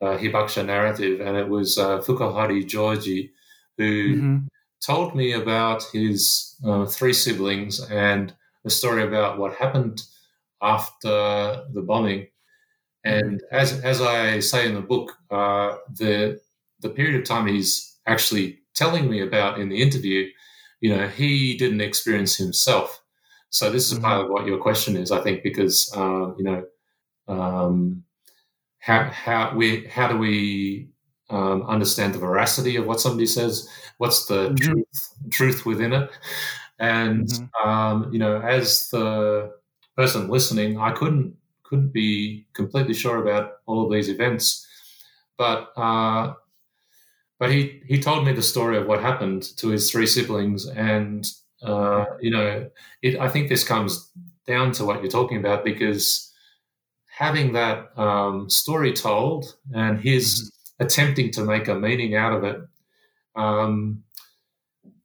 uh, 0.00 0.16
Hibakusha 0.18 0.64
narrative, 0.64 1.20
and 1.20 1.36
it 1.36 1.48
was 1.48 1.78
uh, 1.78 1.98
Fukahori 2.00 2.66
Joji 2.66 3.32
who 3.78 4.16
mm-hmm. 4.16 4.38
told 4.84 5.14
me 5.14 5.32
about 5.32 5.82
his 5.92 6.56
uh, 6.64 6.84
three 6.86 7.12
siblings 7.12 7.80
and 7.90 8.34
a 8.64 8.70
story 8.70 9.02
about 9.02 9.38
what 9.38 9.54
happened 9.54 10.02
after 10.60 11.64
the 11.72 11.82
bombing. 11.82 12.28
And 13.04 13.40
mm-hmm. 13.40 13.54
as 13.54 13.80
as 13.80 14.00
I 14.00 14.40
say 14.40 14.66
in 14.66 14.74
the 14.74 14.80
book, 14.80 15.12
uh, 15.30 15.76
the 15.98 16.40
the 16.80 16.90
period 16.90 17.20
of 17.20 17.26
time 17.26 17.46
he's 17.46 17.91
actually 18.06 18.58
telling 18.74 19.10
me 19.10 19.20
about 19.20 19.60
in 19.60 19.68
the 19.68 19.80
interview, 19.80 20.28
you 20.80 20.94
know, 20.94 21.06
he 21.08 21.56
didn't 21.56 21.80
experience 21.80 22.36
himself. 22.36 23.02
So 23.50 23.70
this 23.70 23.88
is 23.88 23.94
mm-hmm. 23.94 24.04
part 24.04 24.24
of 24.24 24.30
what 24.30 24.46
your 24.46 24.58
question 24.58 24.96
is, 24.96 25.12
I 25.12 25.20
think, 25.20 25.42
because 25.42 25.92
uh, 25.96 26.34
you 26.36 26.44
know, 26.44 26.64
um, 27.28 28.02
how 28.78 29.04
how 29.04 29.54
we 29.54 29.86
how 29.86 30.08
do 30.08 30.18
we 30.18 30.88
um, 31.30 31.62
understand 31.62 32.14
the 32.14 32.18
veracity 32.18 32.76
of 32.76 32.86
what 32.86 33.00
somebody 33.00 33.26
says? 33.26 33.68
What's 33.98 34.26
the 34.26 34.50
mm-hmm. 34.50 34.56
truth 34.56 35.14
truth 35.30 35.66
within 35.66 35.92
it? 35.92 36.10
And 36.78 37.28
mm-hmm. 37.28 37.68
um, 37.68 38.12
you 38.12 38.18
know, 38.18 38.40
as 38.40 38.88
the 38.90 39.52
person 39.96 40.28
listening, 40.28 40.78
I 40.78 40.92
couldn't 40.92 41.36
couldn't 41.62 41.92
be 41.92 42.46
completely 42.54 42.94
sure 42.94 43.22
about 43.22 43.52
all 43.66 43.84
of 43.84 43.92
these 43.92 44.08
events, 44.08 44.66
but 45.38 45.70
uh, 45.76 46.34
but 47.42 47.50
he 47.50 47.82
he 47.86 48.00
told 48.00 48.24
me 48.24 48.32
the 48.32 48.40
story 48.40 48.76
of 48.78 48.86
what 48.86 49.00
happened 49.00 49.42
to 49.56 49.70
his 49.70 49.90
three 49.90 50.06
siblings, 50.06 50.68
and 50.68 51.28
uh, 51.60 52.04
you 52.20 52.30
know, 52.30 52.70
it, 53.02 53.18
I 53.18 53.28
think 53.28 53.48
this 53.48 53.64
comes 53.64 54.12
down 54.46 54.70
to 54.74 54.84
what 54.84 55.02
you're 55.02 55.10
talking 55.10 55.38
about 55.38 55.64
because 55.64 56.32
having 57.08 57.52
that 57.54 57.98
um, 57.98 58.48
story 58.48 58.92
told 58.92 59.56
and 59.74 59.98
his 59.98 60.24
mm-hmm. 60.24 60.84
attempting 60.84 61.32
to 61.32 61.42
make 61.44 61.66
a 61.66 61.74
meaning 61.74 62.14
out 62.14 62.32
of 62.32 62.44
it, 62.44 62.60
um, 63.34 64.04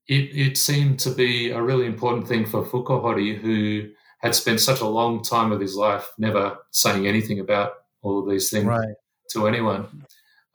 it, 0.07 0.29
it, 0.37 0.57
seemed 0.57 0.99
to 0.99 1.09
be 1.09 1.49
a 1.49 1.59
really 1.59 1.87
important 1.87 2.27
thing 2.27 2.45
for 2.45 2.63
Fukahori, 2.63 3.35
who 3.35 3.89
had 4.19 4.35
spent 4.35 4.61
such 4.61 4.81
a 4.81 4.87
long 4.99 5.23
time 5.23 5.51
of 5.51 5.59
his 5.59 5.75
life 5.75 6.07
never 6.19 6.55
saying 6.69 7.07
anything 7.07 7.39
about 7.39 7.71
all 8.03 8.19
of 8.19 8.29
these 8.29 8.51
things 8.51 8.65
right. 8.65 8.95
to 9.31 9.47
anyone. 9.47 9.85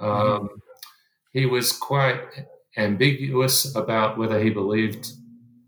Mm-hmm. 0.00 0.04
Um, 0.04 0.42
mm-hmm. 0.42 0.58
He 1.32 1.46
was 1.46 1.72
quite 1.72 2.20
ambiguous 2.76 3.74
about 3.74 4.18
whether 4.18 4.42
he 4.42 4.50
believed 4.50 5.12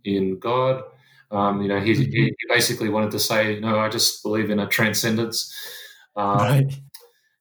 in 0.05 0.39
God. 0.39 0.83
Um, 1.31 1.63
you 1.63 1.69
know, 1.69 1.81
he, 1.81 1.93
mm-hmm. 1.93 2.11
he, 2.11 2.35
basically 2.49 2.89
wanted 2.89 3.11
to 3.13 3.19
say, 3.19 3.59
no, 3.61 3.79
I 3.79 3.89
just 3.89 4.23
believe 4.23 4.51
in 4.51 4.61
a 4.61 4.69
transcendence. 4.69 5.53
Um, 6.17 6.37
right. 6.39 6.75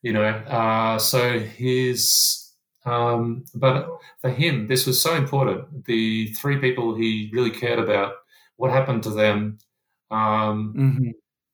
You 0.01 0.13
know, 0.13 0.23
uh, 0.23 0.97
so 0.99 1.39
his, 1.39 2.51
um, 2.85 3.45
but 3.53 3.87
for 4.19 4.29
him, 4.29 4.67
this 4.67 4.85
was 4.85 5.01
so 5.01 5.15
important. 5.15 5.85
The 5.85 6.33
three 6.33 6.57
people 6.57 6.95
he 6.95 7.29
really 7.33 7.51
cared 7.51 7.79
about, 7.79 8.13
what 8.57 8.71
happened 8.71 9.03
to 9.03 9.11
them. 9.11 9.59
Um, 10.11 10.73
mm-hmm. 10.77 11.09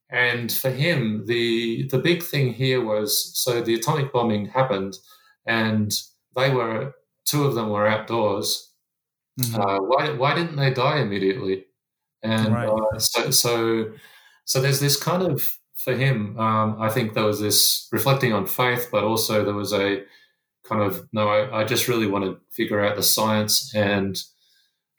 And 0.09 0.51
for 0.51 0.71
him, 0.71 1.25
the 1.27 1.87
the 1.89 1.99
big 1.99 2.23
thing 2.23 2.53
here 2.53 2.83
was 2.83 3.37
so 3.37 3.61
the 3.61 3.75
atomic 3.75 4.11
bombing 4.11 4.47
happened, 4.47 4.97
and 5.45 5.95
they 6.39 6.49
were 6.49 6.93
two 7.25 7.45
of 7.45 7.55
them 7.55 7.69
were 7.69 7.87
outdoors. 7.87 8.71
Mm-hmm. 9.39 9.61
Uh, 9.61 9.79
why 9.81 10.11
why 10.11 10.35
didn't 10.35 10.55
they 10.55 10.73
die 10.73 10.99
immediately? 10.99 11.65
And 12.23 12.53
right. 12.53 12.67
uh, 12.67 12.99
so 12.99 13.31
so 13.31 13.91
so 14.45 14.61
there's 14.61 14.79
this 14.79 15.01
kind 15.01 15.23
of 15.23 15.41
for 15.79 15.95
him, 15.95 16.37
um, 16.37 16.75
I 16.81 16.89
think 16.89 17.13
there 17.13 17.23
was 17.23 17.39
this 17.39 17.87
reflecting 17.93 18.33
on 18.33 18.45
faith, 18.45 18.89
but 18.91 19.05
also 19.05 19.45
there 19.45 19.53
was 19.53 19.71
a 19.71 20.03
kind 20.65 20.81
of 20.83 21.07
no, 21.13 21.29
I, 21.29 21.61
I 21.61 21.63
just 21.63 21.87
really 21.87 22.05
want 22.05 22.25
to 22.25 22.37
figure 22.51 22.83
out 22.83 22.97
the 22.97 23.03
science 23.03 23.73
and 23.73 24.21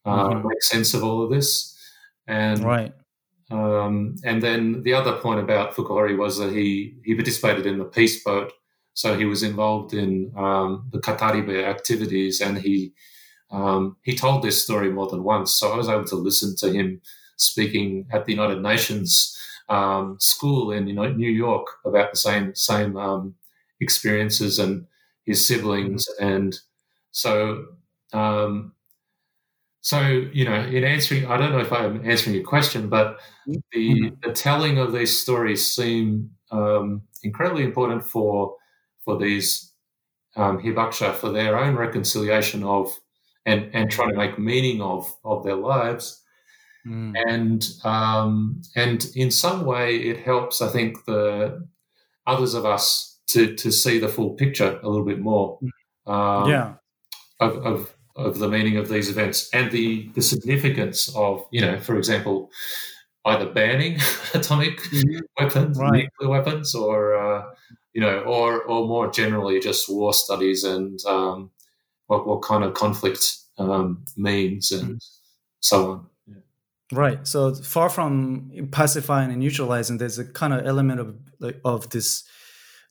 uh, 0.07 0.29
mm-hmm. 0.29 0.49
make 0.49 0.63
sense 0.63 0.95
of 0.95 1.05
all 1.05 1.23
of 1.23 1.31
this. 1.31 1.77
And 2.27 2.65
right. 2.65 2.95
Um, 3.51 4.17
and 4.25 4.41
then 4.41 4.83
the 4.83 4.95
other 4.95 5.13
point 5.15 5.41
about 5.41 5.75
Fukahori 5.75 6.17
was 6.17 6.39
that 6.39 6.53
he 6.53 6.95
he 7.05 7.15
participated 7.15 7.67
in 7.67 7.79
the 7.79 7.85
peace 7.85 8.23
boat, 8.25 8.53
so 8.95 9.17
he 9.17 9.25
was 9.25 9.43
involved 9.43 9.95
in 9.95 10.33
um, 10.37 10.89
the 10.93 10.99
Kataribe 10.99 11.65
activities, 11.65 12.41
and 12.41 12.59
he 12.59 12.93
um, 13.51 13.97
he 14.03 14.15
told 14.15 14.43
this 14.43 14.63
story 14.63 14.91
more 14.91 15.09
than 15.09 15.25
once. 15.25 15.53
So 15.53 15.73
I 15.73 15.77
was 15.77 15.89
able 15.89 16.05
to 16.07 16.17
listen 16.17 16.55
to 16.57 16.73
him 16.73 17.01
speaking 17.37 18.07
at 18.13 18.27
the 18.27 18.33
United 18.33 18.63
Nations 18.63 19.37
um, 19.69 20.17
school 20.21 20.73
in 20.73 20.87
you 20.87 20.95
know, 20.95 21.11
New 21.11 21.31
York 21.31 21.67
about 21.85 22.11
the 22.11 22.17
same 22.17 22.55
same 22.55 22.97
um, 22.97 23.35
experiences 23.81 24.59
and 24.59 24.87
his 25.25 25.47
siblings, 25.47 26.07
and 26.21 26.59
so 27.13 27.65
um, 28.13 28.73
so 29.81 30.01
you 30.33 30.45
know, 30.45 30.61
in 30.61 30.85
answering, 30.85 31.27
I 31.27 31.37
don't 31.37 31.53
know 31.53 31.61
if 31.61 31.73
I'm 31.73 32.09
answering 32.09 32.37
your 32.37 32.45
question, 32.45 32.89
but 32.89 33.19
the 33.47 33.61
mm-hmm. 33.75 34.15
the 34.23 34.33
telling 34.33 34.79
of 34.79 34.93
these 34.93 35.19
stories 35.19 35.73
seem 35.73 36.31
um, 36.51 37.03
incredibly 37.23 37.65
important 37.65 38.05
for 38.05 38.57
for 39.11 39.19
these 39.19 39.73
um, 40.37 40.59
hibakusha 40.63 41.15
for 41.15 41.31
their 41.31 41.59
own 41.59 41.77
reconciliation 41.77 42.63
of 42.63 42.99
and 43.47 43.71
and 43.73 43.91
trying 43.91 44.11
to 44.11 44.17
make 44.17 44.39
meaning 44.39 44.81
of 44.81 45.13
of 45.25 45.45
their 45.45 45.57
lives 45.57 46.21
Mm. 46.87 47.15
And 47.29 47.69
um, 47.85 48.63
and 48.75 49.07
in 49.15 49.31
some 49.31 49.65
way, 49.65 49.97
it 49.97 50.21
helps. 50.21 50.63
I 50.63 50.69
think 50.69 51.05
the 51.05 51.67
others 52.27 52.55
of 52.55 52.65
us 52.65 53.19
to 53.29 53.55
to 53.57 53.71
see 53.71 53.99
the 53.99 54.09
full 54.09 54.31
picture 54.31 54.81
a 54.83 54.89
little 54.89 55.05
bit 55.05 55.21
more. 55.21 55.59
Um, 56.07 56.49
yeah. 56.49 56.75
Of, 57.39 57.57
of 57.67 57.95
of 58.17 58.39
the 58.39 58.49
meaning 58.49 58.77
of 58.77 58.89
these 58.89 59.09
events 59.09 59.49
and 59.53 59.71
the 59.71 60.09
the 60.15 60.23
significance 60.23 61.15
of 61.15 61.47
you 61.51 61.61
know, 61.61 61.79
for 61.79 61.97
example, 61.97 62.51
either 63.31 63.51
banning 63.51 63.99
atomic 64.35 64.81
mm-hmm. 64.81 65.19
weapons, 65.39 65.79
right. 65.79 66.05
nuclear 66.05 66.31
weapons, 66.31 66.75
or 66.75 67.15
uh, 67.15 67.45
you 67.93 68.01
know, 68.01 68.21
or 68.21 68.63
or 68.63 68.87
more 68.87 69.11
generally 69.11 69.61
just 69.61 69.89
war 69.89 70.13
studies 70.13 70.65
and 70.65 71.05
um, 71.07 71.51
what 72.07 72.27
what 72.27 72.43
kind 72.43 72.65
of 72.65 72.75
conflict 72.75 73.25
um, 73.59 74.05
means 74.17 74.73
and 74.73 74.97
mm. 74.97 75.09
so 75.61 75.91
on. 75.93 76.07
Right. 76.93 77.27
So 77.27 77.55
far 77.55 77.89
from 77.89 78.69
pacifying 78.73 79.31
and 79.31 79.39
neutralizing, 79.39 79.99
there's 79.99 80.19
a 80.19 80.25
kind 80.25 80.53
of 80.53 80.67
element 80.67 81.01
of 81.01 81.17
of 81.65 81.91
this 81.91 82.25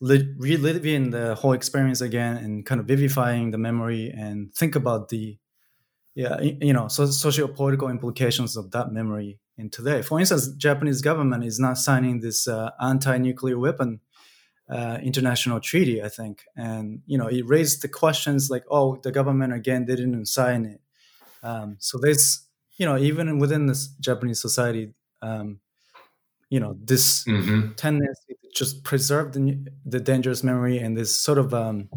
reliving 0.02 1.10
the 1.10 1.36
whole 1.36 1.52
experience 1.52 2.00
again 2.00 2.38
and 2.38 2.66
kind 2.66 2.80
of 2.80 2.88
vivifying 2.88 3.52
the 3.52 3.58
memory 3.58 4.10
and 4.16 4.54
think 4.54 4.76
about 4.76 5.10
the 5.10 5.38
yeah 6.16 6.40
you 6.40 6.72
know 6.72 6.88
so 6.88 7.06
socio-political 7.06 7.90
implications 7.90 8.56
of 8.56 8.72
that 8.72 8.94
memory 8.94 9.40
in 9.60 9.70
today. 9.70 10.02
For 10.02 10.20
instance, 10.20 10.48
Japanese 10.50 11.02
government 11.02 11.44
is 11.44 11.60
not 11.60 11.78
signing 11.78 12.22
this 12.22 12.48
uh, 12.48 12.72
anti-nuclear 12.82 13.60
weapon 13.60 14.00
uh, 14.70 15.00
international 15.02 15.60
treaty, 15.60 16.02
I 16.04 16.10
think, 16.10 16.46
and 16.56 17.02
you 17.08 17.18
know 17.18 17.28
it 17.28 17.48
raised 17.48 17.82
the 17.82 17.88
questions 17.88 18.50
like, 18.50 18.64
oh, 18.70 18.98
the 19.04 19.12
government 19.12 19.54
again 19.54 19.86
didn't 19.86 20.26
sign 20.28 20.66
it. 20.66 20.82
Um, 21.42 21.78
so 21.80 21.98
there's 21.98 22.50
you 22.80 22.86
know 22.86 22.98
even 22.98 23.38
within 23.38 23.68
this 23.68 23.88
japanese 24.00 24.42
society 24.42 24.94
um, 25.22 25.60
you 26.50 26.60
know 26.60 26.76
this 26.84 27.24
mm-hmm. 27.26 27.74
tendency 27.74 28.34
to 28.42 28.50
just 28.56 28.84
preserve 28.84 29.34
the, 29.34 29.60
the 29.86 30.00
dangerous 30.00 30.44
memory 30.44 30.80
and 30.80 30.98
this 30.98 31.14
sort 31.14 31.38
of 31.38 31.54
um, 31.54 31.90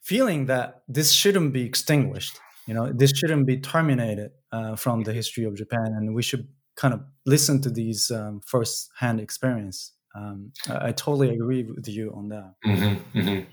feeling 0.00 0.46
that 0.46 0.82
this 0.86 1.10
shouldn't 1.10 1.52
be 1.52 1.64
extinguished 1.64 2.38
you 2.66 2.74
know 2.74 2.92
this 2.92 3.10
shouldn't 3.10 3.46
be 3.46 3.58
terminated 3.58 4.30
uh, 4.52 4.76
from 4.76 5.02
the 5.02 5.12
history 5.12 5.44
of 5.44 5.54
japan 5.54 5.94
and 5.96 6.14
we 6.14 6.22
should 6.22 6.48
kind 6.76 6.94
of 6.94 7.00
listen 7.26 7.60
to 7.60 7.70
these 7.70 8.10
um, 8.10 8.40
first-hand 8.44 9.20
experience 9.20 9.92
um, 10.14 10.52
I, 10.68 10.88
I, 10.88 10.92
totally 10.92 11.30
agree 11.30 11.62
with 11.62 11.86
you 11.86 12.12
on 12.16 12.28
that 12.30 12.54
mm-hmm, 12.66 13.18
mm-hmm. 13.18 13.44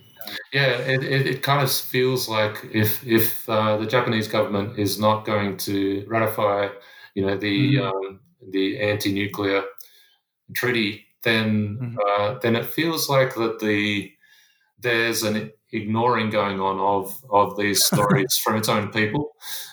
Yeah, 0.54 0.78
it, 0.80 1.04
it, 1.04 1.28
it, 1.28 1.44
kind 1.44 1.62
of 1.62 1.72
feels 1.72 2.28
like 2.28 2.66
if 2.74 3.06
if 3.06 3.48
uh, 3.50 3.78
the 3.78 3.86
Japanese 3.86 4.28
government 4.28 4.78
is 4.78 5.00
not 5.00 5.26
going 5.26 5.58
to 5.58 6.06
ratify, 6.08 6.70
you 7.16 7.26
know, 7.26 7.38
the 7.38 7.76
mm-hmm. 7.76 7.88
um, 7.88 8.20
the 8.52 8.80
anti-nuclear 8.80 9.64
treaty, 10.54 11.06
then 11.24 11.78
mm-hmm. 11.82 11.98
uh, 12.08 12.40
then 12.40 12.56
it 12.56 12.66
feels 12.66 13.10
like 13.10 13.36
that 13.36 13.60
the 13.60 14.12
there's 14.80 15.24
an 15.24 15.52
ignoring 15.72 16.30
going 16.30 16.60
on 16.60 16.80
of 16.80 17.24
of 17.30 17.58
these 17.58 17.86
stories 17.92 18.38
from 18.44 18.58
its 18.58 18.70
own 18.70 18.92
people. 18.92 19.32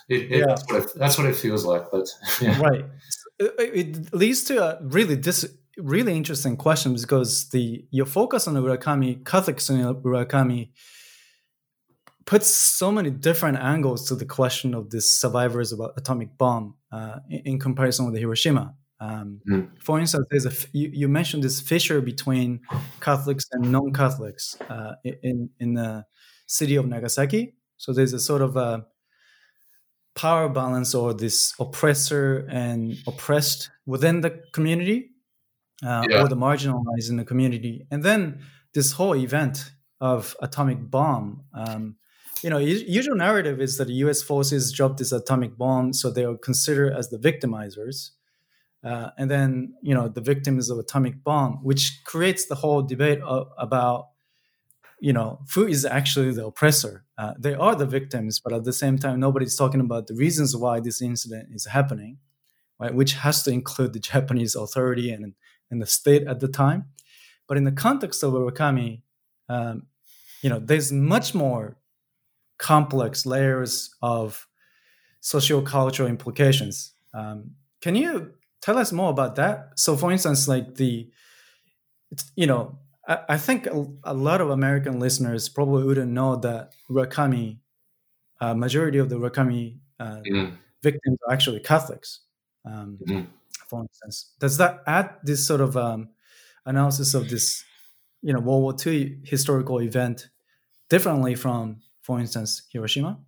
It, 0.09 0.31
it, 0.31 0.39
yeah. 0.39 0.45
that's, 0.47 0.65
what 0.71 0.83
it, 0.83 0.89
that's, 0.95 1.17
what 1.17 1.27
it, 1.27 1.35
feels 1.35 1.65
like. 1.65 1.85
But 1.91 2.07
yeah. 2.41 2.59
right, 2.61 2.85
it 3.39 4.13
leads 4.13 4.43
to 4.45 4.63
a 4.63 4.79
really 4.83 5.15
this 5.15 5.45
really 5.77 6.15
interesting 6.15 6.55
question 6.55 6.95
because 6.95 7.49
the 7.49 7.85
your 7.91 8.05
focus 8.05 8.47
on 8.47 8.53
the 8.53 8.61
Urakami 8.61 9.25
Catholics 9.25 9.69
in 9.69 9.77
Urakami 9.77 10.69
puts 12.25 12.47
so 12.47 12.91
many 12.91 13.09
different 13.11 13.57
angles 13.57 14.07
to 14.07 14.15
the 14.15 14.25
question 14.25 14.73
of 14.73 14.89
these 14.89 15.11
survivors 15.11 15.71
of 15.71 15.79
atomic 15.95 16.37
bomb 16.37 16.75
uh, 16.91 17.19
in, 17.29 17.39
in, 17.45 17.59
comparison 17.59 18.05
with 18.05 18.15
Hiroshima. 18.15 18.73
Um, 18.99 19.41
mm. 19.49 19.69
For 19.79 19.99
instance, 19.99 20.25
there's 20.29 20.45
a 20.45 20.53
you, 20.71 20.89
you, 20.93 21.07
mentioned 21.07 21.43
this 21.43 21.59
fissure 21.59 21.99
between 21.99 22.61
Catholics 23.01 23.45
and 23.51 23.71
non-Catholics 23.71 24.57
uh, 24.69 24.93
in 25.03 25.49
in 25.59 25.73
the 25.73 26.05
city 26.47 26.75
of 26.77 26.87
Nagasaki. 26.87 27.55
So 27.77 27.91
there's 27.91 28.13
a 28.13 28.19
sort 28.19 28.41
of 28.41 28.55
a 28.55 28.85
power 30.15 30.47
balance 30.47 30.95
or 30.95 31.13
this 31.13 31.53
oppressor 31.59 32.47
and 32.49 32.97
oppressed 33.05 33.69
within 33.85 34.21
the 34.21 34.41
community 34.53 35.11
uh, 35.85 36.05
yeah. 36.09 36.21
or 36.21 36.29
the 36.29 36.37
marginalized 36.37 37.09
in 37.09 37.17
the 37.17 37.25
community, 37.25 37.85
and 37.91 38.01
then 38.01 38.39
this 38.73 38.93
whole 38.93 39.15
event 39.15 39.71
of 39.99 40.35
atomic 40.41 40.89
bomb. 40.89 41.43
Um, 41.53 41.97
you 42.41 42.49
know, 42.49 42.57
usual 42.59 43.15
narrative 43.15 43.59
is 43.59 43.77
that 43.77 43.85
the 43.85 43.93
U.S. 44.05 44.21
forces 44.21 44.71
dropped 44.71 44.97
this 44.97 45.11
atomic 45.11 45.57
bomb, 45.57 45.93
so 45.93 46.11
they 46.11 46.23
are 46.23 46.37
considered 46.37 46.93
as 46.93 47.09
the 47.09 47.17
victimizers 47.17 48.11
uh, 48.85 49.09
and 49.17 49.31
then 49.31 49.73
you 49.81 49.95
know 49.95 50.07
the 50.07 50.21
victims 50.21 50.69
of 50.69 50.77
atomic 50.77 51.23
bomb, 51.23 51.63
which 51.63 52.01
creates 52.05 52.45
the 52.45 52.55
whole 52.55 52.83
debate 52.83 53.19
of, 53.21 53.47
about 53.57 54.09
you 54.99 55.11
know 55.11 55.39
who 55.53 55.65
is 55.65 55.85
actually 55.85 56.31
the 56.31 56.45
oppressor. 56.45 57.03
Uh, 57.17 57.33
they 57.39 57.55
are 57.55 57.75
the 57.75 57.87
victims, 57.87 58.39
but 58.39 58.53
at 58.53 58.63
the 58.63 58.73
same 58.73 58.99
time, 58.99 59.19
nobody's 59.19 59.55
talking 59.55 59.81
about 59.81 60.05
the 60.05 60.13
reasons 60.13 60.55
why 60.55 60.79
this 60.79 61.01
incident 61.01 61.49
is 61.51 61.65
happening, 61.65 62.17
right? 62.79 62.93
Which 62.93 63.13
has 63.13 63.41
to 63.43 63.51
include 63.51 63.93
the 63.93 63.99
Japanese 64.11 64.55
authority 64.55 65.09
and 65.09 65.33
and 65.71 65.81
the 65.81 65.87
state 65.87 66.27
at 66.27 66.39
the 66.39 66.47
time. 66.47 66.85
But 67.47 67.57
in 67.57 67.63
the 67.63 67.71
context 67.71 68.21
of 68.21 68.33
Urakami, 68.33 69.01
um, 69.49 69.87
you 70.43 70.49
know, 70.49 70.59
there's 70.59 70.91
much 70.91 71.33
more 71.33 71.77
complex 72.59 73.25
layers 73.25 73.89
of 74.03 74.47
socio-cultural 75.21 76.07
implications. 76.07 76.93
Um, 77.15 77.51
can 77.81 77.95
you 77.95 78.33
tell 78.61 78.77
us 78.77 78.91
more 78.91 79.09
about 79.09 79.35
that. 79.35 79.71
So, 79.77 79.95
for 79.95 80.11
instance, 80.11 80.47
like 80.47 80.75
the, 80.75 81.09
you 82.35 82.47
know, 82.47 82.79
I, 83.07 83.19
I 83.29 83.37
think 83.37 83.67
a, 83.67 83.85
a, 84.03 84.13
lot 84.13 84.41
of 84.41 84.49
American 84.49 84.99
listeners 84.99 85.49
probably 85.49 85.83
wouldn't 85.83 86.11
know 86.11 86.35
that 86.37 86.73
Urakami, 86.89 87.59
uh, 88.41 88.53
majority 88.53 88.97
of 88.97 89.09
the 89.09 89.17
Urakami 89.17 89.77
uh, 89.99 90.21
mm-hmm. 90.27 90.55
victims 90.81 91.17
are 91.27 91.33
actually 91.33 91.59
Catholics. 91.59 92.21
Um, 92.65 92.97
mm-hmm. 93.07 93.25
For 93.67 93.81
instance, 93.81 94.33
does 94.39 94.57
that 94.57 94.83
add 94.85 95.15
this 95.23 95.45
sort 95.45 95.61
of 95.61 95.77
um, 95.77 96.09
analysis 96.65 97.13
of 97.13 97.29
this, 97.29 97.63
you 98.21 98.33
know, 98.33 98.39
World 98.39 98.61
War 98.61 98.75
II 98.85 99.19
historical 99.23 99.81
event 99.81 100.29
differently 100.89 101.35
from, 101.35 101.81
for 102.01 102.19
instance, 102.19 102.63
Hiroshima? 102.71 103.19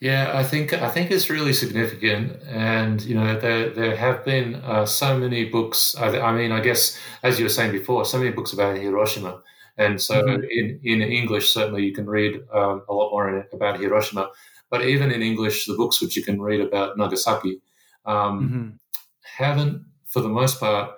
Yeah, 0.00 0.32
I 0.34 0.42
think 0.42 0.72
I 0.72 0.88
think 0.88 1.10
it's 1.10 1.30
really 1.30 1.52
significant, 1.52 2.42
and 2.46 3.00
you 3.02 3.14
know 3.14 3.38
there 3.38 3.70
there 3.70 3.96
have 3.96 4.24
been 4.24 4.56
uh, 4.56 4.84
so 4.84 5.16
many 5.18 5.44
books. 5.44 5.94
I, 5.96 6.18
I, 6.18 6.32
mean, 6.32 6.52
I 6.52 6.60
guess 6.60 6.98
as 7.22 7.38
you 7.38 7.46
were 7.46 7.50
saying 7.50 7.72
before, 7.72 8.04
so 8.04 8.18
many 8.18 8.30
books 8.30 8.52
about 8.52 8.76
Hiroshima, 8.76 9.40
and 9.78 10.00
so 10.00 10.22
mm-hmm. 10.22 10.44
in 10.50 10.80
in 10.82 11.00
English 11.00 11.52
certainly 11.52 11.84
you 11.84 11.92
can 11.92 12.06
read 12.06 12.34
um, 12.52 12.82
a 12.88 12.92
lot 12.92 13.12
more 13.12 13.46
about 13.52 13.80
Hiroshima, 13.80 14.30
but 14.68 14.84
even 14.84 15.10
in 15.10 15.22
English, 15.22 15.66
the 15.66 15.74
books 15.74 16.02
which 16.02 16.16
you 16.16 16.24
can 16.24 16.40
read 16.42 16.60
about 16.60 16.98
Nagasaki 16.98 17.60
um, 18.04 18.40
mm-hmm. 18.40 18.68
haven't, 19.22 19.84
for 20.06 20.20
the 20.20 20.28
most 20.28 20.60
part, 20.60 20.90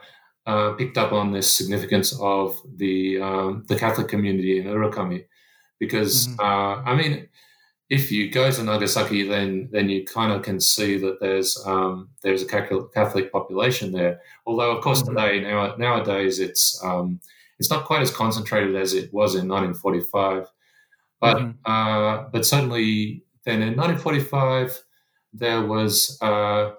uh, 0.47 0.73
picked 0.73 0.97
up 0.97 1.13
on 1.13 1.33
this 1.33 1.53
significance 1.53 2.19
of 2.21 2.61
the 2.77 3.21
um, 3.21 3.65
the 3.69 3.77
Catholic 3.77 4.09
community 4.09 4.59
in 4.59 4.65
Urakami, 4.67 5.27
because 5.79 6.29
mm-hmm. 6.29 6.41
uh, 6.41 6.91
I 6.91 6.95
mean 6.97 7.29
if 7.89 8.11
you 8.11 8.31
go 8.31 8.51
to 8.51 8.63
Nagasaki, 8.63 9.23
then 9.29 9.69
then 9.71 9.89
you 9.89 10.05
kind 10.05 10.33
of 10.33 10.43
can 10.43 10.61
see 10.61 10.99
that 10.99 11.21
there's 11.21 11.61
um, 11.67 12.09
there's 12.23 12.43
a 12.43 12.47
Catholic 12.47 13.33
population 13.33 13.93
there. 13.93 14.21
Although, 14.45 14.77
of 14.77 14.83
course, 14.83 15.03
mm-hmm. 15.03 15.17
today 15.17 15.41
now 15.41 15.77
nowadays 15.77 16.41
it's 16.41 16.83
um, 16.85 17.21
it's 17.59 17.71
not 17.71 17.85
quite 17.85 18.03
as 18.03 18.11
concentrated 18.11 18.75
as 18.75 18.93
it 18.93 19.13
was 19.13 19.35
in 19.35 19.49
1945. 19.49 20.49
But 21.21 21.37
mm-hmm. 21.37 21.51
uh, 21.65 22.29
but 22.33 22.45
certainly 22.45 23.23
then 23.45 23.63
in 23.63 23.77
1945 23.77 24.83
there 25.33 25.63
was 25.63 26.19
uh, 26.23 26.73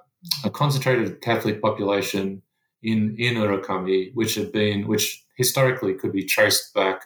a 0.44 0.50
concentrated 0.50 1.22
Catholic 1.22 1.62
population 1.62 2.42
in 2.84 3.16
in 3.18 3.36
Urakami, 3.36 4.12
which 4.14 4.36
had 4.36 4.52
been 4.52 4.88
which 4.88 5.24
historically 5.38 5.94
could 5.94 6.12
be 6.12 6.26
traced 6.26 6.74
back 6.74 7.04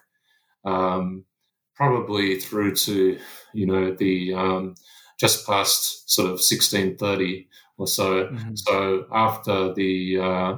um, 0.65 1.25
probably 1.81 2.39
through 2.39 2.75
to 2.75 3.17
you 3.53 3.65
know 3.65 3.91
the 3.95 4.33
um, 4.35 4.75
just 5.19 5.47
past 5.47 6.07
sort 6.07 6.25
of 6.25 6.33
1630 6.33 7.47
or 7.77 7.87
so. 7.87 8.25
Mm-hmm. 8.25 8.55
So 8.55 9.07
after 9.11 9.73
the 9.73 10.19
uh, 10.19 10.57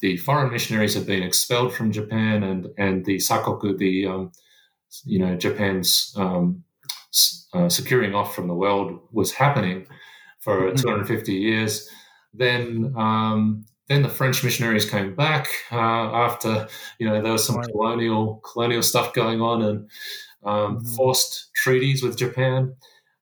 the 0.00 0.18
foreign 0.18 0.52
missionaries 0.52 0.92
had 0.92 1.06
been 1.06 1.22
expelled 1.22 1.72
from 1.72 1.90
Japan 1.90 2.42
and 2.42 2.68
and 2.76 3.02
the 3.06 3.16
sakoku, 3.16 3.78
the 3.78 4.06
um, 4.06 4.32
you 5.06 5.18
know 5.18 5.36
Japan's 5.36 6.12
um, 6.16 6.64
uh, 7.54 7.70
securing 7.70 8.14
off 8.14 8.34
from 8.34 8.46
the 8.48 8.54
world 8.54 9.00
was 9.10 9.32
happening 9.32 9.86
for 10.40 10.56
mm-hmm. 10.66 10.76
250 10.76 11.32
years. 11.32 11.88
Then 12.34 12.92
um, 12.94 13.64
then 13.88 14.02
the 14.02 14.08
French 14.10 14.44
missionaries 14.44 14.88
came 14.88 15.14
back 15.14 15.48
uh, 15.70 15.76
after 16.26 16.68
you 16.98 17.08
know 17.08 17.22
there 17.22 17.32
was 17.32 17.46
some 17.46 17.56
right. 17.56 17.70
colonial 17.70 18.42
colonial 18.44 18.82
stuff 18.82 19.14
going 19.14 19.40
on 19.40 19.62
and 19.62 19.88
um, 20.44 20.78
mm-hmm. 20.78 20.94
forced 20.94 21.54
treaties 21.54 22.02
with 22.02 22.18
Japan. 22.18 22.74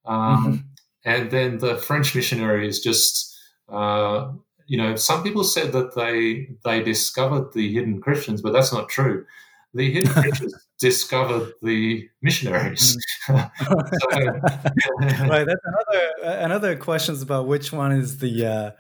Um, 0.05 0.17
mm-hmm. 0.17 0.57
And 1.05 1.31
then 1.31 1.59
the 1.59 1.77
French 1.77 2.15
missionaries 2.15 2.81
just, 2.81 3.37
uh, 3.69 4.33
you 4.67 4.77
know, 4.77 4.97
some 4.97 5.23
people 5.23 5.45
said 5.45 5.73
that 5.73 5.95
they 5.95 6.49
they 6.65 6.83
discovered 6.83 7.53
the 7.53 7.73
hidden 7.73 8.01
Christians, 8.01 8.43
but 8.43 8.53
that's 8.53 8.73
not 8.73 8.89
true. 8.89 9.25
The 9.73 9.91
hidden 9.91 10.13
Christians 10.13 10.55
discovered 10.79 11.53
the 11.63 12.09
missionaries. 12.23 12.97
Mm-hmm. 13.27 13.29
right. 15.29 15.47
That's 15.47 15.65
another 15.65 16.39
another 16.39 16.77
questions 16.77 17.23
about 17.23 17.47
which 17.47 17.73
one 17.73 17.93
is 17.93 18.19
the 18.19 18.47
uh, 18.47 18.71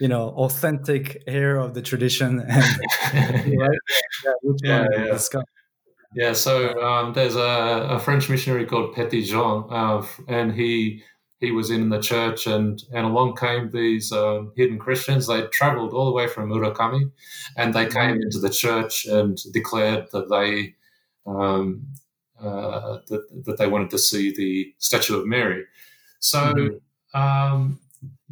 you 0.00 0.08
know 0.08 0.30
authentic 0.30 1.22
heir 1.26 1.56
of 1.56 1.74
the 1.74 1.82
tradition 1.82 2.40
and 2.40 2.64
right? 3.14 3.78
yeah, 4.24 4.32
which 4.42 4.58
yeah, 4.64 4.82
one 4.82 4.92
yeah. 4.92 5.12
discovered. 5.12 5.46
Yeah, 6.14 6.32
so 6.32 6.80
um, 6.82 7.12
there's 7.12 7.36
a, 7.36 7.86
a, 7.90 7.98
French 8.00 8.28
missionary 8.28 8.66
called 8.66 8.94
Petit-Jean, 8.94 9.64
uh, 9.70 10.04
and 10.26 10.52
he 10.52 11.04
he 11.38 11.52
was 11.52 11.70
in 11.70 11.88
the 11.88 12.00
church, 12.00 12.48
and 12.48 12.82
and 12.92 13.06
along 13.06 13.36
came 13.36 13.70
these 13.70 14.10
um, 14.10 14.52
hidden 14.56 14.78
Christians. 14.78 15.28
They 15.28 15.42
travelled 15.48 15.92
all 15.92 16.06
the 16.06 16.12
way 16.12 16.26
from 16.26 16.50
Urakami, 16.50 17.12
and 17.56 17.72
they 17.72 17.86
came 17.86 18.16
mm-hmm. 18.16 18.22
into 18.22 18.40
the 18.40 18.50
church 18.50 19.06
and 19.06 19.38
declared 19.52 20.08
that 20.12 20.28
they 20.28 20.74
um, 21.30 21.86
uh, 22.40 22.98
that, 23.06 23.44
that 23.44 23.58
they 23.58 23.68
wanted 23.68 23.90
to 23.90 23.98
see 23.98 24.34
the 24.34 24.74
statue 24.78 25.18
of 25.18 25.26
Mary. 25.26 25.64
So. 26.18 26.38
Mm-hmm. 26.38 27.20
Um, 27.20 27.80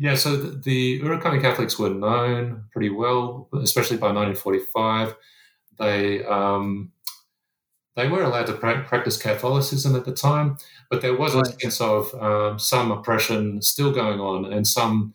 yeah, 0.00 0.14
so 0.14 0.36
the, 0.36 0.56
the 0.56 1.00
Urakami 1.00 1.42
Catholics 1.42 1.78
were 1.78 1.90
known 1.90 2.64
pretty 2.70 2.88
well, 2.88 3.48
especially 3.60 3.96
by 3.96 4.12
1945. 4.12 5.16
They 5.78 6.24
um, 6.24 6.92
they 7.98 8.06
were 8.06 8.22
allowed 8.22 8.46
to 8.46 8.52
practice 8.52 9.16
Catholicism 9.16 9.96
at 9.96 10.04
the 10.04 10.12
time, 10.12 10.56
but 10.88 11.02
there 11.02 11.16
was 11.16 11.34
a 11.34 11.44
sense 11.44 11.80
of 11.80 12.14
um, 12.22 12.56
some 12.56 12.92
oppression 12.92 13.60
still 13.60 13.92
going 13.92 14.20
on 14.20 14.52
and 14.52 14.64
some 14.64 15.14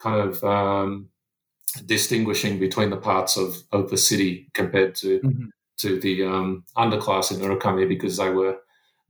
kind 0.00 0.20
of 0.20 0.42
um, 0.42 1.08
distinguishing 1.86 2.58
between 2.58 2.90
the 2.90 2.96
parts 2.96 3.36
of, 3.36 3.56
of 3.70 3.88
the 3.88 3.96
city 3.96 4.48
compared 4.52 4.96
to 4.96 5.20
mm-hmm. 5.20 5.44
to 5.76 6.00
the 6.00 6.24
um, 6.24 6.64
underclass 6.76 7.30
in 7.30 7.38
Urakami 7.38 7.88
because 7.88 8.16
they 8.16 8.30
were 8.30 8.56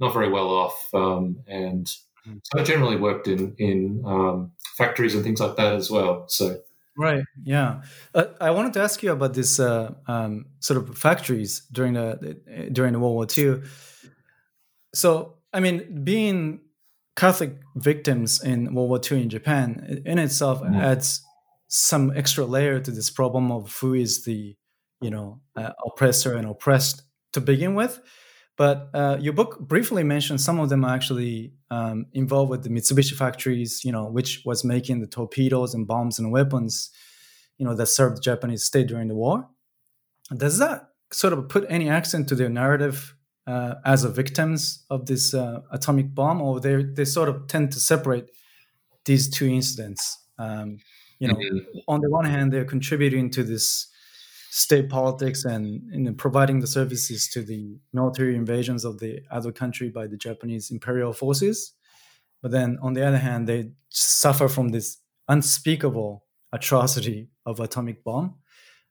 not 0.01 0.13
very 0.13 0.29
well 0.29 0.51
off 0.51 0.89
um, 0.93 1.39
and 1.49 1.87
mm-hmm. 1.87 2.37
so 2.45 2.61
I 2.61 2.63
generally 2.63 2.97
worked 2.97 3.27
in 3.27 3.55
in 3.57 4.03
um, 4.05 4.53
factories 4.77 5.15
and 5.15 5.25
things 5.25 5.41
like 5.41 5.57
that 5.57 5.73
as 5.73 5.91
well. 5.91 6.29
So 6.29 6.59
Right. 6.97 7.25
Yeah. 7.43 7.83
Uh, 8.15 8.27
I 8.41 8.51
wanted 8.53 8.73
to 8.75 8.83
ask 8.83 9.03
you 9.03 9.13
about 9.13 9.35
this 9.35 9.59
uh, 9.59 9.95
um, 10.07 10.47
sort 10.61 10.79
of 10.79 10.97
factories 10.97 11.63
during 11.73 11.95
the 11.95 12.69
during 12.73 12.93
the 12.93 13.01
World 13.01 13.15
War 13.15 13.27
II. 13.37 13.63
So, 14.95 15.39
I 15.53 15.61
mean, 15.61 16.05
being 16.05 16.61
Catholic 17.17 17.59
victims 17.77 18.43
in 18.43 18.75
World 18.75 18.91
War 18.91 19.01
II 19.11 19.23
in 19.23 19.29
Japan 19.29 20.03
in 20.05 20.19
itself 20.19 20.63
mm. 20.63 20.81
adds 20.81 21.23
some 21.69 22.13
extra 22.17 22.45
layer 22.45 22.79
to 22.79 22.91
this 22.91 23.11
problem 23.11 23.51
of 23.51 23.77
who 23.81 23.95
is 23.95 24.25
the 24.25 24.57
you 25.01 25.11
know 25.11 25.41
uh, 25.57 25.73
oppressor 25.85 26.35
and 26.35 26.47
oppressed 26.47 27.03
to 27.33 27.41
begin 27.41 27.75
with. 27.75 28.01
But 28.57 28.91
uh, 28.95 29.19
your 29.21 29.33
book 29.33 29.59
briefly 29.59 30.05
mentioned 30.05 30.41
some 30.41 30.61
of 30.61 30.69
them 30.69 30.85
are 30.85 30.95
actually 30.95 31.55
um, 31.71 32.07
involved 32.13 32.51
with 32.51 32.63
the 32.63 32.69
Mitsubishi 32.69 33.15
factories, 33.15 33.85
you 33.85 33.91
know, 33.91 34.05
which 34.05 34.43
was 34.45 34.65
making 34.65 35.01
the 35.01 35.09
torpedoes 35.09 35.75
and 35.75 35.87
bombs 35.87 36.19
and 36.19 36.31
weapons, 36.31 36.91
you 37.59 37.67
know, 37.67 37.75
that 37.75 37.87
served 37.87 38.19
the 38.19 38.21
Japanese 38.21 38.63
state 38.63 38.87
during 38.87 39.09
the 39.09 39.15
war. 39.15 39.49
Does 40.37 40.59
that 40.59 40.91
sort 41.13 41.33
of 41.33 41.49
put 41.49 41.67
any 41.69 41.89
accent 41.89 42.29
to 42.29 42.35
their 42.35 42.49
narrative 42.49 43.17
uh, 43.47 43.75
as 43.85 44.05
a 44.05 44.09
victims 44.09 44.85
of 44.89 45.07
this 45.07 45.35
uh, 45.35 45.61
atomic 45.73 46.15
bomb, 46.15 46.41
or 46.41 46.61
they 46.61 46.83
they 46.83 47.05
sort 47.05 47.29
of 47.29 47.47
tend 47.49 47.73
to 47.73 47.81
separate 47.81 48.31
these 49.05 49.29
two 49.29 49.47
incidents? 49.47 50.19
Um, 50.39 50.79
you 51.19 51.29
know, 51.29 51.35
mm-hmm. 51.35 51.79
on 51.89 52.01
the 52.01 52.11
one 52.11 52.25
hand, 52.25 52.53
they're 52.53 52.65
contributing 52.65 53.31
to 53.31 53.43
this 53.43 53.89
state 54.55 54.89
politics 54.89 55.45
and, 55.45 55.83
and 55.93 56.17
providing 56.17 56.61
the 56.61 56.67
services 56.69 57.29
to 57.29 57.43
the 57.43 57.77
military 57.93 58.37
invasions 58.37 58.85
of 58.85 59.01
the 59.01 59.21
other 59.29 59.51
country 59.51 59.89
by 59.89 60.07
the 60.07 60.17
Japanese 60.17 60.71
imperial 60.71 61.13
forces. 61.13 61.73
But 62.41 62.53
then 62.53 62.79
on 62.81 62.93
the 62.93 63.05
other 63.05 63.19
hand, 63.19 63.49
they 63.49 63.73
suffer 63.89 64.47
from 64.47 64.69
this 64.69 64.99
unspeakable 65.27 66.25
atrocity 66.53 67.31
of 67.45 67.59
atomic 67.59 68.05
bomb. 68.05 68.37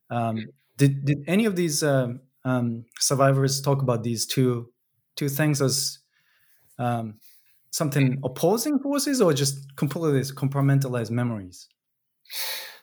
Um, 0.10 0.48
did, 0.76 1.06
did 1.06 1.20
any 1.28 1.46
of 1.46 1.56
these 1.56 1.82
um, 1.82 2.20
um, 2.44 2.84
survivors 3.00 3.62
talk 3.62 3.82
about 3.82 4.04
these 4.04 4.26
two 4.26 4.70
two 5.16 5.30
things 5.30 5.62
as 5.62 6.00
um, 6.78 7.20
something 7.72 8.20
opposing 8.26 8.80
forces 8.80 9.22
or 9.22 9.32
just 9.32 9.78
completely 9.78 10.20
compartmentalized 10.24 11.12
memories? 11.12 11.70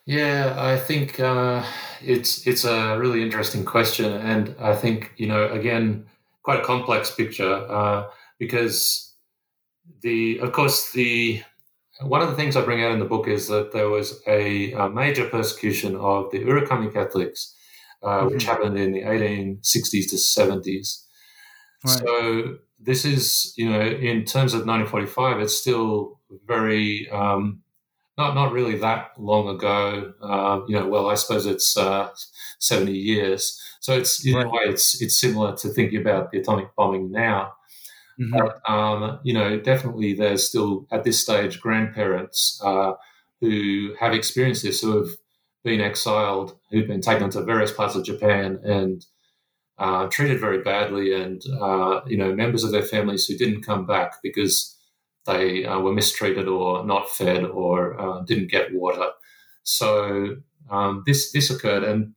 Yeah, 0.05 0.55
I 0.57 0.77
think 0.77 1.19
uh, 1.19 1.63
it's 2.01 2.47
it's 2.47 2.65
a 2.65 2.97
really 2.97 3.21
interesting 3.21 3.63
question, 3.65 4.11
and 4.11 4.55
I 4.59 4.75
think 4.75 5.13
you 5.17 5.27
know 5.27 5.47
again 5.49 6.05
quite 6.43 6.59
a 6.59 6.63
complex 6.63 7.11
picture 7.11 7.53
uh, 7.53 8.09
because 8.39 9.13
the 10.01 10.39
of 10.39 10.53
course 10.53 10.91
the 10.91 11.43
one 12.01 12.21
of 12.21 12.29
the 12.29 12.35
things 12.35 12.55
I 12.55 12.65
bring 12.65 12.83
out 12.83 12.93
in 12.93 12.99
the 12.99 13.05
book 13.05 13.27
is 13.27 13.47
that 13.49 13.73
there 13.73 13.89
was 13.89 14.21
a, 14.25 14.71
a 14.73 14.89
major 14.89 15.29
persecution 15.29 15.95
of 15.95 16.31
the 16.31 16.39
Urakami 16.39 16.91
Catholics, 16.91 17.55
uh, 18.01 18.07
mm-hmm. 18.07 18.33
which 18.33 18.45
happened 18.45 18.79
in 18.79 18.93
the 18.93 19.01
1860s 19.01 20.09
to 20.09 20.15
70s. 20.15 21.03
Right. 21.85 21.99
So 21.99 22.57
this 22.79 23.05
is 23.05 23.53
you 23.55 23.69
know 23.69 23.81
in 23.81 24.25
terms 24.25 24.55
of 24.55 24.65
1945, 24.65 25.41
it's 25.41 25.55
still 25.55 26.19
very 26.47 27.07
um, 27.11 27.61
not 28.21 28.35
not 28.35 28.51
really 28.51 28.77
that 28.77 29.11
long 29.17 29.47
ago. 29.49 30.13
Uh, 30.21 30.61
you 30.67 30.75
know, 30.77 30.87
well, 30.87 31.09
I 31.09 31.15
suppose 31.15 31.45
it's 31.45 31.75
uh, 31.75 32.09
seventy 32.59 32.97
years. 32.97 33.59
So 33.79 33.97
it's 33.97 34.25
in 34.25 34.35
right. 34.35 34.45
a 34.45 34.49
way, 34.49 34.63
it's 34.65 35.01
it's 35.01 35.17
similar 35.19 35.55
to 35.57 35.69
thinking 35.69 35.99
about 36.01 36.31
the 36.31 36.39
atomic 36.39 36.75
bombing 36.75 37.11
now. 37.11 37.53
Mm-hmm. 38.19 38.37
But 38.37 38.71
um, 38.71 39.19
you 39.23 39.33
know, 39.33 39.59
definitely, 39.59 40.13
there's 40.13 40.47
still 40.47 40.87
at 40.91 41.03
this 41.03 41.21
stage 41.21 41.59
grandparents 41.59 42.61
uh, 42.63 42.93
who 43.39 43.93
have 43.99 44.13
experienced 44.13 44.63
this, 44.63 44.81
who 44.81 44.97
have 44.97 45.09
been 45.63 45.81
exiled, 45.81 46.57
who've 46.69 46.87
been 46.87 47.01
taken 47.01 47.29
to 47.31 47.43
various 47.43 47.71
parts 47.71 47.95
of 47.95 48.05
Japan 48.05 48.59
and 48.63 49.05
uh, 49.79 50.07
treated 50.07 50.39
very 50.39 50.61
badly, 50.61 51.13
and 51.13 51.41
uh, 51.59 52.01
you 52.05 52.17
know, 52.17 52.35
members 52.35 52.63
of 52.63 52.71
their 52.71 52.83
families 52.83 53.25
who 53.25 53.35
didn't 53.35 53.65
come 53.65 53.87
back 53.87 54.21
because 54.21 54.77
they 55.25 55.65
uh, 55.65 55.79
were 55.79 55.93
mistreated 55.93 56.47
or 56.47 56.85
not 56.85 57.09
fed 57.09 57.43
or 57.43 57.99
uh, 57.99 58.21
didn't 58.21 58.51
get 58.51 58.73
water. 58.73 59.09
So 59.63 60.37
um, 60.69 61.03
this 61.05 61.31
this 61.31 61.49
occurred, 61.49 61.83
and 61.83 62.13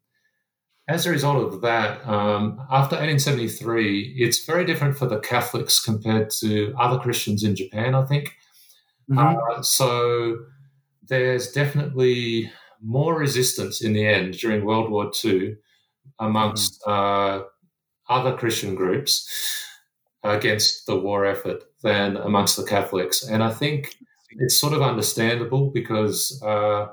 as 0.89 1.07
a 1.07 1.11
result 1.11 1.53
of 1.53 1.61
that, 1.63 2.07
um, 2.07 2.61
after 2.71 2.97
1873, 2.97 4.15
it's 4.19 4.45
very 4.45 4.65
different 4.65 4.97
for 4.97 5.07
the 5.07 5.19
Catholics 5.19 5.83
compared 5.83 6.31
to 6.41 6.75
other 6.79 6.99
Christians 6.99 7.43
in 7.43 7.57
Japan. 7.57 7.95
I 7.95 8.05
think 8.07 8.35
mm-hmm. 9.11 9.59
uh, 9.59 9.63
so. 9.63 10.39
There's 11.07 11.53
definitely 11.53 12.51
more 12.81 13.15
resistance 13.19 13.83
in 13.83 13.93
the 13.93 14.07
end 14.07 14.39
during 14.39 14.65
World 14.65 14.91
War 14.91 15.11
II 15.23 15.57
amongst 16.19 16.81
mm-hmm. 16.81 17.43
uh, 17.43 17.45
other 18.09 18.37
Christian 18.37 18.75
groups 18.75 19.29
against 20.23 20.87
the 20.87 20.99
war 20.99 21.27
effort 21.27 21.65
than 21.85 22.17
amongst 22.17 22.57
the 22.57 22.65
Catholics. 22.65 23.23
And 23.23 23.45
I 23.45 23.51
think 23.51 23.95
it's 24.31 24.59
sort 24.59 24.73
of 24.73 24.83
understandable 24.83 25.71
because 25.71 26.43
uh, 26.43 26.89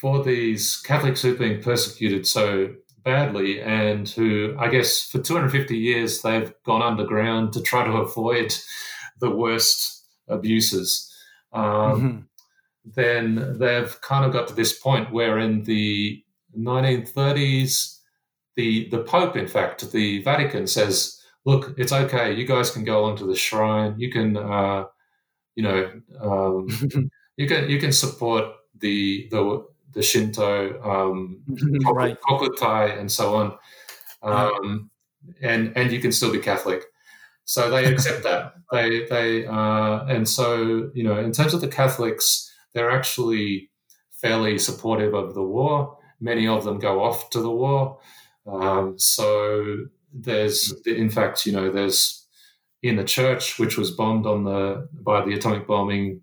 for 0.00 0.24
these 0.24 0.78
Catholics 0.78 1.22
who've 1.22 1.38
been 1.38 1.62
persecuted 1.62 2.26
so 2.26 2.74
badly 3.04 3.60
and 3.60 4.08
who, 4.08 4.56
I 4.58 4.68
guess, 4.68 5.08
for 5.08 5.20
250 5.20 5.76
years 5.76 6.22
they've 6.22 6.52
gone 6.64 6.82
underground 6.82 7.52
to 7.52 7.62
try 7.62 7.84
to 7.84 7.98
avoid 7.98 8.56
the 9.20 9.30
worst 9.30 10.06
abuses. 10.26 11.14
Um, 11.52 11.64
mm-hmm. 11.64 12.18
Then 12.86 13.58
they've 13.58 14.00
kind 14.00 14.24
of 14.24 14.32
got 14.32 14.48
to 14.48 14.54
this 14.54 14.78
point 14.78 15.12
where 15.12 15.38
in 15.38 15.64
the 15.64 16.22
1930s, 16.58 17.98
the, 18.56 18.88
the 18.88 19.00
Pope, 19.00 19.36
in 19.36 19.46
fact, 19.46 19.92
the 19.92 20.22
Vatican 20.22 20.66
says, 20.66 21.17
look, 21.48 21.74
it's 21.78 21.92
okay. 21.92 22.34
You 22.34 22.46
guys 22.46 22.70
can 22.70 22.84
go 22.84 23.04
onto 23.04 23.26
the 23.26 23.34
shrine. 23.34 23.98
You 23.98 24.10
can, 24.12 24.36
uh, 24.36 24.84
you 25.54 25.62
know, 25.62 25.90
um, 26.20 26.68
you 27.36 27.48
can 27.48 27.70
you 27.70 27.78
can 27.80 27.92
support 27.92 28.44
the 28.78 29.28
the 29.30 29.64
the 29.94 30.02
Shinto, 30.02 30.80
um, 30.82 31.40
right. 31.94 32.18
Kokutai, 32.20 32.98
and 33.00 33.10
so 33.10 33.34
on, 33.34 33.58
um, 34.22 34.90
and 35.40 35.72
and 35.74 35.90
you 35.90 36.00
can 36.00 36.12
still 36.12 36.30
be 36.30 36.38
Catholic. 36.38 36.82
So 37.44 37.70
they 37.70 37.86
accept 37.86 38.22
that. 38.24 38.52
They 38.70 39.06
they 39.06 39.46
uh, 39.46 40.04
and 40.14 40.28
so 40.28 40.90
you 40.92 41.02
know, 41.02 41.18
in 41.18 41.32
terms 41.32 41.54
of 41.54 41.62
the 41.62 41.68
Catholics, 41.68 42.52
they're 42.74 42.90
actually 42.90 43.70
fairly 44.10 44.58
supportive 44.58 45.14
of 45.14 45.32
the 45.32 45.42
war. 45.42 45.96
Many 46.20 46.46
of 46.46 46.64
them 46.64 46.78
go 46.78 47.02
off 47.02 47.30
to 47.30 47.40
the 47.40 47.50
war. 47.50 47.98
Um, 48.46 48.98
so 48.98 49.86
there's, 50.12 50.74
in 50.86 51.10
fact, 51.10 51.46
you 51.46 51.52
know, 51.52 51.70
there's 51.70 52.26
in 52.82 52.96
the 52.96 53.04
church 53.04 53.58
which 53.58 53.76
was 53.76 53.90
bombed 53.90 54.26
on 54.26 54.44
the 54.44 54.88
by 54.92 55.24
the 55.24 55.34
atomic 55.34 55.66
bombing. 55.66 56.22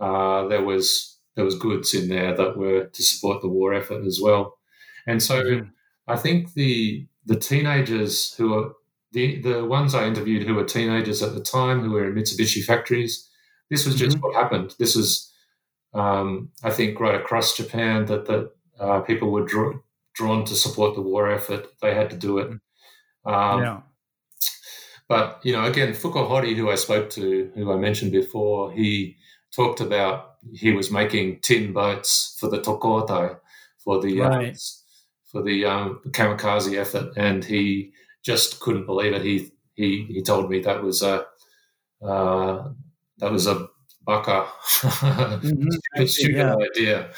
Uh, 0.00 0.46
there 0.48 0.62
was 0.62 1.18
there 1.36 1.44
was 1.44 1.58
goods 1.58 1.94
in 1.94 2.08
there 2.08 2.36
that 2.36 2.56
were 2.56 2.84
to 2.84 3.02
support 3.02 3.40
the 3.40 3.48
war 3.48 3.74
effort 3.74 4.04
as 4.04 4.20
well, 4.22 4.58
and 5.06 5.22
so 5.22 5.42
mm-hmm. 5.42 5.68
I 6.06 6.16
think 6.16 6.52
the 6.54 7.06
the 7.26 7.36
teenagers 7.36 8.34
who 8.34 8.54
are 8.54 8.72
the 9.12 9.40
the 9.40 9.64
ones 9.64 9.94
I 9.94 10.06
interviewed 10.06 10.46
who 10.46 10.54
were 10.54 10.64
teenagers 10.64 11.22
at 11.22 11.34
the 11.34 11.42
time 11.42 11.80
who 11.80 11.92
were 11.92 12.06
in 12.06 12.14
Mitsubishi 12.14 12.62
factories. 12.62 13.28
This 13.70 13.86
was 13.86 13.96
just 13.96 14.16
mm-hmm. 14.16 14.26
what 14.26 14.34
happened. 14.34 14.74
This 14.78 14.94
was, 14.94 15.32
um, 15.94 16.50
I 16.62 16.70
think, 16.70 17.00
right 17.00 17.14
across 17.14 17.56
Japan 17.56 18.04
that 18.06 18.26
that 18.26 18.50
uh, 18.78 19.00
people 19.00 19.30
were 19.30 19.44
draw, 19.44 19.72
drawn 20.14 20.44
to 20.44 20.54
support 20.54 20.94
the 20.94 21.00
war 21.00 21.30
effort. 21.30 21.66
They 21.80 21.94
had 21.94 22.10
to 22.10 22.16
do 22.16 22.38
it. 22.38 22.50
Um, 23.24 23.62
yeah. 23.62 23.80
But 25.08 25.40
you 25.42 25.52
know, 25.52 25.64
again, 25.64 25.92
Fukahori, 25.92 26.56
who 26.56 26.70
I 26.70 26.76
spoke 26.76 27.10
to, 27.10 27.50
who 27.54 27.72
I 27.72 27.76
mentioned 27.76 28.12
before, 28.12 28.72
he 28.72 29.16
talked 29.54 29.80
about 29.80 30.36
he 30.52 30.72
was 30.72 30.90
making 30.90 31.40
tin 31.40 31.72
boats 31.72 32.36
for 32.38 32.48
the 32.48 32.58
Tokkotai, 32.58 33.36
for 33.78 34.00
the 34.00 34.22
uh, 34.22 34.28
right. 34.28 34.54
uh, 34.54 34.58
for 35.30 35.42
the 35.42 35.64
um, 35.64 36.00
kamikaze 36.10 36.76
effort, 36.76 37.12
and 37.16 37.44
he 37.44 37.92
just 38.24 38.60
couldn't 38.60 38.86
believe 38.86 39.12
it. 39.12 39.22
He 39.22 39.52
he 39.74 40.06
he 40.08 40.22
told 40.22 40.50
me 40.50 40.60
that 40.60 40.82
was 40.82 41.02
a 41.02 41.26
uh, 42.02 42.68
that 43.18 43.30
was 43.30 43.46
a 43.46 43.68
baka 44.06 44.46
mm-hmm. 44.80 46.04
stupid 46.06 46.36
yeah. 46.36 46.56
idea. 46.56 47.10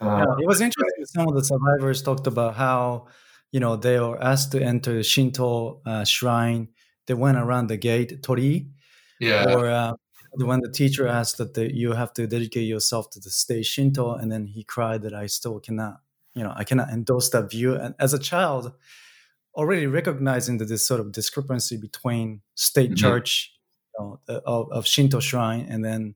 Uh, 0.00 0.24
yeah, 0.26 0.34
it 0.40 0.46
was 0.46 0.60
interesting. 0.60 1.04
Some 1.06 1.28
of 1.28 1.34
the 1.34 1.44
survivors 1.44 2.02
talked 2.02 2.26
about 2.26 2.54
how 2.54 3.06
you 3.56 3.60
know, 3.60 3.74
they 3.74 3.98
were 3.98 4.22
asked 4.22 4.52
to 4.52 4.62
enter 4.62 5.02
Shinto 5.02 5.80
uh, 5.86 6.04
shrine. 6.04 6.68
They 7.06 7.14
went 7.14 7.38
around 7.38 7.68
the 7.68 7.78
gate, 7.78 8.22
torii. 8.22 8.68
Yeah. 9.18 9.54
Or 9.54 9.70
uh, 9.70 9.92
when 10.32 10.60
the 10.60 10.70
teacher 10.70 11.08
asked 11.08 11.38
that 11.38 11.54
the, 11.54 11.74
you 11.74 11.92
have 11.92 12.12
to 12.18 12.26
dedicate 12.26 12.68
yourself 12.68 13.08
to 13.12 13.18
the 13.18 13.30
state 13.30 13.64
Shinto, 13.64 14.12
and 14.12 14.30
then 14.30 14.44
he 14.44 14.62
cried 14.62 15.00
that 15.04 15.14
I 15.14 15.24
still 15.24 15.58
cannot, 15.58 16.00
you 16.34 16.42
know, 16.42 16.52
I 16.54 16.64
cannot 16.64 16.90
endorse 16.90 17.30
that 17.30 17.50
view. 17.50 17.74
And 17.74 17.94
as 17.98 18.12
a 18.12 18.18
child, 18.18 18.74
already 19.54 19.86
recognizing 19.86 20.58
that 20.58 20.68
this 20.68 20.86
sort 20.86 21.00
of 21.00 21.12
discrepancy 21.12 21.78
between 21.78 22.42
state 22.56 22.90
mm-hmm. 22.90 23.06
church 23.06 23.54
you 23.98 24.04
know, 24.04 24.20
of, 24.44 24.70
of, 24.70 24.86
Shinto 24.86 25.18
shrine 25.18 25.66
and 25.70 25.82
then 25.82 26.14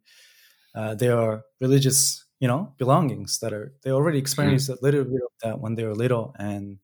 uh, 0.75 0.95
their 0.95 1.43
religious, 1.59 2.23
you 2.39 2.49
know, 2.49 2.75
belongings 2.77 3.39
that 3.39 3.55
are 3.55 3.73
they 3.83 3.93
already 3.93 4.19
mm-hmm. 4.19 4.25
experienced 4.25 4.69
mm-hmm. 4.69 4.85
a 4.85 4.87
little 4.87 5.05
bit 5.05 5.23
of 5.23 5.33
that 5.43 5.59
when 5.59 5.75
they 5.75 5.85
were 5.85 5.95
little, 5.95 6.37
and 6.39 6.81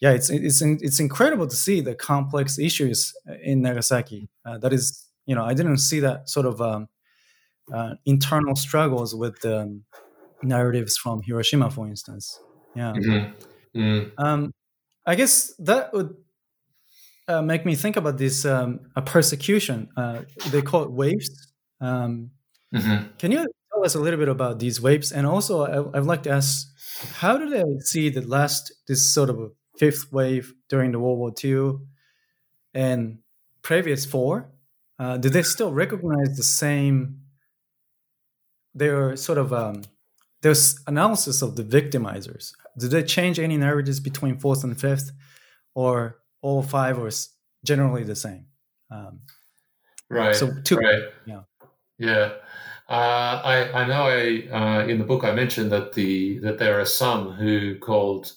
yeah, 0.00 0.12
it's 0.12 0.30
it's 0.30 0.62
it's 0.62 1.00
incredible 1.00 1.46
to 1.46 1.56
see 1.56 1.80
the 1.80 1.94
complex 1.94 2.58
issues 2.58 3.12
in 3.42 3.62
Nagasaki. 3.62 4.28
Uh, 4.44 4.58
that 4.58 4.72
is, 4.72 5.06
you 5.26 5.34
know, 5.34 5.44
I 5.44 5.54
didn't 5.54 5.78
see 5.78 6.00
that 6.00 6.28
sort 6.28 6.46
of 6.46 6.60
um, 6.60 6.88
uh, 7.72 7.94
internal 8.06 8.54
struggles 8.54 9.14
with 9.14 9.44
um, 9.44 9.84
narratives 10.42 10.96
from 10.96 11.22
Hiroshima, 11.22 11.70
for 11.70 11.86
instance. 11.86 12.40
Yeah. 12.76 12.92
Mm-hmm. 12.92 13.80
Mm. 13.80 14.12
Um, 14.18 14.54
I 15.04 15.16
guess 15.16 15.52
that 15.58 15.92
would 15.92 16.14
uh, 17.26 17.42
make 17.42 17.66
me 17.66 17.74
think 17.74 17.96
about 17.96 18.18
this 18.18 18.44
um, 18.44 18.80
a 18.94 19.02
persecution. 19.02 19.88
Uh, 19.96 20.22
they 20.50 20.62
call 20.62 20.84
it 20.84 20.92
waves. 20.92 21.52
Um, 21.80 22.30
mm-hmm. 22.72 23.08
Can 23.18 23.32
you 23.32 23.38
tell 23.38 23.84
us 23.84 23.96
a 23.96 24.00
little 24.00 24.18
bit 24.18 24.28
about 24.28 24.60
these 24.60 24.80
waves? 24.80 25.10
And 25.10 25.26
also, 25.26 25.62
I, 25.62 25.80
would 25.80 26.06
like 26.06 26.22
to 26.24 26.30
ask, 26.30 26.68
how 27.14 27.36
do 27.36 27.50
they 27.50 27.64
see 27.80 28.10
the 28.10 28.22
last 28.22 28.72
this 28.86 29.12
sort 29.12 29.30
of 29.30 29.52
fifth 29.78 30.12
wave 30.12 30.54
during 30.68 30.92
the 30.92 30.98
World 30.98 31.18
War 31.18 31.32
II 31.42 31.78
and 32.74 33.18
previous 33.62 34.04
four? 34.04 34.50
Uh, 34.98 35.16
do 35.16 35.28
they 35.30 35.42
still 35.42 35.72
recognize 35.72 36.36
the 36.36 36.42
same? 36.42 37.20
Their 38.74 39.16
sort 39.16 39.38
of 39.38 39.52
um, 39.52 39.82
there's 40.42 40.78
analysis 40.86 41.42
of 41.42 41.56
the 41.56 41.64
victimizers. 41.64 42.52
Do 42.76 42.86
they 42.88 43.02
change 43.02 43.38
any 43.38 43.56
narratives 43.56 43.98
between 43.98 44.38
fourth 44.38 44.62
and 44.62 44.78
fifth, 44.78 45.10
or 45.74 46.18
all 46.42 46.62
five 46.62 46.98
was 46.98 47.30
generally 47.64 48.04
the 48.04 48.16
same. 48.16 48.46
Um, 48.90 49.20
right. 50.08 50.34
So 50.34 50.52
two. 50.64 50.76
Right. 50.76 51.02
Yeah. 51.26 51.42
Yeah. 51.98 52.32
Uh, 52.88 53.42
I 53.44 53.82
I 53.82 53.86
know 53.86 54.02
I 54.04 54.48
uh, 54.50 54.86
in 54.86 54.98
the 54.98 55.04
book 55.04 55.24
I 55.24 55.32
mentioned 55.32 55.70
that 55.72 55.92
the 55.92 56.38
that 56.38 56.58
there 56.58 56.80
are 56.80 56.86
some 56.86 57.32
who 57.32 57.78
called 57.78 58.32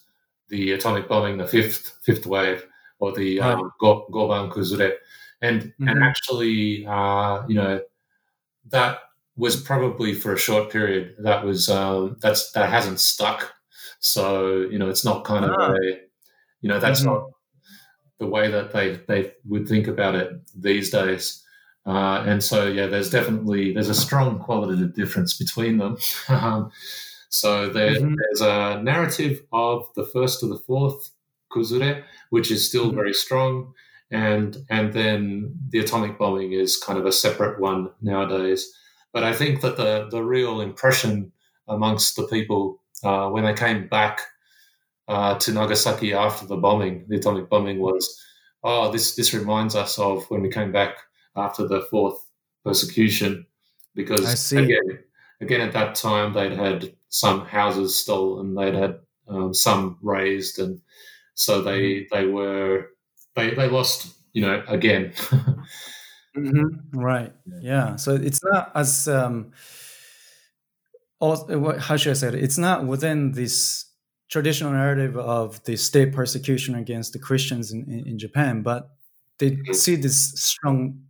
the 0.52 0.72
atomic 0.72 1.08
bombing 1.08 1.38
the 1.38 1.46
fifth 1.46 1.98
fifth 2.02 2.26
wave 2.26 2.64
or 2.98 3.10
the 3.12 3.40
right. 3.40 3.54
um, 3.54 3.72
Go, 3.80 4.06
Goban 4.12 4.52
Kuzure, 4.52 4.92
and 5.40 5.62
mm-hmm. 5.62 5.88
and 5.88 6.04
actually 6.04 6.86
uh, 6.86 7.42
you 7.48 7.56
know 7.56 7.80
that 8.70 8.98
was 9.34 9.56
probably 9.56 10.12
for 10.12 10.34
a 10.34 10.38
short 10.38 10.70
period. 10.70 11.16
That 11.18 11.44
was 11.44 11.70
um, 11.70 12.16
that's 12.20 12.52
that 12.52 12.68
hasn't 12.68 13.00
stuck. 13.00 13.52
So 13.98 14.68
you 14.70 14.78
know 14.78 14.90
it's 14.90 15.04
not 15.04 15.24
kind 15.24 15.46
of 15.46 15.52
ah. 15.58 15.72
a 15.72 16.00
you 16.60 16.68
know 16.68 16.78
that's 16.78 17.00
mm-hmm. 17.00 17.14
not 17.14 17.30
the 18.18 18.26
way 18.26 18.50
that 18.50 18.72
they 18.72 19.00
they 19.08 19.32
would 19.48 19.66
think 19.66 19.88
about 19.88 20.14
it 20.14 20.30
these 20.54 20.90
days. 20.90 21.42
Uh, 21.84 22.22
and 22.28 22.44
so, 22.44 22.68
yeah, 22.68 22.86
there's 22.86 23.10
definitely 23.10 23.72
there's 23.72 23.88
a 23.88 23.94
strong 23.94 24.38
qualitative 24.38 24.94
difference 24.94 25.36
between 25.36 25.78
them. 25.78 25.96
um, 26.28 26.70
so 27.32 27.70
there, 27.70 27.92
mm-hmm. 27.92 28.14
there's 28.14 28.42
a 28.42 28.82
narrative 28.82 29.42
of 29.54 29.88
the 29.96 30.04
first 30.04 30.40
to 30.40 30.46
the 30.46 30.58
fourth 30.58 31.10
kuzure, 31.50 32.04
which 32.28 32.50
is 32.50 32.68
still 32.68 32.88
mm-hmm. 32.88 32.96
very 32.96 33.14
strong, 33.14 33.72
and 34.10 34.58
and 34.68 34.92
then 34.92 35.54
the 35.70 35.78
atomic 35.78 36.18
bombing 36.18 36.52
is 36.52 36.76
kind 36.76 36.98
of 36.98 37.06
a 37.06 37.12
separate 37.12 37.58
one 37.58 37.88
nowadays. 38.02 38.70
But 39.14 39.24
I 39.24 39.32
think 39.32 39.62
that 39.62 39.78
the 39.78 40.08
the 40.10 40.22
real 40.22 40.60
impression 40.60 41.32
amongst 41.68 42.16
the 42.16 42.26
people 42.26 42.82
uh, 43.02 43.30
when 43.30 43.44
they 43.44 43.54
came 43.54 43.88
back 43.88 44.20
uh, 45.08 45.38
to 45.38 45.52
Nagasaki 45.52 46.12
after 46.12 46.44
the 46.46 46.58
bombing, 46.58 47.06
the 47.08 47.16
atomic 47.16 47.48
bombing, 47.48 47.80
was, 47.80 48.22
oh, 48.62 48.92
this 48.92 49.14
this 49.14 49.32
reminds 49.32 49.74
us 49.74 49.98
of 49.98 50.26
when 50.30 50.42
we 50.42 50.50
came 50.50 50.70
back 50.70 50.98
after 51.34 51.66
the 51.66 51.80
fourth 51.90 52.18
persecution, 52.62 53.46
because 53.94 54.52
again, 54.52 54.98
again 55.40 55.62
at 55.62 55.72
that 55.72 55.94
time 55.94 56.34
they'd 56.34 56.52
had 56.52 56.94
some 57.12 57.44
houses 57.44 57.94
stolen, 57.94 58.54
they'd 58.54 58.74
had 58.74 58.98
um, 59.28 59.52
some 59.52 59.98
razed, 60.02 60.58
and 60.58 60.80
so 61.34 61.60
they 61.60 61.80
mm-hmm. 61.80 62.16
they 62.16 62.26
were 62.26 62.88
they 63.36 63.50
they 63.54 63.68
lost, 63.68 64.14
you 64.32 64.42
know, 64.42 64.64
again. 64.66 65.12
mm-hmm. 66.36 66.98
Right. 66.98 67.32
Yeah. 67.60 67.96
So 67.96 68.14
it's 68.14 68.40
not 68.42 68.72
as 68.74 69.06
um, 69.08 69.52
how 71.20 71.96
should 71.96 72.10
I 72.10 72.14
say 72.14 72.28
it? 72.28 72.34
It's 72.34 72.58
not 72.58 72.86
within 72.86 73.32
this 73.32 73.84
traditional 74.30 74.72
narrative 74.72 75.14
of 75.18 75.62
the 75.64 75.76
state 75.76 76.14
persecution 76.14 76.74
against 76.74 77.12
the 77.12 77.18
Christians 77.18 77.72
in, 77.72 77.84
in, 77.84 78.08
in 78.08 78.18
Japan, 78.18 78.62
but 78.62 78.88
they 79.38 79.50
mm-hmm. 79.50 79.74
see 79.74 79.96
this 79.96 80.32
strong 80.40 81.02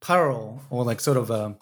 parallel 0.00 0.62
or 0.70 0.84
like 0.84 1.00
sort 1.00 1.18
of 1.18 1.30
a 1.30 1.58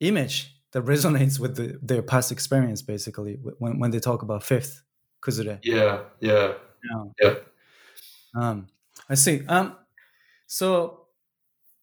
image 0.00 0.55
that 0.76 0.84
resonates 0.84 1.40
with 1.40 1.56
the, 1.56 1.78
their 1.80 2.02
past 2.02 2.30
experience, 2.30 2.82
basically, 2.82 3.38
when, 3.58 3.78
when 3.78 3.90
they 3.92 3.98
talk 3.98 4.20
about 4.20 4.42
fifth 4.42 4.82
kuzure. 5.22 5.58
Yeah, 5.62 6.00
yeah, 6.20 6.52
yeah. 6.84 7.04
yeah. 7.18 7.34
Um, 8.34 8.66
I 9.08 9.14
see. 9.14 9.40
Um, 9.48 9.74
so 10.46 11.06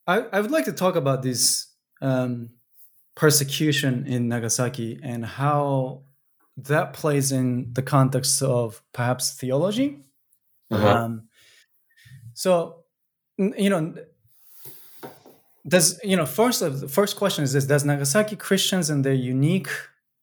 I, 0.06 0.20
I 0.32 0.42
would 0.42 0.52
like 0.52 0.66
to 0.66 0.74
talk 0.74 0.96
about 0.96 1.24
this 1.24 1.70
um, 2.04 2.52
persecution 3.16 4.06
in 4.06 4.28
Nagasaki 4.28 5.00
and 5.02 5.26
how 5.26 6.04
that 6.58 6.94
plays 6.94 7.32
in 7.32 7.74
the 7.74 7.82
context 7.82 8.44
of 8.44 8.84
perhaps 8.94 9.34
theology. 9.34 10.02
Uh-huh. 10.70 10.88
Um, 10.88 11.30
so, 12.36 12.84
you 13.40 13.72
know, 13.72 13.96
does 15.68 16.00
you 16.04 16.18
know 16.18 16.26
first 16.26 16.60
the 16.60 16.88
first 16.88 17.16
question 17.16 17.44
is 17.44 17.54
this: 17.54 17.66
Does 17.66 17.86
Nagasaki 17.86 18.36
Christians 18.36 18.90
and 18.90 19.04
their 19.04 19.14
unique, 19.14 19.70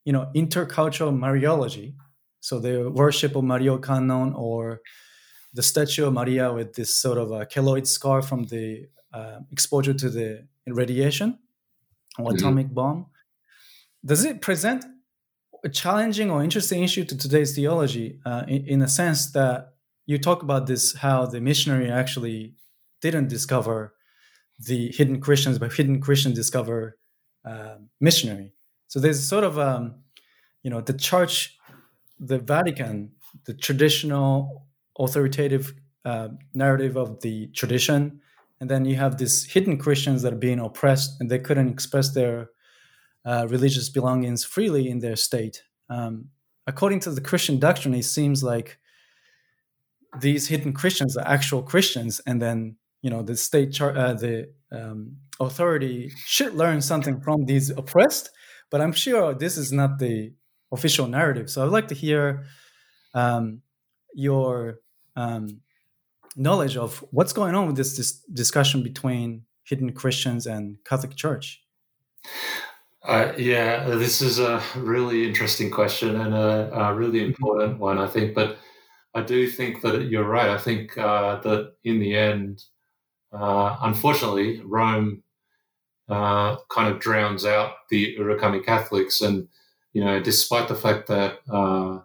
you 0.05 0.13
know, 0.13 0.29
intercultural 0.35 1.11
Mariology, 1.17 1.95
so 2.39 2.59
the 2.59 2.89
worship 2.89 3.35
of 3.35 3.43
Maria 3.43 3.77
Kannon 3.77 4.33
or 4.35 4.81
the 5.53 5.63
statue 5.63 6.05
of 6.05 6.13
Maria 6.13 6.53
with 6.53 6.73
this 6.75 6.93
sort 6.93 7.17
of 7.17 7.31
a 7.31 7.45
keloid 7.45 7.87
scar 7.87 8.21
from 8.21 8.45
the 8.45 8.87
uh, 9.13 9.39
exposure 9.51 9.93
to 9.93 10.09
the 10.09 10.47
radiation 10.67 11.39
or 12.17 12.27
mm-hmm. 12.27 12.35
atomic 12.35 12.73
bomb, 12.73 13.07
does 14.05 14.23
it 14.23 14.41
present 14.41 14.85
a 15.63 15.69
challenging 15.69 16.31
or 16.31 16.43
interesting 16.43 16.83
issue 16.83 17.03
to 17.03 17.17
today's 17.17 17.55
theology 17.55 18.19
uh, 18.25 18.43
in, 18.47 18.65
in 18.65 18.81
a 18.81 18.87
sense 18.87 19.31
that 19.31 19.73
you 20.05 20.17
talk 20.17 20.41
about 20.43 20.67
this 20.67 20.93
how 20.95 21.25
the 21.25 21.41
missionary 21.41 21.89
actually 21.89 22.55
didn't 23.01 23.27
discover 23.27 23.93
the 24.67 24.91
hidden 24.91 25.19
Christians, 25.19 25.59
but 25.59 25.73
hidden 25.73 26.01
Christians 26.01 26.35
discover 26.35 26.97
uh, 27.45 27.75
missionary. 27.99 28.53
So 28.87 28.99
there's 28.99 29.25
sort 29.27 29.43
of 29.43 29.57
um, 29.57 29.95
you 30.63 30.69
know 30.69 30.81
the 30.81 30.93
church, 30.93 31.57
the 32.19 32.39
Vatican, 32.39 33.11
the 33.45 33.53
traditional 33.53 34.67
authoritative 34.99 35.73
uh, 36.05 36.29
narrative 36.53 36.97
of 36.97 37.21
the 37.21 37.47
tradition, 37.47 38.21
and 38.59 38.69
then 38.69 38.85
you 38.85 38.95
have 38.95 39.17
these 39.17 39.45
hidden 39.45 39.77
Christians 39.77 40.21
that 40.21 40.33
are 40.33 40.37
being 40.37 40.59
oppressed 40.59 41.19
and 41.19 41.29
they 41.29 41.39
couldn't 41.39 41.69
express 41.69 42.13
their 42.13 42.49
uh, 43.25 43.47
religious 43.49 43.89
belongings 43.89 44.43
freely 44.43 44.89
in 44.89 44.99
their 44.99 45.15
state. 45.15 45.63
Um, 45.89 46.29
according 46.67 46.99
to 47.01 47.11
the 47.11 47.21
Christian 47.21 47.59
doctrine, 47.59 47.93
it 47.93 48.03
seems 48.03 48.43
like 48.43 48.77
these 50.19 50.47
hidden 50.47 50.73
Christians 50.73 51.17
are 51.17 51.27
actual 51.27 51.63
Christians, 51.63 52.19
and 52.27 52.41
then 52.41 52.75
you 53.01 53.09
know 53.09 53.21
the 53.23 53.35
state, 53.35 53.73
char- 53.73 53.97
uh, 53.97 54.13
the 54.13 54.51
um, 54.71 55.17
authority 55.39 56.11
should 56.25 56.53
learn 56.53 56.81
something 56.81 57.19
from 57.21 57.45
these 57.45 57.69
oppressed. 57.69 58.29
But 58.69 58.81
I'm 58.81 58.93
sure 58.93 59.33
this 59.33 59.57
is 59.57 59.71
not 59.71 59.99
the 59.99 60.33
official 60.71 61.07
narrative. 61.07 61.49
So 61.49 61.63
I'd 61.63 61.71
like 61.71 61.89
to 61.89 61.95
hear 61.95 62.45
um, 63.13 63.61
your 64.13 64.79
um, 65.15 65.61
knowledge 66.35 66.77
of 66.77 67.03
what's 67.11 67.33
going 67.33 67.55
on 67.55 67.67
with 67.67 67.75
this, 67.75 67.97
this 67.97 68.19
discussion 68.33 68.83
between 68.83 69.43
hidden 69.63 69.91
Christians 69.93 70.47
and 70.47 70.77
Catholic 70.85 71.15
Church. 71.15 71.61
Uh, 73.03 73.33
yeah, 73.37 73.85
this 73.95 74.21
is 74.21 74.39
a 74.39 74.61
really 74.75 75.27
interesting 75.27 75.71
question 75.71 76.21
and 76.21 76.33
a, 76.35 76.71
a, 76.71 76.93
really 76.93 77.19
mm-hmm. 77.19 77.29
important 77.29 77.79
one, 77.79 77.97
I 77.97 78.07
think. 78.07 78.35
But 78.35 78.57
I 79.15 79.21
do 79.21 79.47
think 79.47 79.81
that 79.81 80.03
you're 80.03 80.23
right. 80.23 80.49
I 80.49 80.57
think 80.57 80.97
uh, 80.97 81.41
that 81.41 81.73
in 81.83 81.99
the 81.99 82.15
end, 82.15 82.63
uh, 83.31 83.77
unfortunately, 83.81 84.61
Rome 84.63 85.23
uh, 86.09 86.57
kind 86.69 86.93
of 86.93 86.99
drowns 86.99 87.45
out 87.45 87.73
the 87.89 88.17
Urakami 88.17 88.63
Catholics. 88.63 89.21
And, 89.21 89.47
you 89.93 90.03
know, 90.03 90.19
despite 90.19 90.67
the 90.67 90.75
fact 90.75 91.07
that 91.07 91.39
uh, 91.49 91.99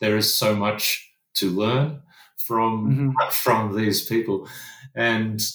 there 0.00 0.16
is 0.16 0.32
so 0.32 0.54
much 0.54 1.12
to 1.34 1.50
learn 1.50 2.02
from 2.38 3.14
mm-hmm. 3.14 3.30
from 3.30 3.76
these 3.76 4.06
people, 4.06 4.48
and 4.94 5.46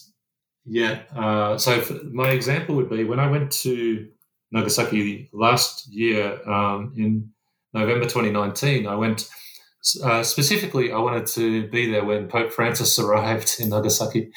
yet, 0.65 1.09
uh, 1.15 1.57
so 1.57 1.83
my 2.11 2.29
example 2.29 2.75
would 2.75 2.89
be 2.89 3.03
when 3.03 3.19
I 3.19 3.29
went 3.29 3.51
to 3.63 4.07
Nagasaki 4.51 5.29
last 5.33 5.87
year 5.87 6.39
um, 6.49 6.93
in 6.95 7.31
November 7.73 8.05
2019. 8.05 8.87
I 8.87 8.95
went 8.95 9.29
uh, 10.03 10.23
specifically. 10.23 10.91
I 10.91 10.97
wanted 10.97 11.27
to 11.27 11.67
be 11.67 11.91
there 11.91 12.05
when 12.05 12.27
Pope 12.27 12.51
Francis 12.51 12.97
arrived 12.99 13.57
in 13.59 13.69
Nagasaki, 13.69 14.31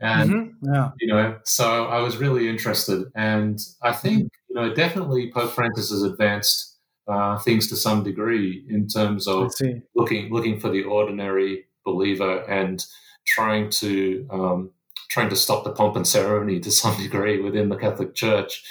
and 0.00 0.30
mm-hmm. 0.30 0.72
yeah. 0.72 0.90
you 1.00 1.08
know, 1.08 1.38
so 1.44 1.86
I 1.86 2.00
was 2.00 2.16
really 2.16 2.48
interested. 2.48 3.10
And 3.14 3.58
I 3.82 3.92
think 3.92 4.32
you 4.48 4.54
know, 4.54 4.74
definitely 4.74 5.30
Pope 5.32 5.52
Francis 5.52 5.90
has 5.90 6.02
advanced 6.02 6.76
uh, 7.08 7.38
things 7.38 7.68
to 7.68 7.76
some 7.76 8.02
degree 8.02 8.64
in 8.68 8.86
terms 8.86 9.26
of 9.26 9.52
looking 9.94 10.30
looking 10.32 10.60
for 10.60 10.70
the 10.70 10.84
ordinary 10.84 11.64
believer 11.84 12.42
and 12.42 12.84
trying 13.26 13.70
to 13.70 14.26
um, 14.30 14.70
trying 15.08 15.30
to 15.30 15.36
stop 15.36 15.64
the 15.64 15.72
pomp 15.72 15.96
and 15.96 16.06
ceremony 16.06 16.60
to 16.60 16.70
some 16.70 16.96
degree 17.02 17.40
within 17.40 17.68
the 17.68 17.76
Catholic 17.76 18.14
Church. 18.14 18.62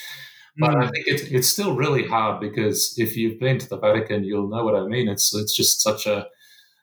But 0.60 0.72
mm. 0.72 0.84
I 0.84 0.88
think 0.90 1.08
it's 1.08 1.24
it's 1.24 1.48
still 1.48 1.76
really 1.76 2.08
hard 2.08 2.40
because 2.40 2.94
if 2.98 3.18
you've 3.18 3.40
been 3.40 3.60
to 3.60 3.70
the 3.70 3.80
Vatican, 3.80 4.24
you'll 4.24 4.50
know 4.50 4.64
what 4.64 4.76
I 4.76 4.86
mean. 4.88 5.08
It's 5.08 5.36
it's 5.36 5.56
just 5.56 5.82
such 5.82 6.06
a 6.06 6.28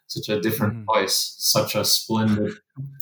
such 0.07 0.29
a 0.29 0.41
different 0.41 0.75
mm. 0.75 0.85
place, 0.87 1.35
such 1.39 1.75
a 1.75 1.85
splendid, 1.85 2.53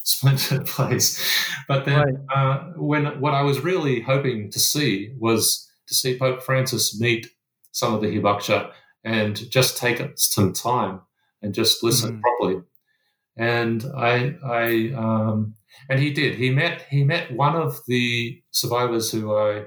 splendid 0.04 0.66
place. 0.66 1.20
But 1.68 1.84
then, 1.84 2.00
right. 2.00 2.14
uh, 2.34 2.64
when 2.76 3.20
what 3.20 3.34
I 3.34 3.42
was 3.42 3.60
really 3.60 4.00
hoping 4.00 4.50
to 4.50 4.58
see 4.58 5.14
was 5.18 5.68
to 5.88 5.94
see 5.94 6.18
Pope 6.18 6.42
Francis 6.42 6.98
meet 7.00 7.28
some 7.72 7.94
of 7.94 8.00
the 8.00 8.08
hibakusha 8.08 8.70
and 9.04 9.50
just 9.50 9.76
take 9.76 10.00
some 10.16 10.52
time 10.52 11.00
and 11.40 11.54
just 11.54 11.82
listen 11.82 12.18
mm. 12.18 12.20
properly. 12.20 12.62
And 13.36 13.84
I, 13.96 14.34
I, 14.44 14.92
um, 14.96 15.54
and 15.88 15.98
he 15.98 16.12
did. 16.12 16.34
He 16.34 16.50
met 16.50 16.82
he 16.90 17.02
met 17.02 17.32
one 17.32 17.56
of 17.56 17.80
the 17.86 18.42
survivors 18.50 19.10
who 19.10 19.34
I 19.34 19.64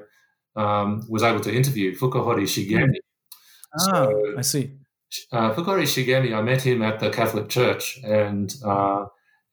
um, 0.55 1.05
was 1.09 1.23
able 1.23 1.41
to 1.41 1.53
interview, 1.53 1.95
Fukahori 1.95 2.43
Shigemi. 2.43 2.95
Ah, 3.79 4.05
so, 4.05 4.33
I 4.37 4.41
see. 4.41 4.71
Uh, 5.31 5.53
Fukahori 5.53 5.83
Shigemi, 5.83 6.35
I 6.35 6.41
met 6.41 6.61
him 6.61 6.81
at 6.81 6.99
the 6.99 7.09
Catholic 7.09 7.49
Church, 7.49 7.99
and 8.03 8.53
uh, 8.63 9.05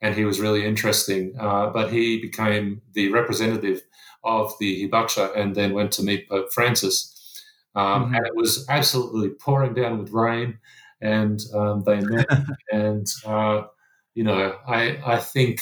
and 0.02 0.14
he 0.14 0.24
was 0.24 0.40
really 0.40 0.66
interesting. 0.66 1.34
Uh, 1.40 1.70
but 1.70 1.90
he 1.90 2.20
became 2.20 2.82
the 2.92 3.10
representative 3.10 3.82
of 4.24 4.52
the 4.58 4.86
Hibakusha 4.88 5.34
and 5.36 5.54
then 5.54 5.72
went 5.72 5.92
to 5.92 6.02
meet 6.02 6.28
Pope 6.28 6.52
Francis. 6.52 7.08
Um, 7.74 8.04
mm-hmm. 8.04 8.14
And 8.16 8.26
it 8.26 8.36
was 8.36 8.66
absolutely 8.68 9.30
pouring 9.30 9.74
down 9.74 9.98
with 9.98 10.10
rain, 10.10 10.58
and 11.00 11.40
um, 11.54 11.82
they 11.84 12.00
met. 12.00 12.26
and 12.72 13.06
uh, 13.24 13.62
you 14.14 14.24
know, 14.24 14.56
I 14.66 15.00
I 15.06 15.18
think 15.18 15.60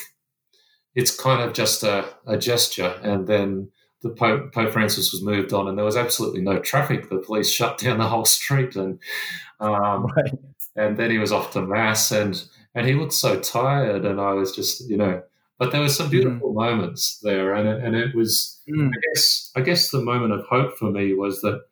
it's 0.97 1.15
kind 1.15 1.41
of 1.43 1.55
just 1.55 1.85
a, 1.85 2.05
a 2.27 2.37
gesture, 2.37 2.99
and 3.03 3.29
then 3.29 3.71
the 4.03 4.11
Pope, 4.11 4.53
Pope, 4.53 4.73
Francis 4.73 5.13
was 5.13 5.23
moved 5.23 5.53
on, 5.53 5.69
and 5.69 5.79
there 5.79 5.85
was 5.85 5.97
absolutely 5.97 6.41
no 6.41 6.59
traffic. 6.59 7.09
The 7.09 7.19
police 7.19 7.51
shut 7.51 7.79
down 7.79 7.99
the 7.99 8.09
whole 8.09 8.25
street, 8.25 8.75
and 8.75 8.99
um, 9.61 10.07
right. 10.17 10.33
and 10.75 10.97
then 10.97 11.13
he 11.13 11.19
was 11.19 11.31
off 11.33 11.53
to 11.53 11.63
mass, 11.63 12.11
and 12.11 12.43
and 12.75 12.87
he 12.87 12.95
looked 12.95 13.13
so 13.13 13.41
tired, 13.41 14.05
and 14.05 14.21
I 14.21 14.33
was 14.33 14.55
just 14.55 14.89
you 14.89 14.97
know. 14.97 15.23
But 15.59 15.73
there 15.73 15.81
were 15.83 15.89
some 15.89 16.09
mm. 16.09 16.13
beautiful 16.13 16.53
mm. 16.53 16.55
moments 16.55 17.19
there, 17.23 17.55
and 17.55 17.69
it, 17.69 17.85
and 17.85 17.95
it 17.95 18.15
was 18.15 18.61
mm. 18.69 18.89
I 18.89 19.01
guess 19.09 19.53
I 19.57 19.61
guess 19.61 19.91
the 19.91 20.03
moment 20.03 20.33
of 20.33 20.47
hope 20.47 20.77
for 20.79 20.91
me 20.91 21.15
was 21.15 21.41
that 21.43 21.63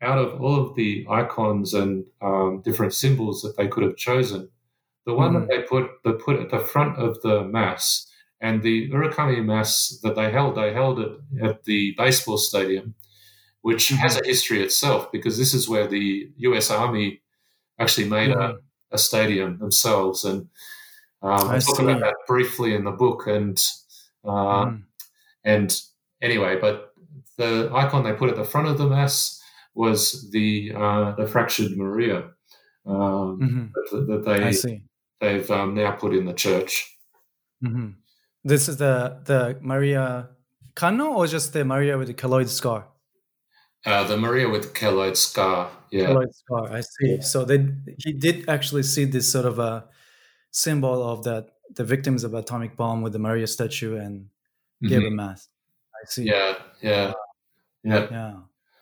out 0.00 0.18
of 0.18 0.40
all 0.40 0.60
of 0.60 0.74
the 0.76 1.06
icons 1.10 1.74
and 1.74 2.04
um, 2.22 2.62
different 2.64 2.94
symbols 2.94 3.42
that 3.42 3.56
they 3.56 3.66
could 3.66 3.82
have 3.82 3.96
chosen, 3.96 4.48
the 5.06 5.14
one 5.14 5.34
mm. 5.34 5.40
that 5.40 5.48
they 5.48 5.62
put 5.62 5.90
they 6.04 6.12
put 6.12 6.40
at 6.40 6.50
the 6.50 6.58
front 6.58 6.98
of 6.98 7.20
the 7.22 7.44
mass 7.44 8.08
and 8.40 8.62
the 8.62 8.90
Urakami 8.90 9.44
Mass 9.44 9.98
that 10.02 10.14
they 10.14 10.30
held, 10.30 10.56
they 10.56 10.72
held 10.72 11.00
it 11.00 11.12
at 11.42 11.64
the 11.64 11.94
baseball 11.96 12.38
stadium, 12.38 12.94
which 13.62 13.88
mm-hmm. 13.88 13.96
has 13.96 14.16
a 14.16 14.24
history 14.24 14.62
itself 14.62 15.10
because 15.10 15.36
this 15.38 15.54
is 15.54 15.68
where 15.68 15.86
the 15.86 16.30
US 16.36 16.70
Army 16.70 17.20
actually 17.78 18.08
made 18.08 18.30
a, 18.30 18.56
a, 18.90 18.98
stadium 18.98 19.58
themselves. 19.58 20.24
And 20.24 20.48
um, 21.22 21.48
I 21.48 21.58
talk 21.58 21.80
about 21.80 22.00
that 22.00 22.14
briefly 22.26 22.74
in 22.74 22.84
the 22.84 22.90
book. 22.90 23.26
And 23.26 23.58
uh, 24.24 24.66
mm. 24.66 24.82
and 25.44 25.80
anyway, 26.22 26.58
but 26.60 26.92
the 27.36 27.70
icon 27.72 28.04
they 28.04 28.12
put 28.12 28.30
at 28.30 28.36
the 28.36 28.44
front 28.44 28.68
of 28.68 28.78
the 28.78 28.86
Mass 28.86 29.40
was 29.74 30.30
the 30.30 30.72
uh, 30.76 31.12
the 31.12 31.26
fractured 31.26 31.76
Maria 31.76 32.30
um, 32.86 33.38
mm-hmm. 33.40 33.66
that, 33.74 34.06
that, 34.06 34.24
they 34.24 34.80
they've 35.20 35.50
um, 35.50 35.74
now 35.74 35.92
put 35.92 36.14
in 36.14 36.24
the 36.24 36.32
church. 36.32 36.96
Mm-hmm. 37.64 37.90
This 38.44 38.68
is 38.68 38.76
the 38.76 39.20
the 39.24 39.58
Maria 39.60 40.30
Kannon 40.78 41.08
or 41.08 41.26
just 41.26 41.52
the 41.52 41.64
Maria 41.64 41.98
with 41.98 42.06
the 42.06 42.14
keloid 42.14 42.48
scar? 42.48 42.86
Uh, 43.86 44.04
the 44.04 44.16
Maria 44.16 44.48
with 44.48 44.74
keloid 44.74 45.16
scar. 45.16 45.70
Yeah. 45.90 46.06
Keloid 46.06 46.34
scar. 46.34 46.72
I 46.72 46.80
see. 46.80 47.20
So 47.22 47.44
they 47.44 47.68
he 47.98 48.12
did 48.12 48.48
actually 48.48 48.82
see 48.82 49.04
this 49.04 49.30
sort 49.30 49.46
of 49.46 49.58
a 49.58 49.84
symbol 50.50 51.02
of 51.08 51.24
that 51.24 51.50
the 51.74 51.84
victims 51.84 52.24
of 52.24 52.34
atomic 52.34 52.76
bomb 52.76 53.02
with 53.02 53.12
the 53.12 53.18
Maria 53.18 53.46
statue 53.46 53.96
and 53.96 54.22
mm-hmm. 54.22 54.88
gave 54.88 55.04
a 55.04 55.10
mass. 55.10 55.48
I 55.94 56.06
see. 56.06 56.24
Yeah. 56.24 56.54
Yeah. 56.82 57.12
Yeah. 57.84 58.06
Yeah. 58.10 58.34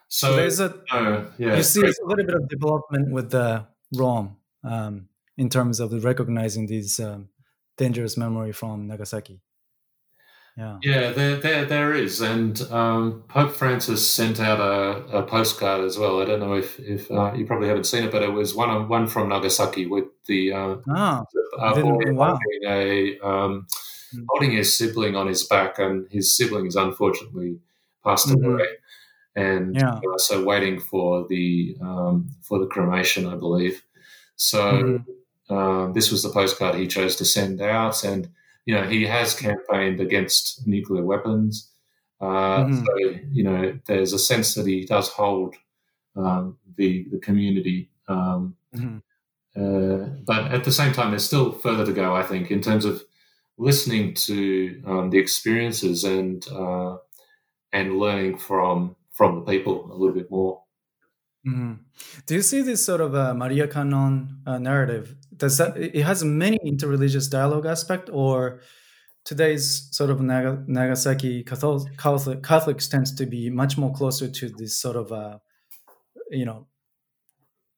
So, 0.09 0.31
so 0.31 0.37
there's 0.37 0.61
a 0.61 0.75
uh, 0.91 1.25
yeah, 1.37 1.57
you 1.57 1.63
see 1.63 1.81
a 1.81 1.93
little 2.05 2.25
bit 2.25 2.35
of 2.35 2.49
development 2.49 3.11
with 3.11 3.31
the 3.31 3.67
Rome 3.93 4.37
um, 4.63 5.09
in 5.37 5.49
terms 5.49 5.81
of 5.81 6.05
recognizing 6.05 6.67
these 6.67 7.01
um, 7.01 7.29
dangerous 7.77 8.17
memory 8.17 8.53
from 8.53 8.87
Nagasaki. 8.87 9.41
Yeah, 10.57 10.79
yeah, 10.83 11.13
there, 11.13 11.37
there, 11.37 11.65
there 11.67 11.95
is, 11.95 12.23
and 12.23 12.59
um, 12.73 13.25
Pope 13.29 13.53
Francis 13.53 14.09
sent 14.09 14.41
out 14.41 14.59
a, 14.59 15.19
a, 15.19 15.23
postcard 15.23 15.85
as 15.85 15.99
well. 15.99 16.23
I 16.23 16.25
don't 16.25 16.41
know 16.41 16.55
if, 16.55 16.79
if 16.81 17.11
uh, 17.11 17.35
you 17.35 17.45
probably 17.45 17.69
haven't 17.69 17.85
seen 17.85 18.05
it, 18.05 18.11
but 18.11 18.23
it 18.23 18.33
was 18.33 18.55
one 18.55 18.89
one 18.89 19.07
from 19.07 19.29
Nagasaki 19.29 19.85
with 19.85 20.07
the 20.27 20.53
uh, 20.55 20.57
oh, 20.59 20.83
wow. 20.87 21.27
holding 21.59 22.17
a 22.67 23.19
um, 23.21 23.67
mm. 24.15 24.25
holding 24.31 24.53
his 24.53 24.75
sibling 24.75 25.15
on 25.15 25.27
his 25.27 25.45
back, 25.45 25.79
and 25.79 26.11
his 26.11 26.35
sibling 26.35 26.65
is 26.65 26.77
unfortunately 26.77 27.59
passed 28.03 28.29
mm-hmm. 28.29 28.55
away, 28.55 28.69
and 29.35 29.77
yeah. 29.77 29.97
uh, 29.97 30.17
so 30.17 30.43
waiting 30.43 30.81
for 30.81 31.27
the 31.29 31.77
um, 31.83 32.31
for 32.41 32.59
the 32.59 32.67
cremation, 32.67 33.27
I 33.27 33.37
believe. 33.37 33.83
So. 34.37 34.73
Mm-hmm 34.73 35.13
um, 35.49 35.93
this 35.93 36.11
was 36.11 36.23
the 36.23 36.31
postcard 36.31 36.75
he 36.75 36.87
chose 36.87 37.17
to 37.17 37.25
send 37.25 37.61
out, 37.61 38.03
and 38.05 38.29
you 38.67 38.75
know 38.75 38.87
he 38.87 39.07
has 39.07 39.35
campaigned 39.35 40.01
against 40.01 40.67
nuclear 40.67 41.05
weapons. 41.05 41.71
Uh, 42.21 42.65
mm-hmm. 42.65 42.85
So 42.85 43.21
you 43.33 43.45
know 43.45 43.79
there's 43.87 44.13
a 44.13 44.19
sense 44.19 44.55
that 44.55 44.67
he 44.67 44.85
does 44.85 45.09
hold 45.09 45.55
um, 46.17 46.59
the 46.77 47.07
the 47.11 47.19
community, 47.19 47.91
um, 48.09 48.57
mm-hmm. 48.75 48.99
uh, 49.57 50.09
but 50.27 50.53
at 50.53 50.65
the 50.65 50.73
same 50.73 50.93
time, 50.93 51.11
there's 51.11 51.25
still 51.25 51.53
further 51.53 51.87
to 51.87 51.93
go. 51.93 52.15
I 52.15 52.23
think 52.23 52.51
in 52.51 52.61
terms 52.61 52.85
of 52.85 53.03
listening 53.59 54.15
to 54.15 54.83
um, 54.87 55.11
the 55.11 55.19
experiences 55.19 56.05
and 56.05 56.47
uh, 56.49 56.97
and 57.73 57.99
learning 57.99 58.39
from 58.39 58.97
from 59.11 59.37
the 59.37 59.53
people 59.53 59.91
a 59.91 59.95
little 59.95 60.15
bit 60.15 60.31
more. 60.31 60.63
Mm-hmm. 61.47 61.75
Do 62.27 62.35
you 62.35 62.43
see 62.43 62.61
this 62.63 62.85
sort 62.85 63.01
of 63.01 63.15
uh, 63.15 63.33
Maria 63.35 63.69
Kannon 63.69 64.43
uh, 64.47 64.59
narrative? 64.59 65.15
Does 65.37 65.59
that 65.59 65.77
it 65.77 66.03
has 66.03 66.25
many 66.25 66.59
interreligious 66.65 67.31
dialogue 67.31 67.67
aspect, 67.67 68.09
or 68.13 68.61
today's 69.25 69.89
sort 69.91 70.11
of 70.11 70.21
Nagasaki 70.21 71.43
Catholic, 71.45 71.97
Catholic 71.99 72.43
Catholics 72.43 72.89
tends 72.89 73.15
to 73.15 73.27
be 73.27 73.51
much 73.51 73.77
more 73.77 73.93
closer 73.93 74.29
to 74.29 74.49
this 74.49 74.81
sort 74.81 74.97
of 74.97 75.13
uh, 75.13 75.39
you 76.31 76.45
know 76.45 76.67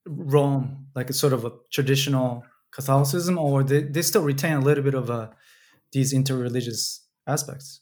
Rome, 0.06 0.86
like 0.94 1.10
a 1.10 1.12
sort 1.12 1.32
of 1.32 1.44
a 1.44 1.52
traditional 1.72 2.44
Catholicism, 2.72 3.38
or 3.38 3.62
they, 3.62 3.82
they 3.82 4.02
still 4.02 4.22
retain 4.22 4.54
a 4.54 4.60
little 4.60 4.84
bit 4.84 4.94
of 4.94 5.10
uh, 5.10 5.28
these 5.92 6.12
interreligious 6.12 7.00
aspects? 7.26 7.80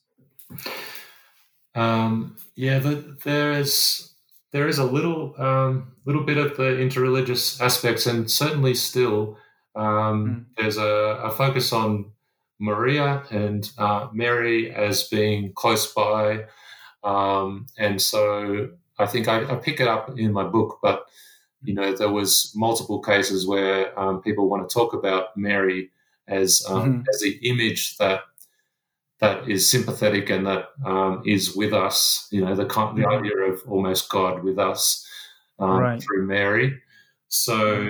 Um, 1.74 2.36
yeah, 2.54 2.78
the, 2.78 3.16
there 3.24 3.52
is 3.52 4.14
there 4.52 4.68
is 4.68 4.78
a 4.78 4.84
little 4.84 5.34
um, 5.38 5.92
little 6.06 6.24
bit 6.24 6.38
of 6.38 6.56
the 6.56 6.62
interreligious 6.62 7.60
aspects, 7.60 8.06
and 8.06 8.30
certainly 8.30 8.74
still 8.74 9.36
um, 9.76 10.26
mm. 10.26 10.44
there's 10.56 10.78
a, 10.78 11.20
a, 11.22 11.30
focus 11.30 11.72
on 11.72 12.10
Maria 12.58 13.22
and 13.30 13.70
uh, 13.78 14.08
Mary 14.12 14.74
as 14.74 15.04
being 15.04 15.52
close 15.54 15.92
by, 15.92 16.46
um, 17.04 17.66
and 17.78 18.00
so 18.00 18.70
I 18.98 19.06
think 19.06 19.28
I, 19.28 19.44
I, 19.44 19.56
pick 19.56 19.80
it 19.80 19.86
up 19.86 20.18
in 20.18 20.32
my 20.32 20.44
book. 20.44 20.78
But 20.82 21.04
you 21.62 21.74
know, 21.74 21.94
there 21.94 22.10
was 22.10 22.52
multiple 22.56 23.00
cases 23.00 23.46
where 23.46 23.98
um, 23.98 24.22
people 24.22 24.48
want 24.48 24.68
to 24.68 24.72
talk 24.72 24.94
about 24.94 25.36
Mary 25.36 25.90
as 26.26 26.64
mm. 26.68 27.04
as 27.12 27.20
the 27.20 27.38
image 27.42 27.98
that 27.98 28.20
that 29.20 29.48
is 29.48 29.70
sympathetic 29.70 30.30
and 30.30 30.46
that 30.46 30.70
um, 30.84 31.22
is 31.26 31.54
with 31.54 31.72
us. 31.72 32.28
You 32.30 32.44
know, 32.44 32.54
the 32.54 32.64
the 32.64 32.70
mm-hmm. 32.70 33.06
idea 33.06 33.36
of 33.36 33.62
almost 33.68 34.08
God 34.08 34.42
with 34.42 34.58
us 34.58 35.06
um, 35.58 35.78
right. 35.78 36.02
through 36.02 36.26
Mary. 36.26 36.80
So, 37.28 37.88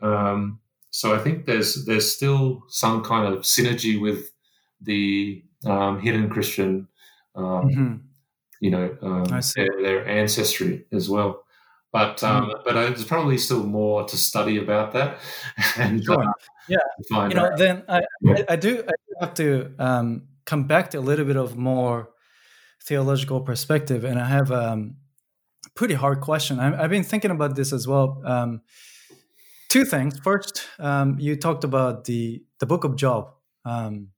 um, 0.00 0.60
so 0.92 1.14
I 1.14 1.18
think 1.18 1.46
there's 1.46 1.86
there's 1.86 2.14
still 2.14 2.64
some 2.68 3.02
kind 3.02 3.32
of 3.32 3.40
synergy 3.40 3.98
with 4.00 4.30
the 4.80 5.42
um, 5.64 6.00
hidden 6.00 6.28
Christian, 6.28 6.86
um, 7.34 7.44
mm-hmm. 7.44 7.94
you 8.60 8.70
know, 8.70 8.96
um, 9.00 9.24
their, 9.56 9.68
their, 9.80 10.06
ancestry 10.06 10.84
as 10.92 11.08
well. 11.08 11.44
But 11.92 12.18
mm. 12.18 12.52
but 12.64 12.74
there's 12.74 13.04
probably 13.04 13.38
still 13.38 13.64
more 13.64 14.04
to 14.04 14.16
study 14.18 14.58
about 14.58 14.92
that. 14.92 15.18
and 15.78 16.04
sure. 16.04 16.24
uh, 16.24 16.32
yeah, 16.68 16.76
you 17.10 17.34
know, 17.34 17.46
out. 17.46 17.56
then 17.56 17.84
I, 17.88 18.02
I, 18.26 18.44
I, 18.50 18.56
do 18.56 18.84
I 18.86 19.24
have 19.24 19.34
to 19.34 19.72
come 20.44 20.64
back 20.64 20.90
to 20.90 20.98
a 20.98 21.00
little 21.00 21.24
bit 21.24 21.36
of 21.36 21.56
more 21.56 22.10
theological 22.84 23.40
perspective, 23.40 24.04
and 24.04 24.18
I 24.18 24.26
have 24.26 24.50
a 24.50 24.72
um, 24.72 24.96
pretty 25.74 25.94
hard 25.94 26.20
question. 26.20 26.60
I, 26.60 26.82
have 26.82 26.90
been 26.90 27.04
thinking 27.04 27.30
about 27.30 27.56
this 27.56 27.72
as 27.72 27.88
well. 27.88 28.20
Two 29.72 29.86
things. 29.86 30.18
First, 30.18 30.68
um, 30.78 31.16
you 31.18 31.34
talked 31.34 31.64
about 31.64 32.04
the 32.04 32.44
the 32.58 32.66
Book 32.66 32.84
of 32.84 32.94
Job. 32.94 33.32
Um, 33.64 34.08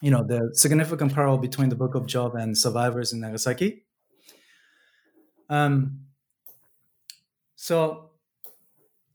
you 0.00 0.10
know 0.10 0.24
the 0.26 0.50
significant 0.54 1.14
parallel 1.14 1.38
between 1.38 1.68
the 1.68 1.76
Book 1.76 1.94
of 1.94 2.04
Job 2.08 2.34
and 2.34 2.58
survivors 2.58 3.12
in 3.12 3.20
Nagasaki. 3.20 3.84
Um, 5.48 6.06
so, 7.54 8.10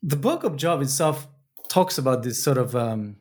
the 0.01 0.15
Book 0.15 0.45
of 0.45 0.55
Job 0.55 0.81
itself 0.81 1.27
talks 1.67 1.97
about 1.97 2.23
this 2.23 2.41
sort 2.41 2.57
of 2.57 2.73
um, 2.73 3.17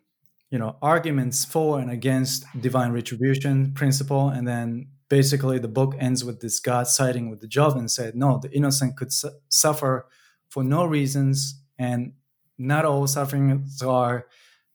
you 0.49 0.61
know 0.61 0.77
arguments 0.81 1.45
for 1.45 1.81
and 1.81 1.91
against 1.91 2.45
divine 2.61 2.93
retribution 2.93 3.75
principle, 3.75 4.29
and 4.29 4.47
then 4.47 4.87
basically 5.09 5.59
the 5.59 5.75
book 5.81 5.97
ends 5.99 6.23
with 6.23 6.41
this 6.43 6.61
God 6.61 6.87
siding 6.87 7.29
with 7.29 7.41
the 7.41 7.49
Job 7.49 7.77
and 7.77 7.91
said, 7.91 8.15
no, 8.15 8.39
the 8.41 8.53
innocent 8.53 8.97
could 8.97 9.13
su- 9.13 9.35
suffer 9.49 10.07
for 10.49 10.63
no 10.63 10.85
reasons, 10.85 11.61
and 11.77 12.13
not 12.59 12.85
all 12.85 13.07
sufferings 13.07 13.83
are 13.83 14.27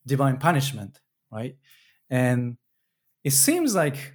divine 0.06 0.38
punishment, 0.38 1.00
right? 1.30 1.56
And 2.10 2.56
it 3.24 3.32
seems 3.32 3.74
like 3.74 4.14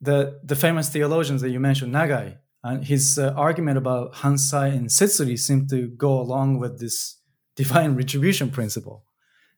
the 0.00 0.40
the 0.44 0.56
famous 0.56 0.88
theologians 0.88 1.40
that 1.42 1.50
you 1.50 1.60
mentioned, 1.60 1.94
Nagai, 1.94 2.38
and 2.62 2.84
his 2.84 3.18
uh, 3.18 3.32
argument 3.36 3.78
about 3.78 4.14
Hansai 4.14 4.72
and 4.72 4.88
Setsuri 4.88 5.38
seem 5.38 5.66
to 5.68 5.88
go 5.88 6.20
along 6.20 6.58
with 6.58 6.78
this 6.78 7.16
divine 7.56 7.96
retribution 7.96 8.50
principle 8.50 9.04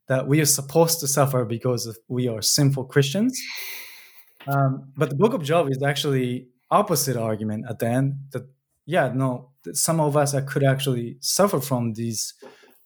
that 0.09 0.27
we 0.27 0.41
are 0.41 0.47
supposed 0.47 0.99
to 1.01 1.07
suffer 1.07 1.45
because 1.45 1.97
we 2.09 2.27
are 2.27 2.43
sinful 2.43 2.85
Christians. 2.85 3.41
Um, 4.49 4.91
but 4.97 5.11
the 5.11 5.15
Book 5.15 5.35
of 5.35 5.43
Job 5.43 5.71
is 5.71 5.83
actually 5.83 6.49
opposite 6.71 7.17
argument 7.17 7.67
at 7.69 7.79
the 7.79 7.87
end 7.87 8.15
that 8.33 8.45
yeah, 8.87 9.13
no, 9.15 9.51
some 9.73 10.01
of 10.01 10.17
us 10.17 10.35
could 10.49 10.65
actually 10.65 11.17
suffer 11.21 11.61
from 11.61 11.93
these 11.93 12.35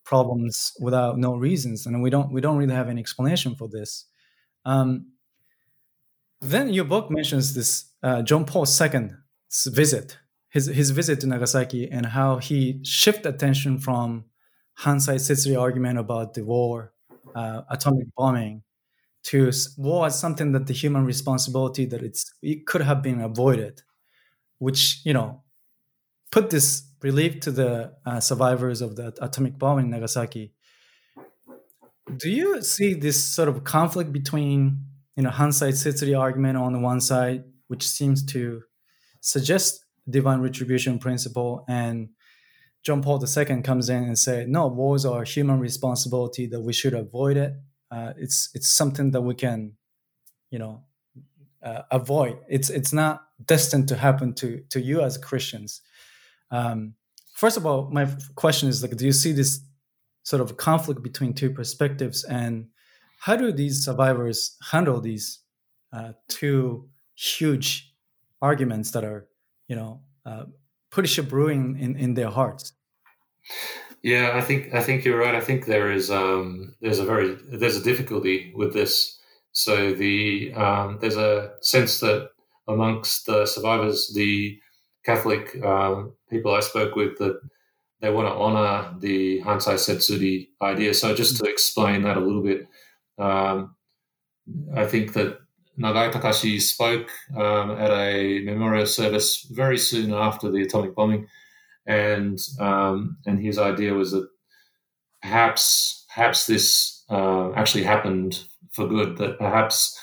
problems 0.04 0.72
without 0.80 1.18
no 1.18 1.34
reasons, 1.34 1.86
and 1.86 2.02
we 2.02 2.10
don't 2.10 2.32
we 2.32 2.40
don't 2.40 2.56
really 2.56 2.74
have 2.74 2.88
any 2.88 3.00
explanation 3.00 3.54
for 3.54 3.68
this. 3.68 4.06
Um, 4.64 5.12
then 6.40 6.72
your 6.72 6.84
book 6.84 7.10
mentions 7.10 7.54
this 7.54 7.86
uh, 8.02 8.22
John 8.22 8.44
Paul 8.44 8.66
II 8.66 9.10
visit, 9.66 10.18
his 10.50 10.66
his 10.66 10.90
visit 10.90 11.20
to 11.20 11.26
Nagasaki, 11.26 11.90
and 11.90 12.06
how 12.06 12.38
he 12.38 12.80
shifted 12.84 13.26
attention 13.34 13.78
from 13.78 14.24
Hansai 14.80 15.16
Setsuri 15.16 15.58
argument 15.58 15.98
about 15.98 16.34
the 16.34 16.44
war, 16.44 16.92
uh, 17.34 17.62
atomic 17.70 18.06
bombing, 18.16 18.62
to 19.24 19.50
war 19.78 20.06
as 20.06 20.18
something 20.18 20.52
that 20.52 20.66
the 20.66 20.74
human 20.74 21.04
responsibility 21.04 21.86
that 21.86 22.02
it's 22.02 22.32
it 22.42 22.66
could 22.66 22.82
have 22.82 23.02
been 23.02 23.20
avoided, 23.20 23.82
which 24.58 25.00
you 25.04 25.14
know 25.14 25.43
put 26.34 26.50
this 26.50 26.82
relief 27.00 27.38
to 27.38 27.52
the 27.52 27.92
uh, 28.04 28.18
survivors 28.18 28.82
of 28.82 28.96
the 28.96 29.14
atomic 29.22 29.56
bomb 29.56 29.78
in 29.78 29.88
Nagasaki. 29.88 30.52
Do 32.16 32.28
you 32.28 32.60
see 32.60 32.94
this 32.94 33.22
sort 33.22 33.48
of 33.48 33.62
conflict 33.62 34.12
between 34.12 34.80
you 35.16 35.22
know 35.22 35.30
Hansai 35.30 35.70
Setsuri 35.72 36.18
argument 36.18 36.56
on 36.58 36.72
the 36.72 36.80
one 36.80 37.00
side, 37.00 37.44
which 37.68 37.84
seems 37.86 38.24
to 38.34 38.62
suggest 39.20 39.84
divine 40.10 40.40
retribution 40.40 40.98
principle, 40.98 41.64
and 41.68 42.08
John 42.82 43.00
Paul 43.00 43.24
II 43.24 43.62
comes 43.62 43.88
in 43.88 44.02
and 44.02 44.18
say, 44.18 44.44
no, 44.48 44.66
wars 44.66 45.06
are 45.06 45.22
human 45.22 45.60
responsibility 45.60 46.46
that 46.48 46.60
we 46.60 46.72
should 46.72 46.94
avoid 46.94 47.36
it. 47.36 47.52
Uh, 47.92 48.12
it's 48.18 48.50
it's 48.54 48.68
something 48.68 49.12
that 49.12 49.22
we 49.22 49.34
can, 49.36 49.74
you 50.50 50.58
know, 50.58 50.82
uh, 51.62 51.82
avoid. 51.92 52.38
It's 52.48 52.70
it's 52.70 52.92
not 52.92 53.22
destined 53.44 53.86
to 53.90 53.96
happen 53.96 54.34
to 54.40 54.64
to 54.70 54.80
you 54.80 55.00
as 55.00 55.16
Christians. 55.16 55.80
Um, 56.54 56.94
first 57.34 57.56
of 57.56 57.66
all, 57.66 57.90
my 57.90 58.08
question 58.36 58.68
is 58.68 58.82
like, 58.82 58.96
do 58.96 59.04
you 59.04 59.12
see 59.12 59.32
this 59.32 59.60
sort 60.22 60.40
of 60.40 60.56
conflict 60.56 61.02
between 61.02 61.34
two 61.34 61.50
perspectives, 61.50 62.24
and 62.24 62.68
how 63.18 63.36
do 63.36 63.52
these 63.52 63.84
survivors 63.84 64.56
handle 64.70 65.00
these 65.00 65.40
uh, 65.92 66.12
two 66.28 66.88
huge 67.14 67.92
arguments 68.40 68.92
that 68.92 69.04
are, 69.04 69.28
you 69.68 69.76
know, 69.76 70.00
uh, 70.24 70.44
pretty 70.90 71.22
brewing 71.22 71.76
in, 71.78 71.96
in 71.96 72.14
their 72.14 72.30
hearts? 72.30 72.72
Yeah, 74.02 74.32
I 74.34 74.40
think 74.40 74.74
I 74.74 74.82
think 74.82 75.04
you're 75.04 75.18
right. 75.18 75.34
I 75.34 75.40
think 75.40 75.66
there 75.66 75.90
is 75.90 76.10
um, 76.10 76.74
there's 76.80 76.98
a 76.98 77.04
very 77.04 77.36
there's 77.50 77.76
a 77.76 77.82
difficulty 77.82 78.52
with 78.54 78.72
this. 78.72 79.18
So 79.52 79.94
the 79.94 80.52
um, 80.54 80.98
there's 81.00 81.16
a 81.16 81.54
sense 81.62 82.00
that 82.00 82.30
amongst 82.68 83.26
the 83.26 83.46
survivors, 83.46 84.12
the 84.14 84.58
Catholic 85.04 85.62
um, 85.64 86.12
people 86.30 86.54
I 86.54 86.60
spoke 86.60 86.96
with, 86.96 87.18
that 87.18 87.40
they 88.00 88.10
want 88.10 88.28
to 88.28 88.34
honor 88.34 88.94
the 88.98 89.40
Hansai 89.42 89.74
Setsuri 89.74 90.48
idea. 90.60 90.94
So 90.94 91.14
just 91.14 91.36
to 91.38 91.44
explain 91.50 92.02
that 92.02 92.16
a 92.16 92.20
little 92.20 92.42
bit, 92.42 92.66
um, 93.18 93.74
I 94.76 94.86
think 94.86 95.12
that 95.14 95.38
Nagai 95.78 96.12
Takashi 96.12 96.60
spoke 96.60 97.10
um, 97.36 97.72
at 97.72 97.90
a 97.90 98.40
memorial 98.44 98.86
service 98.86 99.46
very 99.50 99.78
soon 99.78 100.12
after 100.12 100.50
the 100.50 100.62
atomic 100.62 100.94
bombing, 100.94 101.26
and 101.86 102.38
um, 102.60 103.16
and 103.26 103.38
his 103.38 103.58
idea 103.58 103.92
was 103.94 104.12
that 104.12 104.28
perhaps 105.22 106.04
perhaps 106.14 106.46
this 106.46 107.04
uh, 107.10 107.52
actually 107.52 107.82
happened 107.82 108.44
for 108.70 108.86
good. 108.86 109.16
That 109.16 109.38
perhaps 109.38 109.98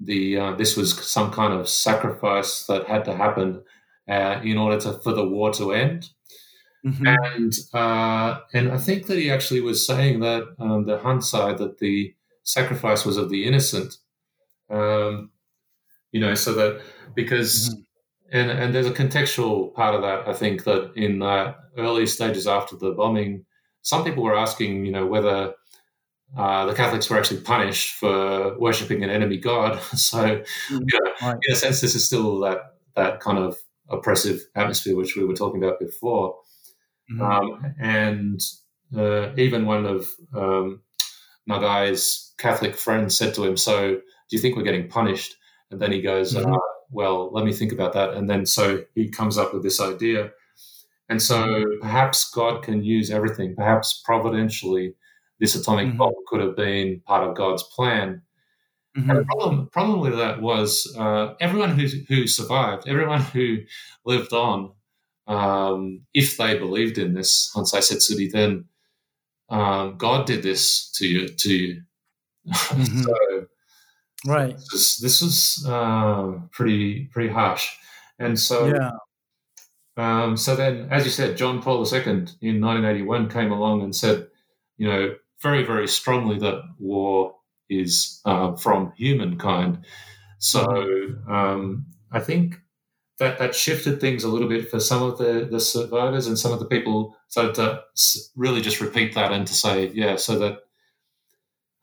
the 0.00 0.38
uh, 0.38 0.52
this 0.56 0.76
was 0.76 0.98
some 1.06 1.30
kind 1.30 1.52
of 1.52 1.68
sacrifice 1.68 2.66
that 2.66 2.86
had 2.86 3.04
to 3.04 3.14
happen 3.14 3.62
uh, 4.08 4.40
in 4.42 4.58
order 4.58 4.80
to 4.80 4.98
for 5.00 5.12
the 5.12 5.26
war 5.26 5.52
to 5.54 5.72
end. 5.72 6.10
Mm-hmm. 6.84 7.06
And 7.06 7.52
uh, 7.72 8.40
and 8.52 8.72
I 8.72 8.78
think 8.78 9.06
that 9.06 9.18
he 9.18 9.30
actually 9.30 9.60
was 9.60 9.86
saying 9.86 10.20
that 10.20 10.44
um, 10.58 10.84
the 10.84 11.20
side 11.20 11.58
that 11.58 11.78
the 11.78 12.14
sacrifice 12.42 13.04
was 13.04 13.16
of 13.16 13.30
the 13.30 13.46
innocent. 13.46 13.96
Um, 14.70 15.30
you 16.12 16.20
know, 16.20 16.34
so 16.34 16.52
that 16.54 16.82
because 17.14 17.70
mm-hmm. 17.70 18.38
and 18.38 18.50
and 18.50 18.74
there's 18.74 18.86
a 18.86 18.92
contextual 18.92 19.72
part 19.74 19.94
of 19.94 20.02
that. 20.02 20.28
I 20.28 20.34
think 20.34 20.64
that 20.64 20.92
in 20.94 21.20
the 21.20 21.54
early 21.78 22.06
stages 22.06 22.46
after 22.46 22.76
the 22.76 22.92
bombing, 22.92 23.46
some 23.82 24.04
people 24.04 24.22
were 24.22 24.36
asking, 24.36 24.84
you 24.84 24.92
know, 24.92 25.06
whether 25.06 25.54
uh, 26.36 26.66
the 26.66 26.74
Catholics 26.74 27.08
were 27.08 27.18
actually 27.18 27.40
punished 27.40 27.94
for 27.94 28.58
worshiping 28.58 29.02
an 29.02 29.10
enemy 29.10 29.38
god. 29.38 29.80
so, 29.96 30.18
mm-hmm. 30.18 30.74
you 30.74 31.00
know, 31.00 31.10
right. 31.22 31.36
in 31.48 31.52
a 31.52 31.56
sense, 31.56 31.80
this 31.80 31.94
is 31.94 32.06
still 32.06 32.40
that 32.40 32.58
that 32.94 33.20
kind 33.20 33.38
of 33.38 33.58
oppressive 33.88 34.40
atmosphere 34.54 34.96
which 34.96 35.16
we 35.16 35.24
were 35.24 35.34
talking 35.34 35.62
about 35.62 35.78
before. 35.78 36.36
Mm-hmm. 37.10 37.22
Um, 37.22 37.74
and 37.78 38.40
uh, 38.96 39.34
even 39.36 39.66
one 39.66 39.86
of 39.86 40.08
um, 40.34 40.80
Nagai's 41.48 42.34
Catholic 42.38 42.74
friends 42.74 43.16
said 43.16 43.34
to 43.34 43.44
him, 43.44 43.56
"So, 43.56 43.94
do 43.94 44.36
you 44.36 44.38
think 44.38 44.56
we're 44.56 44.62
getting 44.62 44.88
punished?" 44.88 45.36
And 45.70 45.80
then 45.80 45.92
he 45.92 46.00
goes, 46.00 46.34
mm-hmm. 46.34 46.52
uh, 46.52 46.58
"Well, 46.90 47.30
let 47.32 47.44
me 47.44 47.52
think 47.52 47.72
about 47.72 47.92
that." 47.92 48.14
And 48.14 48.28
then 48.28 48.46
so 48.46 48.84
he 48.94 49.08
comes 49.08 49.38
up 49.38 49.52
with 49.52 49.62
this 49.62 49.80
idea. 49.80 50.30
And 51.08 51.20
so 51.20 51.36
mm-hmm. 51.36 51.80
perhaps 51.82 52.30
God 52.30 52.62
can 52.62 52.82
use 52.82 53.10
everything. 53.10 53.54
Perhaps 53.54 54.02
providentially, 54.04 54.94
this 55.38 55.54
atomic 55.54 55.88
mm-hmm. 55.88 55.98
bomb 55.98 56.14
could 56.28 56.40
have 56.40 56.56
been 56.56 57.02
part 57.06 57.28
of 57.28 57.36
God's 57.36 57.62
plan. 57.62 58.22
Mm-hmm. 58.96 59.10
And 59.10 59.18
the 59.18 59.24
problem, 59.24 59.68
problem 59.72 60.00
with 60.00 60.16
that 60.16 60.40
was 60.40 60.94
uh, 60.96 61.34
everyone 61.40 61.78
who, 61.78 61.88
who 62.08 62.26
survived, 62.26 62.88
everyone 62.88 63.22
who 63.22 63.58
lived 64.04 64.32
on, 64.32 64.72
um, 65.26 66.02
if 66.12 66.36
they 66.36 66.58
believed 66.58 66.98
in 66.98 67.14
this 67.14 67.50
Hansai 67.54 67.78
Setsuri, 67.78 68.30
then 68.30 68.66
um, 69.48 69.96
God 69.96 70.26
did 70.26 70.42
this 70.42 70.90
to 70.92 71.06
you. 71.06 71.28
To 71.28 71.54
you. 71.54 71.82
Mm-hmm. 72.46 73.02
so, 73.02 73.46
right. 74.26 74.54
This, 74.72 74.98
this 74.98 75.22
is 75.22 75.66
uh, 75.66 76.32
pretty 76.52 77.06
pretty 77.06 77.30
harsh, 77.30 77.70
and 78.18 78.38
so 78.38 78.66
yeah. 78.66 78.90
Um, 79.96 80.36
so 80.36 80.54
then, 80.54 80.88
as 80.90 81.04
you 81.04 81.10
said, 81.10 81.38
John 81.38 81.62
Paul 81.62 81.86
II 81.90 82.02
in 82.42 82.60
1981 82.60 83.30
came 83.30 83.50
along 83.50 83.82
and 83.82 83.96
said, 83.96 84.26
you 84.76 84.86
know, 84.86 85.14
very 85.42 85.62
very 85.62 85.88
strongly 85.88 86.38
that 86.40 86.62
war 86.78 87.34
is 87.68 88.20
uh, 88.24 88.54
from 88.56 88.92
humankind. 88.96 89.84
So 90.38 90.64
um, 91.28 91.86
I 92.12 92.20
think 92.20 92.56
that 93.18 93.38
that 93.38 93.54
shifted 93.54 94.00
things 94.00 94.24
a 94.24 94.28
little 94.28 94.48
bit 94.48 94.70
for 94.70 94.80
some 94.80 95.02
of 95.02 95.18
the, 95.18 95.48
the 95.50 95.60
survivors 95.60 96.26
and 96.26 96.38
some 96.38 96.52
of 96.52 96.58
the 96.58 96.66
people 96.66 97.16
started 97.28 97.54
to 97.54 97.82
really 98.36 98.60
just 98.60 98.80
repeat 98.80 99.14
that 99.14 99.32
and 99.32 99.46
to 99.46 99.54
say, 99.54 99.90
yeah, 99.94 100.16
so 100.16 100.38
that 100.38 100.58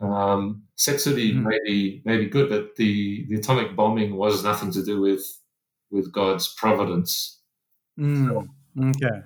um, 0.01 0.63
Setsuri 0.77 1.31
mm-hmm. 1.31 1.47
may 1.47 1.59
be 1.65 2.01
may 2.05 2.17
be 2.17 2.25
good, 2.25 2.49
but 2.49 2.75
the, 2.75 3.25
the 3.29 3.35
atomic 3.35 3.75
bombing 3.75 4.15
was 4.15 4.43
nothing 4.43 4.71
to 4.71 4.83
do 4.83 4.99
with 4.99 5.23
with 5.89 6.11
God's 6.11 6.53
providence. 6.53 7.39
Mm. 7.99 8.27
So, 8.27 8.47
okay. 8.89 9.21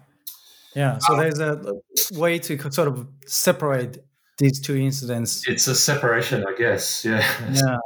Yeah. 0.76 0.98
So 1.00 1.14
um, 1.14 1.20
there's 1.20 1.40
a 1.40 1.74
way 2.14 2.40
to 2.40 2.72
sort 2.72 2.88
of 2.88 3.08
separate 3.26 4.06
these 4.38 4.60
two 4.60 4.76
incidents. 4.76 5.48
It's 5.48 5.68
a 5.68 5.76
separation, 5.76 6.46
I 6.48 6.56
guess. 6.58 7.06
Yeah. 7.10 7.26
Yeah. 7.52 7.78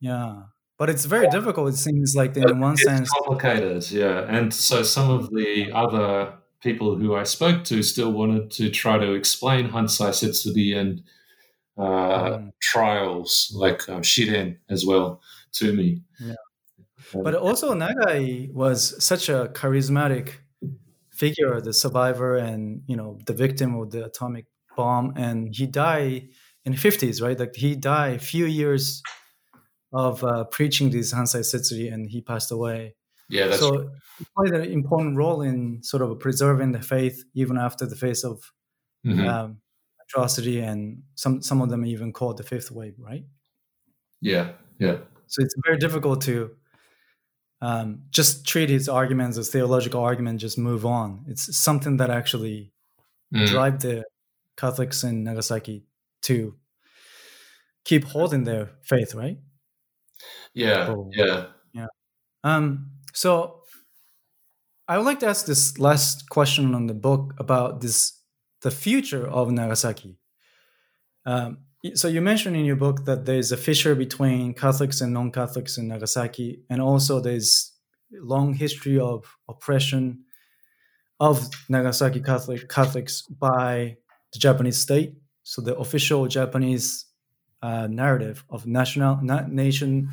Yeah. 0.00 0.42
But 0.78 0.90
it's 0.90 1.06
very 1.06 1.28
difficult. 1.28 1.74
It 1.74 1.76
seems 1.76 2.14
like 2.14 2.36
in 2.36 2.60
one 2.60 2.74
it's 2.74 2.84
sense, 2.84 3.10
complicated. 3.10 3.90
Yeah, 3.90 4.20
and 4.28 4.54
so 4.54 4.84
some 4.84 5.10
of 5.10 5.28
the 5.30 5.72
other 5.72 6.34
people 6.60 6.94
who 6.94 7.16
I 7.16 7.24
spoke 7.24 7.64
to 7.64 7.82
still 7.82 8.12
wanted 8.12 8.52
to 8.52 8.70
try 8.70 8.96
to 8.96 9.14
explain 9.14 9.70
Hansai 9.70 10.10
Setsuri 10.10 10.76
and 10.76 11.02
uh, 11.76 12.38
mm. 12.38 12.50
trials 12.62 13.52
like 13.54 13.88
um, 13.88 14.02
Shiren 14.02 14.58
as 14.70 14.86
well 14.86 15.20
to 15.54 15.72
me. 15.72 16.02
Yeah. 16.20 16.34
but 17.12 17.34
also 17.34 17.74
Nagai 17.74 18.52
was 18.52 19.02
such 19.04 19.28
a 19.28 19.50
charismatic 19.54 20.34
figure, 21.10 21.60
the 21.60 21.72
survivor 21.72 22.36
and 22.36 22.82
you 22.86 22.96
know 22.96 23.18
the 23.26 23.34
victim 23.34 23.74
of 23.74 23.90
the 23.90 24.04
atomic 24.04 24.46
bomb, 24.78 25.06
and 25.16 25.38
he 25.58 25.66
died 25.66 26.30
in 26.64 26.72
the 26.72 26.78
fifties, 26.78 27.20
right? 27.24 27.38
Like 27.42 27.54
he 27.56 27.70
died 27.76 28.16
a 28.16 28.24
few 28.34 28.46
years 28.46 29.02
of 29.92 30.22
uh, 30.24 30.44
preaching 30.56 30.90
this 30.90 31.12
Hansai 31.14 31.42
Setsuri, 31.52 31.92
and 31.92 32.10
he 32.10 32.20
passed 32.22 32.50
away. 32.52 32.96
Yeah, 33.28 33.46
that's 33.48 33.60
so 33.60 33.70
true. 33.70 34.00
he 34.18 34.24
played 34.36 34.54
an 34.60 34.66
important 34.72 35.16
role 35.16 35.42
in 35.42 35.82
sort 35.82 36.02
of 36.04 36.18
preserving 36.20 36.72
the 36.72 36.82
faith 36.82 37.24
even 37.34 37.56
after 37.58 37.86
the 37.86 37.96
face 37.96 38.24
of 38.24 38.52
Mhm. 39.06 39.28
um, 39.28 39.62
atrocity, 40.04 40.60
and 40.60 41.04
some 41.16 41.42
some 41.42 41.62
of 41.64 41.70
them 41.70 41.84
even 41.86 42.12
called 42.12 42.38
the 42.38 42.44
fifth 42.44 42.70
wave, 42.70 42.96
right? 42.98 43.26
yeah, 44.20 44.52
yeah, 44.78 44.98
So 45.26 45.42
it's 45.42 45.54
very 45.64 45.78
difficult 45.78 46.22
to 46.22 46.56
um, 47.60 48.04
just 48.10 48.46
treat 48.46 48.68
his 48.70 48.88
arguments 48.88 49.36
as 49.36 49.50
theological 49.50 50.00
argument, 50.02 50.40
just 50.40 50.58
move 50.58 50.86
on. 50.86 51.24
It's 51.28 51.56
something 51.56 51.96
that 51.98 52.10
actually 52.10 52.72
Mm. 53.34 53.46
drive 53.46 53.80
the 53.80 54.04
Catholics 54.58 55.04
in 55.04 55.24
Nagasaki 55.24 55.84
to 56.22 56.54
keep 57.84 58.04
holding 58.04 58.44
their 58.44 58.70
faith, 58.82 59.14
right? 59.14 59.38
yeah, 60.54 60.88
Oh. 60.90 61.10
yeah. 61.72 61.86
Um, 62.44 62.90
so 63.14 63.62
I 64.86 64.96
would 64.96 65.06
like 65.06 65.20
to 65.20 65.26
ask 65.26 65.46
this 65.46 65.78
last 65.78 66.28
question 66.30 66.74
on 66.74 66.86
the 66.86 66.94
book 66.94 67.34
about 67.38 67.80
this 67.80 68.14
the 68.62 68.70
future 68.70 69.26
of 69.26 69.50
Nagasaki. 69.50 70.18
Um, 71.24 71.58
so 71.94 72.08
you 72.08 72.20
mentioned 72.20 72.56
in 72.56 72.64
your 72.64 72.76
book 72.76 73.04
that 73.04 73.24
there's 73.24 73.52
a 73.52 73.56
fissure 73.56 73.94
between 73.94 74.54
Catholics 74.54 75.00
and 75.00 75.12
non-Catholics 75.12 75.78
in 75.78 75.86
Nagasaki, 75.88 76.62
and 76.70 76.80
also 76.82 77.20
there's 77.20 77.72
long 78.10 78.54
history 78.54 78.98
of 78.98 79.24
oppression 79.48 80.24
of 81.20 81.48
Nagasaki 81.68 82.20
Catholic 82.20 82.68
Catholics 82.68 83.22
by 83.22 83.96
the 84.32 84.38
Japanese 84.38 84.78
state. 84.78 85.14
So 85.42 85.62
the 85.62 85.76
official 85.76 86.26
Japanese 86.26 87.06
uh, 87.62 87.86
narrative 87.86 88.44
of 88.50 88.66
national 88.66 89.20
na- 89.22 89.46
nation 89.48 90.10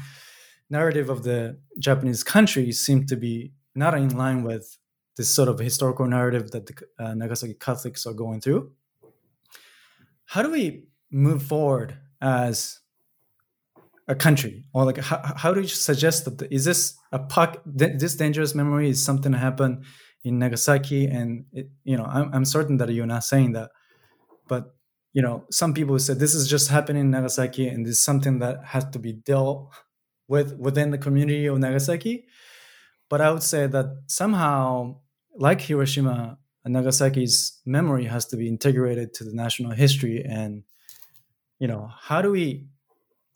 narrative 0.70 1.10
of 1.10 1.24
the 1.24 1.60
Japanese 1.78 2.24
country 2.24 2.72
seemed 2.72 3.08
to 3.10 3.16
be 3.16 3.52
not 3.76 3.94
in 3.94 4.18
line 4.18 4.44
with 4.44 4.78
this 5.18 5.30
sort 5.30 5.48
of 5.48 5.60
historical 5.60 6.08
narrative 6.08 6.52
that 6.52 6.66
the 6.66 6.76
uh, 6.98 7.14
Nagasaki 7.14 7.54
Catholics 7.54 8.06
are 8.06 8.14
going 8.14 8.42
through. 8.42 8.72
How 10.26 10.42
do 10.42 10.52
we 10.52 10.86
move 11.12 11.44
forward 11.44 11.98
as 12.22 12.80
a 14.08 14.16
country, 14.16 14.66
or 14.74 14.86
like 14.86 14.98
how, 14.98 15.22
how 15.36 15.54
do 15.54 15.62
you 15.62 15.68
suggest 15.68 16.26
that? 16.26 16.52
Is 16.52 16.66
this 16.66 16.96
a 17.12 17.20
th- 17.78 18.00
this 18.00 18.16
dangerous 18.16 18.54
memory 18.54 18.90
is 18.90 19.04
something 19.04 19.32
that 19.32 19.40
happened 19.40 19.84
in 20.24 20.40
Nagasaki, 20.40 21.06
and 21.06 21.46
it, 21.52 21.70
you 21.84 21.98
know 21.98 22.06
I'm, 22.06 22.32
I'm 22.34 22.46
certain 22.46 22.78
that 22.78 22.90
you're 22.90 23.06
not 23.06 23.24
saying 23.24 23.54
that, 23.54 23.72
but 24.48 24.76
you 25.14 25.22
know 25.22 25.46
some 25.52 25.74
people 25.74 25.98
said 26.00 26.20
this 26.20 26.36
is 26.36 26.48
just 26.48 26.70
happening 26.70 27.02
in 27.02 27.12
Nagasaki, 27.12 27.68
and 27.68 27.86
this 27.86 27.98
is 27.98 28.04
something 28.04 28.40
that 28.40 28.66
has 28.66 28.86
to 28.92 29.00
be 29.00 29.14
dealt 29.14 29.74
with 30.28 30.58
within 30.58 30.92
the 30.92 30.98
community 30.98 31.46
of 31.46 31.58
Nagasaki. 31.60 32.26
But 33.10 33.22
I 33.22 33.32
would 33.32 33.44
say 33.44 33.68
that 33.68 33.86
somehow, 34.08 34.98
like 35.38 35.62
Hiroshima, 35.62 36.38
Nagasaki's 36.68 37.62
memory 37.66 38.06
has 38.06 38.26
to 38.28 38.38
be 38.38 38.48
integrated 38.48 39.14
to 39.16 39.24
the 39.24 39.34
national 39.34 39.72
history. 39.72 40.24
And, 40.28 40.64
you 41.60 41.68
know, 41.68 41.92
how 42.00 42.22
do 42.22 42.32
we 42.32 42.68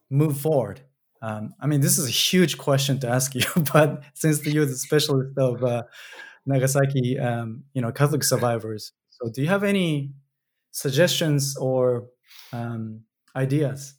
move 0.10 0.40
forward? 0.40 0.82
Um, 1.22 1.54
I 1.60 1.68
mean, 1.68 1.82
this 1.82 1.98
is 1.98 2.08
a 2.08 2.12
huge 2.12 2.58
question 2.58 3.00
to 3.02 3.10
ask 3.10 3.36
you, 3.36 3.44
but 3.74 4.04
since 4.16 4.46
you're 4.46 4.66
the 4.66 4.76
specialist 4.76 5.38
of 5.38 5.64
uh, 5.64 5.84
Nagasaki, 6.46 7.20
um, 7.20 7.64
you 7.74 7.82
know, 7.82 7.92
Catholic 7.92 8.24
survivors, 8.24 8.94
so 9.10 9.30
do 9.30 9.42
you 9.42 9.48
have 9.48 9.64
any 9.64 10.14
suggestions 10.72 11.56
or 11.58 12.08
um, 12.54 13.02
ideas? 13.36 13.94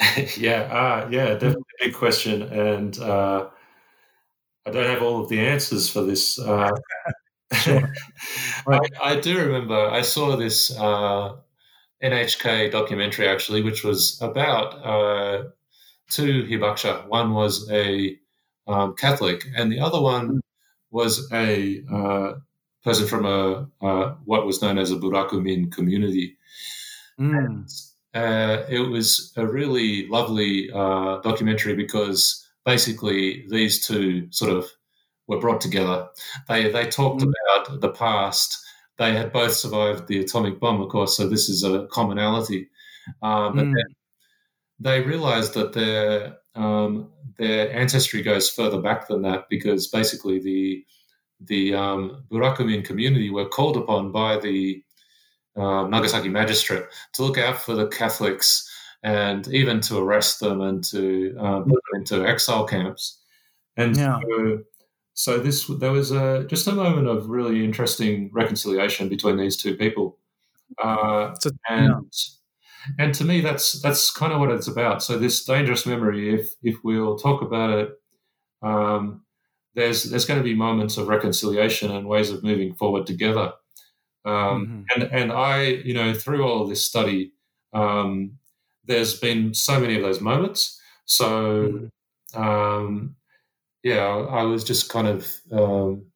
yeah, 0.36 0.62
uh, 0.62 1.08
yeah, 1.10 1.34
definitely 1.34 1.62
a 1.80 1.84
big 1.86 1.94
question, 1.94 2.42
and 2.42 2.98
uh, 2.98 3.48
I 4.66 4.70
don't 4.70 4.86
have 4.86 5.02
all 5.02 5.22
of 5.22 5.28
the 5.28 5.40
answers 5.40 5.88
for 5.88 6.02
this. 6.02 6.38
Uh, 6.38 6.70
Sure. 7.52 7.92
I, 8.68 8.80
I 9.02 9.20
do 9.20 9.38
remember 9.38 9.74
I 9.74 10.02
saw 10.02 10.36
this 10.36 10.76
uh, 10.78 11.36
NHK 12.02 12.70
documentary 12.72 13.28
actually, 13.28 13.62
which 13.62 13.84
was 13.84 14.18
about 14.20 14.74
uh, 14.84 15.44
two 16.08 16.44
hibakusha. 16.44 17.06
One 17.08 17.34
was 17.34 17.70
a 17.70 18.16
um, 18.66 18.94
Catholic, 18.94 19.44
and 19.56 19.70
the 19.70 19.80
other 19.80 20.00
one 20.00 20.40
was 20.90 21.30
a 21.32 21.82
uh, 21.92 22.34
person 22.84 23.06
from 23.06 23.24
a 23.26 23.68
uh, 23.80 24.14
what 24.24 24.46
was 24.46 24.60
known 24.62 24.78
as 24.78 24.90
a 24.90 24.96
Burakumin 24.96 25.70
community. 25.72 26.36
Mm. 27.18 27.70
Uh, 28.14 28.64
it 28.68 28.80
was 28.80 29.32
a 29.36 29.46
really 29.46 30.06
lovely 30.08 30.70
uh, 30.72 31.18
documentary 31.20 31.74
because 31.74 32.46
basically 32.64 33.46
these 33.48 33.86
two 33.86 34.30
sort 34.30 34.52
of 34.52 34.70
were 35.28 35.40
brought 35.40 35.60
together. 35.60 36.08
They 36.48 36.70
they 36.70 36.86
talked 36.88 37.22
Mm. 37.22 37.32
about 37.56 37.80
the 37.80 37.90
past. 37.90 38.58
They 38.98 39.14
had 39.14 39.32
both 39.32 39.54
survived 39.54 40.06
the 40.06 40.20
atomic 40.20 40.60
bomb, 40.60 40.80
of 40.80 40.90
course, 40.90 41.16
so 41.16 41.28
this 41.28 41.48
is 41.48 41.64
a 41.64 41.86
commonality. 41.86 42.68
Um, 43.22 43.56
but 43.56 43.64
Mm. 43.66 43.74
then 43.74 43.94
they 44.80 45.00
realized 45.00 45.54
that 45.54 45.72
their 45.72 46.38
um, 46.54 47.10
their 47.38 47.72
ancestry 47.72 48.20
goes 48.22 48.50
further 48.50 48.80
back 48.80 49.08
than 49.08 49.22
that 49.22 49.48
because 49.48 49.88
basically 49.88 50.38
the 50.38 50.84
the 51.46 51.74
um, 51.74 52.24
Burakumin 52.30 52.84
community 52.84 53.30
were 53.30 53.48
called 53.48 53.76
upon 53.76 54.12
by 54.12 54.38
the 54.38 54.82
uh, 55.56 55.86
Nagasaki 55.86 56.28
magistrate 56.28 56.84
to 57.14 57.22
look 57.22 57.38
out 57.38 57.58
for 57.58 57.74
the 57.74 57.88
Catholics 57.88 58.68
and 59.02 59.48
even 59.48 59.80
to 59.80 59.98
arrest 59.98 60.40
them 60.40 60.60
and 60.60 60.82
to 60.84 61.36
uh, 61.38 61.60
put 61.60 61.66
them 61.68 61.94
into 62.00 62.26
exile 62.26 62.64
camps. 62.66 63.20
And 63.76 63.96
Yeah. 63.96 64.18
so, 64.28 64.62
so 65.14 65.38
this 65.38 65.66
there 65.66 65.92
was 65.92 66.10
a 66.12 66.44
just 66.48 66.66
a 66.68 66.72
moment 66.72 67.08
of 67.08 67.28
really 67.28 67.64
interesting 67.64 68.30
reconciliation 68.32 69.08
between 69.08 69.36
these 69.36 69.56
two 69.56 69.76
people, 69.76 70.18
uh, 70.82 71.34
So, 71.40 71.50
and 71.68 71.88
yeah. 71.88 73.04
and 73.04 73.14
to 73.14 73.24
me 73.24 73.40
that's 73.40 73.80
that's 73.82 74.10
kind 74.10 74.32
of 74.32 74.40
what 74.40 74.50
it's 74.50 74.68
about. 74.68 75.02
So 75.02 75.18
this 75.18 75.44
dangerous 75.44 75.86
memory, 75.86 76.34
if 76.34 76.54
if 76.62 76.76
we'll 76.84 77.18
talk 77.18 77.42
about 77.42 77.70
it, 77.78 77.90
um, 78.62 79.21
there's 79.74 80.04
there's 80.04 80.26
going 80.26 80.40
to 80.40 80.44
be 80.44 80.54
moments 80.54 80.96
of 80.96 81.08
reconciliation 81.08 81.90
and 81.90 82.08
ways 82.08 82.30
of 82.30 82.42
moving 82.42 82.74
forward 82.74 83.06
together. 83.06 83.52
Um, 84.24 84.68
Mhm. 84.68 84.84
and 84.94 85.02
and 85.04 85.32
I, 85.32 85.62
you 85.64 85.94
know, 85.94 86.14
through 86.14 86.44
all 86.44 86.62
of 86.62 86.68
this 86.68 86.84
study, 86.84 87.32
um, 87.72 88.38
there's 88.84 89.18
been 89.18 89.54
so 89.54 89.80
many 89.80 89.96
of 89.96 90.02
those 90.02 90.20
moments. 90.20 90.80
So, 91.06 91.68
Mhm. 91.68 91.90
um, 92.34 93.16
yeah, 93.82 94.04
I, 94.06 94.40
I 94.40 94.42
was 94.44 94.64
just 94.64 94.90
kind 94.90 95.08
of 95.08 95.28
um, 95.52 96.06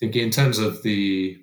thinking 0.00 0.24
in 0.24 0.30
terms 0.30 0.58
of 0.58 0.82
the 0.82 1.38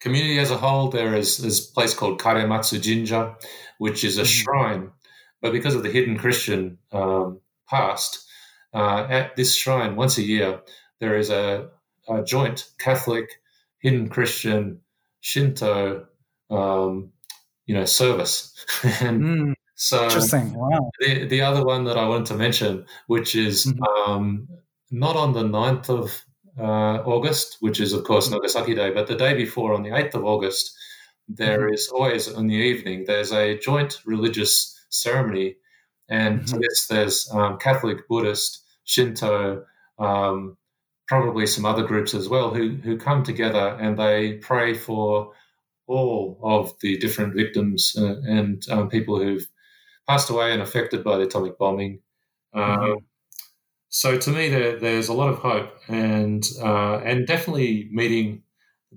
community 0.00 0.38
as 0.38 0.50
a 0.50 0.56
whole. 0.58 0.90
There 0.90 1.14
is 1.14 1.38
this 1.38 1.60
place 1.60 1.94
called 1.94 2.20
Karematsu 2.20 2.80
Jinja, 2.80 3.36
which 3.78 4.04
is 4.04 4.18
a 4.18 4.22
Mhm. 4.22 4.26
shrine, 4.26 4.92
but 5.40 5.52
because 5.52 5.74
of 5.74 5.82
the 5.82 5.90
hidden 5.90 6.18
Christian 6.18 6.78
um, 6.92 7.40
past, 7.68 8.25
uh, 8.76 9.06
at 9.08 9.34
this 9.36 9.54
shrine 9.56 9.96
once 9.96 10.18
a 10.18 10.22
year 10.22 10.60
there 11.00 11.16
is 11.18 11.30
a, 11.30 11.70
a 12.08 12.22
joint 12.22 12.68
Catholic, 12.78 13.26
hidden 13.78 14.08
Christian, 14.08 14.80
Shinto, 15.20 16.06
um, 16.50 17.12
you 17.66 17.74
know, 17.74 17.84
service. 17.84 18.54
and 19.00 19.22
Mm, 19.22 19.54
so 19.74 20.04
interesting. 20.04 20.54
Wow. 20.54 20.90
the, 21.00 21.26
the 21.26 21.40
other 21.42 21.64
one 21.64 21.84
that 21.84 21.98
I 21.98 22.08
wanted 22.08 22.26
to 22.26 22.36
mention, 22.36 22.86
which 23.08 23.34
is 23.34 23.66
Mhm. 23.66 23.80
um, 24.08 24.48
not 24.90 25.16
on 25.16 25.32
the 25.32 25.42
9th 25.42 25.88
of 25.90 26.24
uh, 26.58 27.02
August, 27.04 27.58
which 27.60 27.80
is, 27.80 27.92
of 27.92 28.04
course, 28.04 28.30
Nagasaki 28.30 28.74
Day, 28.74 28.90
but 28.90 29.06
the 29.06 29.16
day 29.16 29.34
before, 29.34 29.74
on 29.74 29.82
the 29.82 29.90
8th 29.90 30.14
of 30.14 30.24
August, 30.24 30.74
there 31.28 31.68
is 31.68 31.88
always 31.88 32.28
in 32.28 32.46
the 32.46 32.54
evening, 32.54 33.04
there's 33.04 33.32
a 33.32 33.58
joint 33.58 34.00
religious 34.06 34.72
ceremony. 34.90 35.56
And 36.08 36.46
to 36.46 36.54
Mhm. 36.56 36.60
this, 36.62 36.86
there's 36.86 37.28
um, 37.32 37.58
Catholic, 37.58 38.06
Buddhist, 38.08 38.62
Shinto, 38.86 39.66
um, 40.00 40.58
probably 41.08 41.46
some 41.46 41.66
other 41.66 41.84
groups 41.84 42.14
as 42.14 42.28
well 42.30 42.54
who, 42.54 42.76
who 42.84 42.98
come 42.98 43.24
together 43.24 43.78
and 43.80 43.98
they 43.98 44.34
pray 44.34 44.74
for 44.74 45.32
all 45.88 46.38
of 46.42 46.72
the 46.80 46.98
different 46.98 47.34
victims 47.34 47.96
uh, 47.98 48.16
and 48.28 48.64
um, 48.70 48.88
people 48.90 49.18
who've 49.20 49.46
passed 50.08 50.30
away 50.30 50.52
and 50.52 50.62
affected 50.62 51.04
by 51.04 51.16
the 51.18 51.24
atomic 51.24 51.58
bombing. 51.58 52.00
Uh, 52.54 52.76
Mhm. 52.78 53.04
So 53.88 54.18
to 54.18 54.30
me, 54.30 54.48
there, 54.48 54.78
there's 54.78 55.08
a 55.08 55.12
lot 55.14 55.28
of 55.30 55.38
hope, 55.38 55.72
and 55.88 56.44
uh, 56.60 56.98
and 56.98 57.26
definitely 57.26 57.88
meeting 57.92 58.42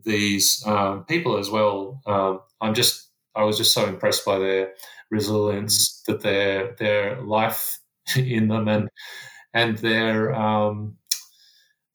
these 0.03 0.63
um, 0.65 1.05
people 1.05 1.37
as 1.37 1.49
well. 1.49 2.01
Um, 2.05 2.41
I'm 2.61 2.73
just 2.73 3.09
I 3.35 3.43
was 3.43 3.57
just 3.57 3.73
so 3.73 3.85
impressed 3.85 4.25
by 4.25 4.39
their 4.39 4.73
resilience, 5.11 6.01
that 6.07 6.21
their 6.21 6.75
their 6.79 7.21
life 7.21 7.79
in 8.15 8.47
them, 8.49 8.67
and 8.67 8.89
and 9.53 9.77
their 9.79 10.33
um, 10.35 10.97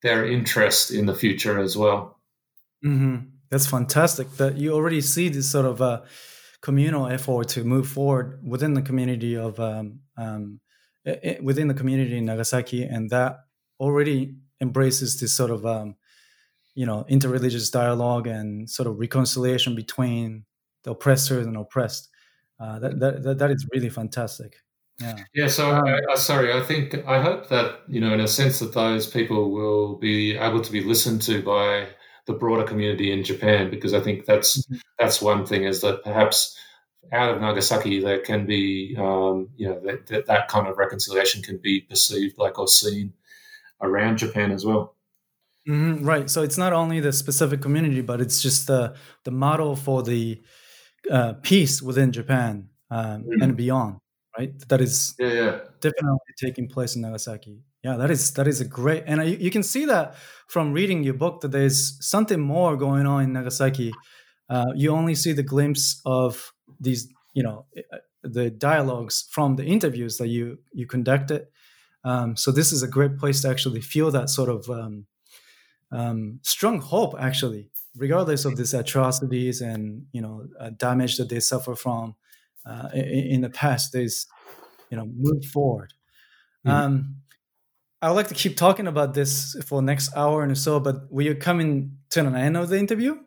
their 0.01 0.25
interest 0.25 0.91
in 0.91 1.05
the 1.05 1.15
future 1.15 1.59
as 1.59 1.75
well. 1.77 2.19
hmm 2.81 3.17
That's 3.49 3.67
fantastic. 3.67 4.29
That 4.37 4.57
you 4.57 4.73
already 4.73 5.01
see 5.01 5.29
this 5.29 5.49
sort 5.49 5.65
of 5.65 5.81
uh, 5.81 6.01
communal 6.61 7.07
effort 7.07 7.49
to 7.49 7.63
move 7.63 7.87
forward 7.87 8.39
within 8.43 8.73
the 8.73 8.81
community 8.81 9.35
of 9.35 9.59
um, 9.59 9.99
um, 10.17 10.59
it, 11.05 11.43
within 11.43 11.67
the 11.67 11.73
community 11.73 12.17
in 12.17 12.25
Nagasaki, 12.25 12.83
and 12.83 13.09
that 13.11 13.39
already 13.79 14.35
embraces 14.61 15.19
this 15.19 15.33
sort 15.33 15.51
of 15.51 15.65
um, 15.65 15.95
you 16.75 16.85
know 16.85 17.05
interreligious 17.09 17.71
dialogue 17.71 18.27
and 18.27 18.69
sort 18.69 18.87
of 18.87 18.99
reconciliation 18.99 19.75
between 19.75 20.45
the 20.83 20.91
oppressor 20.91 21.39
and 21.39 21.57
oppressed. 21.57 22.09
Uh, 22.59 22.79
that, 22.79 22.99
that 22.99 23.37
that 23.39 23.51
is 23.51 23.67
really 23.73 23.89
fantastic. 23.89 24.57
Yeah. 24.99 25.17
Yeah. 25.33 25.47
So, 25.47 25.71
um, 25.71 25.85
I, 25.85 25.99
I, 26.11 26.15
sorry. 26.15 26.53
I 26.53 26.61
think 26.61 26.95
I 27.05 27.21
hope 27.21 27.49
that 27.49 27.81
you 27.87 27.99
know, 27.99 28.13
in 28.13 28.21
a 28.21 28.27
sense, 28.27 28.59
that 28.59 28.73
those 28.73 29.07
people 29.07 29.51
will 29.51 29.95
be 29.95 30.37
able 30.37 30.61
to 30.61 30.71
be 30.71 30.81
listened 30.81 31.21
to 31.23 31.41
by 31.41 31.87
the 32.27 32.33
broader 32.33 32.63
community 32.63 33.11
in 33.11 33.23
Japan, 33.23 33.69
because 33.69 33.93
I 33.93 33.99
think 33.99 34.25
that's 34.25 34.59
mm-hmm. 34.59 34.77
that's 34.97 35.21
one 35.21 35.45
thing 35.45 35.63
is 35.63 35.81
that 35.81 36.03
perhaps 36.03 36.57
out 37.11 37.35
of 37.35 37.41
Nagasaki 37.41 38.01
there 38.01 38.19
can 38.19 38.45
be 38.45 38.95
um, 38.97 39.49
you 39.57 39.67
know 39.67 39.79
that, 39.81 40.07
that, 40.07 40.25
that 40.27 40.47
kind 40.47 40.67
of 40.67 40.77
reconciliation 40.77 41.41
can 41.41 41.57
be 41.57 41.81
perceived 41.81 42.37
like 42.37 42.57
or 42.57 42.67
seen 42.67 43.13
around 43.81 44.17
Japan 44.17 44.51
as 44.51 44.65
well. 44.65 44.95
Mm-hmm, 45.67 46.05
right. 46.05 46.29
So 46.29 46.43
it's 46.43 46.57
not 46.57 46.73
only 46.73 46.99
the 46.99 47.11
specific 47.11 47.61
community, 47.61 48.01
but 48.01 48.21
it's 48.21 48.41
just 48.41 48.67
the 48.67 48.95
the 49.23 49.31
model 49.31 49.75
for 49.75 50.03
the 50.03 50.41
uh, 51.11 51.33
peace 51.41 51.81
within 51.81 52.11
Japan 52.11 52.69
um, 52.89 53.23
mm-hmm. 53.23 53.41
and 53.41 53.57
beyond. 53.57 53.97
Right. 54.37 54.53
That 54.67 54.81
is 54.81 55.15
yeah, 55.17 55.31
yeah. 55.31 55.59
definitely 55.79 56.33
taking 56.37 56.67
place 56.67 56.95
in 56.95 57.01
Nagasaki. 57.01 57.61
Yeah, 57.83 57.97
that 57.97 58.11
is 58.11 58.33
that 58.33 58.47
is 58.47 58.61
a 58.61 58.65
great, 58.65 59.03
and 59.05 59.25
you, 59.29 59.37
you, 59.37 59.51
can 59.51 59.63
see 59.63 59.85
that 59.85 60.15
from 60.47 60.73
reading 60.73 61.03
your 61.03 61.13
book 61.13 61.41
that 61.41 61.51
there's 61.51 61.97
something 62.05 62.39
more 62.39 62.75
going 62.75 63.05
on 63.05 63.23
in 63.23 63.33
Nagasaki. 63.33 63.93
Uh, 64.49 64.73
you 64.75 64.91
only 64.91 65.15
see 65.15 65.33
the 65.33 65.43
glimpse 65.43 66.01
of 66.05 66.51
these, 66.79 67.07
you 67.33 67.43
know, 67.43 67.65
uh, 67.93 67.97
the 68.23 68.49
dialogues 68.49 69.27
from 69.29 69.55
the 69.55 69.63
interviews 69.63 70.17
that 70.17 70.27
you 70.27 70.59
you 70.73 70.87
conducted. 70.87 71.47
Um, 72.03 72.35
so 72.35 72.51
this 72.51 72.71
is 72.71 72.83
a 72.83 72.87
great 72.87 73.17
place 73.17 73.41
to 73.43 73.49
actually 73.49 73.81
feel 73.81 74.11
that 74.11 74.29
sort 74.29 74.49
of 74.49 74.69
um, 74.69 75.05
um, 75.91 76.39
strong 76.43 76.81
hope, 76.81 77.15
actually, 77.19 77.69
regardless 77.95 78.45
of 78.45 78.57
these 78.57 78.73
atrocities 78.73 79.61
and 79.61 80.07
you 80.11 80.21
know 80.21 80.47
uh, 80.59 80.71
damage 80.71 81.17
that 81.17 81.29
they 81.29 81.39
suffer 81.39 81.75
from 81.75 82.15
uh, 82.65 82.89
in, 82.93 83.03
in, 83.03 83.41
the 83.41 83.49
past. 83.49 83.95
is, 83.95 84.27
you 84.89 84.97
know 84.97 85.09
move 85.15 85.45
forward. 85.45 85.93
Mm-hmm. 86.65 86.75
Um, 86.75 87.15
I 88.01 88.09
would 88.09 88.15
like 88.15 88.27
to 88.27 88.33
keep 88.33 88.57
talking 88.57 88.87
about 88.87 89.13
this 89.13 89.55
for 89.65 89.81
next 89.81 90.15
hour 90.15 90.43
and 90.43 90.57
so, 90.57 90.79
but 90.79 91.11
we 91.11 91.27
are 91.29 91.35
coming 91.35 91.97
to 92.11 92.19
an 92.25 92.35
end 92.35 92.57
of 92.57 92.69
the 92.69 92.77
interview. 92.77 93.17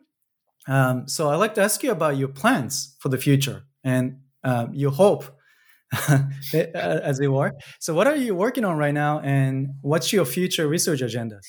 Um, 0.67 1.07
so 1.07 1.29
I'd 1.29 1.37
like 1.37 1.55
to 1.55 1.61
ask 1.61 1.83
you 1.83 1.91
about 1.91 2.17
your 2.17 2.27
plans 2.29 2.95
for 2.99 3.09
the 3.09 3.17
future 3.17 3.63
and 3.83 4.19
uh, 4.43 4.67
your 4.71 4.91
hope, 4.91 5.25
as 6.53 7.19
it 7.19 7.31
were. 7.31 7.53
So, 7.79 7.93
what 7.93 8.07
are 8.07 8.15
you 8.15 8.35
working 8.35 8.63
on 8.63 8.77
right 8.77 8.93
now, 8.93 9.19
and 9.19 9.69
what's 9.81 10.13
your 10.13 10.25
future 10.25 10.67
research 10.67 11.01
agendas? 11.01 11.45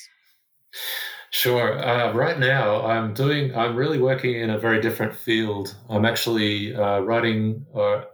Sure. 1.30 1.78
Uh, 1.78 2.12
right 2.12 2.38
now, 2.40 2.84
I'm 2.84 3.14
doing. 3.14 3.54
I'm 3.54 3.76
really 3.76 3.98
working 3.98 4.34
in 4.34 4.50
a 4.50 4.58
very 4.58 4.80
different 4.80 5.14
field. 5.14 5.76
I'm 5.88 6.04
actually 6.04 6.74
uh, 6.74 7.00
writing 7.00 7.64
or 7.72 7.96
uh, 7.98 8.04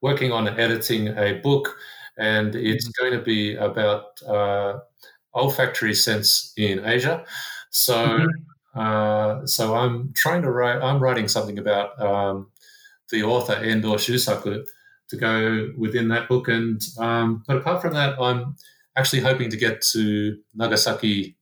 working 0.00 0.32
on 0.32 0.48
editing 0.48 1.08
a 1.16 1.34
book, 1.34 1.76
and 2.18 2.54
it's 2.56 2.88
mm-hmm. 2.88 3.04
going 3.04 3.18
to 3.18 3.24
be 3.24 3.54
about 3.54 4.20
uh, 4.26 4.80
olfactory 5.34 5.94
sense 5.94 6.52
in 6.56 6.84
Asia. 6.84 7.24
So, 7.70 7.94
mm-hmm. 7.94 8.80
uh, 8.80 9.46
so 9.46 9.76
I'm 9.76 10.12
trying 10.16 10.42
to 10.42 10.50
write. 10.50 10.82
I'm 10.82 11.00
writing 11.00 11.28
something 11.28 11.60
about 11.60 12.00
um, 12.02 12.48
the 13.10 13.22
author 13.22 13.54
Endo 13.54 13.94
Shusaku 13.94 14.64
to 15.10 15.16
go 15.16 15.70
within 15.78 16.08
that 16.08 16.28
book, 16.28 16.48
and 16.48 16.82
um, 16.98 17.44
but 17.46 17.56
apart 17.58 17.82
from 17.82 17.94
that, 17.94 18.20
I'm 18.20 18.56
actually 18.96 19.22
hoping 19.22 19.48
to 19.50 19.56
get 19.56 19.80
to 19.92 20.38
Nagasaki 20.56 21.36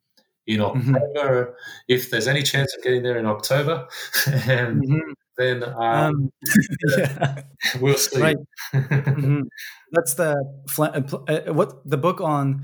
in 0.47 0.61
mm-hmm. 0.61 0.95
October, 0.95 1.45
mm-hmm. 1.45 1.53
if 1.89 2.11
there's 2.11 2.29
any 2.29 2.43
chance 2.43 2.75
of 2.77 2.83
getting 2.83 3.03
there 3.03 3.19
in 3.19 3.27
October. 3.27 3.87
and 4.27 4.83
mm-hmm. 4.89 5.13
then 5.37 5.65
um, 5.65 5.75
um, 5.81 6.33
yeah. 6.99 7.43
we'll 7.81 7.97
see. 7.97 8.21
Right. 8.21 8.37
mm-hmm. 8.73 9.43
That's 9.93 10.15
the 10.15 10.37
uh, 10.79 10.83
uh, 10.83 11.53
what 11.53 11.89
the 11.89 11.99
book 11.99 12.21
on. 12.21 12.63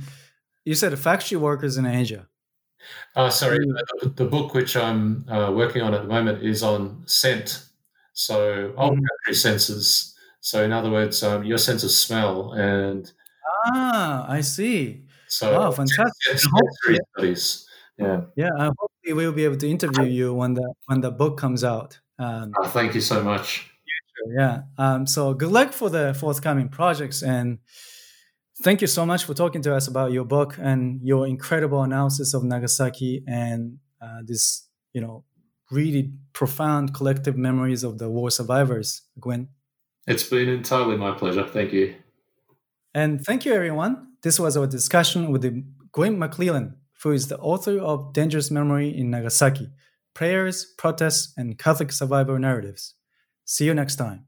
You 0.64 0.74
said 0.74 0.98
factory 0.98 1.38
workers 1.38 1.76
in 1.78 1.86
Asia. 1.86 2.28
Uh, 3.16 3.30
sorry, 3.30 3.58
the, 3.58 4.08
the, 4.14 4.24
book 4.24 4.54
which 4.54 4.76
I'm 4.76 5.28
uh, 5.28 5.50
working 5.50 5.82
on 5.82 5.94
at 5.94 6.02
the 6.02 6.08
moment 6.08 6.42
is 6.42 6.62
on 6.62 7.02
scent. 7.06 7.64
So 8.12 8.72
olfactory 8.76 9.02
mm-hmm. 9.28 9.32
senses. 9.32 10.14
So 10.40 10.62
in 10.62 10.72
other 10.72 10.90
words, 10.90 11.22
um, 11.22 11.44
your 11.44 11.58
sense 11.58 11.84
of 11.84 11.90
smell 11.90 12.52
and 12.52 13.10
ah, 13.66 14.26
I 14.28 14.40
see. 14.40 15.04
So 15.26 15.54
oh, 15.54 15.72
fantastic! 15.72 16.38
studies. 17.14 17.67
Yeah. 17.98 18.20
Yeah. 18.36 18.50
I 18.56 18.64
hope 18.66 18.92
we'll 19.06 19.32
be 19.32 19.44
able 19.44 19.56
to 19.56 19.68
interview 19.68 20.04
you 20.04 20.34
when 20.34 20.54
the 20.54 20.72
when 20.86 21.00
the 21.00 21.10
book 21.10 21.38
comes 21.38 21.64
out. 21.64 21.98
Um, 22.18 22.52
oh, 22.58 22.68
thank 22.68 22.94
you 22.94 23.00
so 23.00 23.22
much. 23.22 23.70
Yeah. 24.36 24.62
Um, 24.76 25.06
so 25.06 25.34
good 25.34 25.52
luck 25.52 25.72
for 25.72 25.90
the 25.90 26.14
forthcoming 26.14 26.68
projects 26.68 27.22
and 27.22 27.58
thank 28.62 28.80
you 28.80 28.86
so 28.86 29.06
much 29.06 29.24
for 29.24 29.34
talking 29.34 29.62
to 29.62 29.74
us 29.74 29.86
about 29.86 30.12
your 30.12 30.24
book 30.24 30.58
and 30.60 31.00
your 31.02 31.26
incredible 31.26 31.82
analysis 31.82 32.34
of 32.34 32.42
Nagasaki 32.44 33.22
and 33.26 33.78
uh, 34.02 34.20
this, 34.24 34.68
you 34.92 35.00
know, 35.00 35.24
really 35.70 36.12
profound 36.32 36.94
collective 36.94 37.36
memories 37.36 37.84
of 37.84 37.98
the 37.98 38.08
war 38.08 38.30
survivors, 38.30 39.02
Gwyn. 39.20 39.48
It's 40.06 40.24
been 40.24 40.48
entirely 40.48 40.96
my 40.96 41.12
pleasure. 41.12 41.46
Thank 41.46 41.72
you. 41.72 41.94
And 42.94 43.24
thank 43.24 43.44
you, 43.44 43.52
everyone. 43.52 44.08
This 44.22 44.40
was 44.40 44.56
our 44.56 44.66
discussion 44.66 45.30
with 45.30 45.42
the 45.42 45.62
Gwyn 45.92 46.16
McClelland 46.16 46.74
who 47.02 47.12
is 47.12 47.28
the 47.28 47.38
author 47.38 47.78
of 47.78 48.12
Dangerous 48.12 48.50
Memory 48.50 48.96
in 48.96 49.10
Nagasaki 49.10 49.70
Prayers, 50.14 50.64
Protests, 50.76 51.32
and 51.36 51.58
Catholic 51.58 51.92
Survivor 51.92 52.38
Narratives. 52.38 52.94
See 53.44 53.66
you 53.66 53.74
next 53.74 53.96
time. 53.96 54.26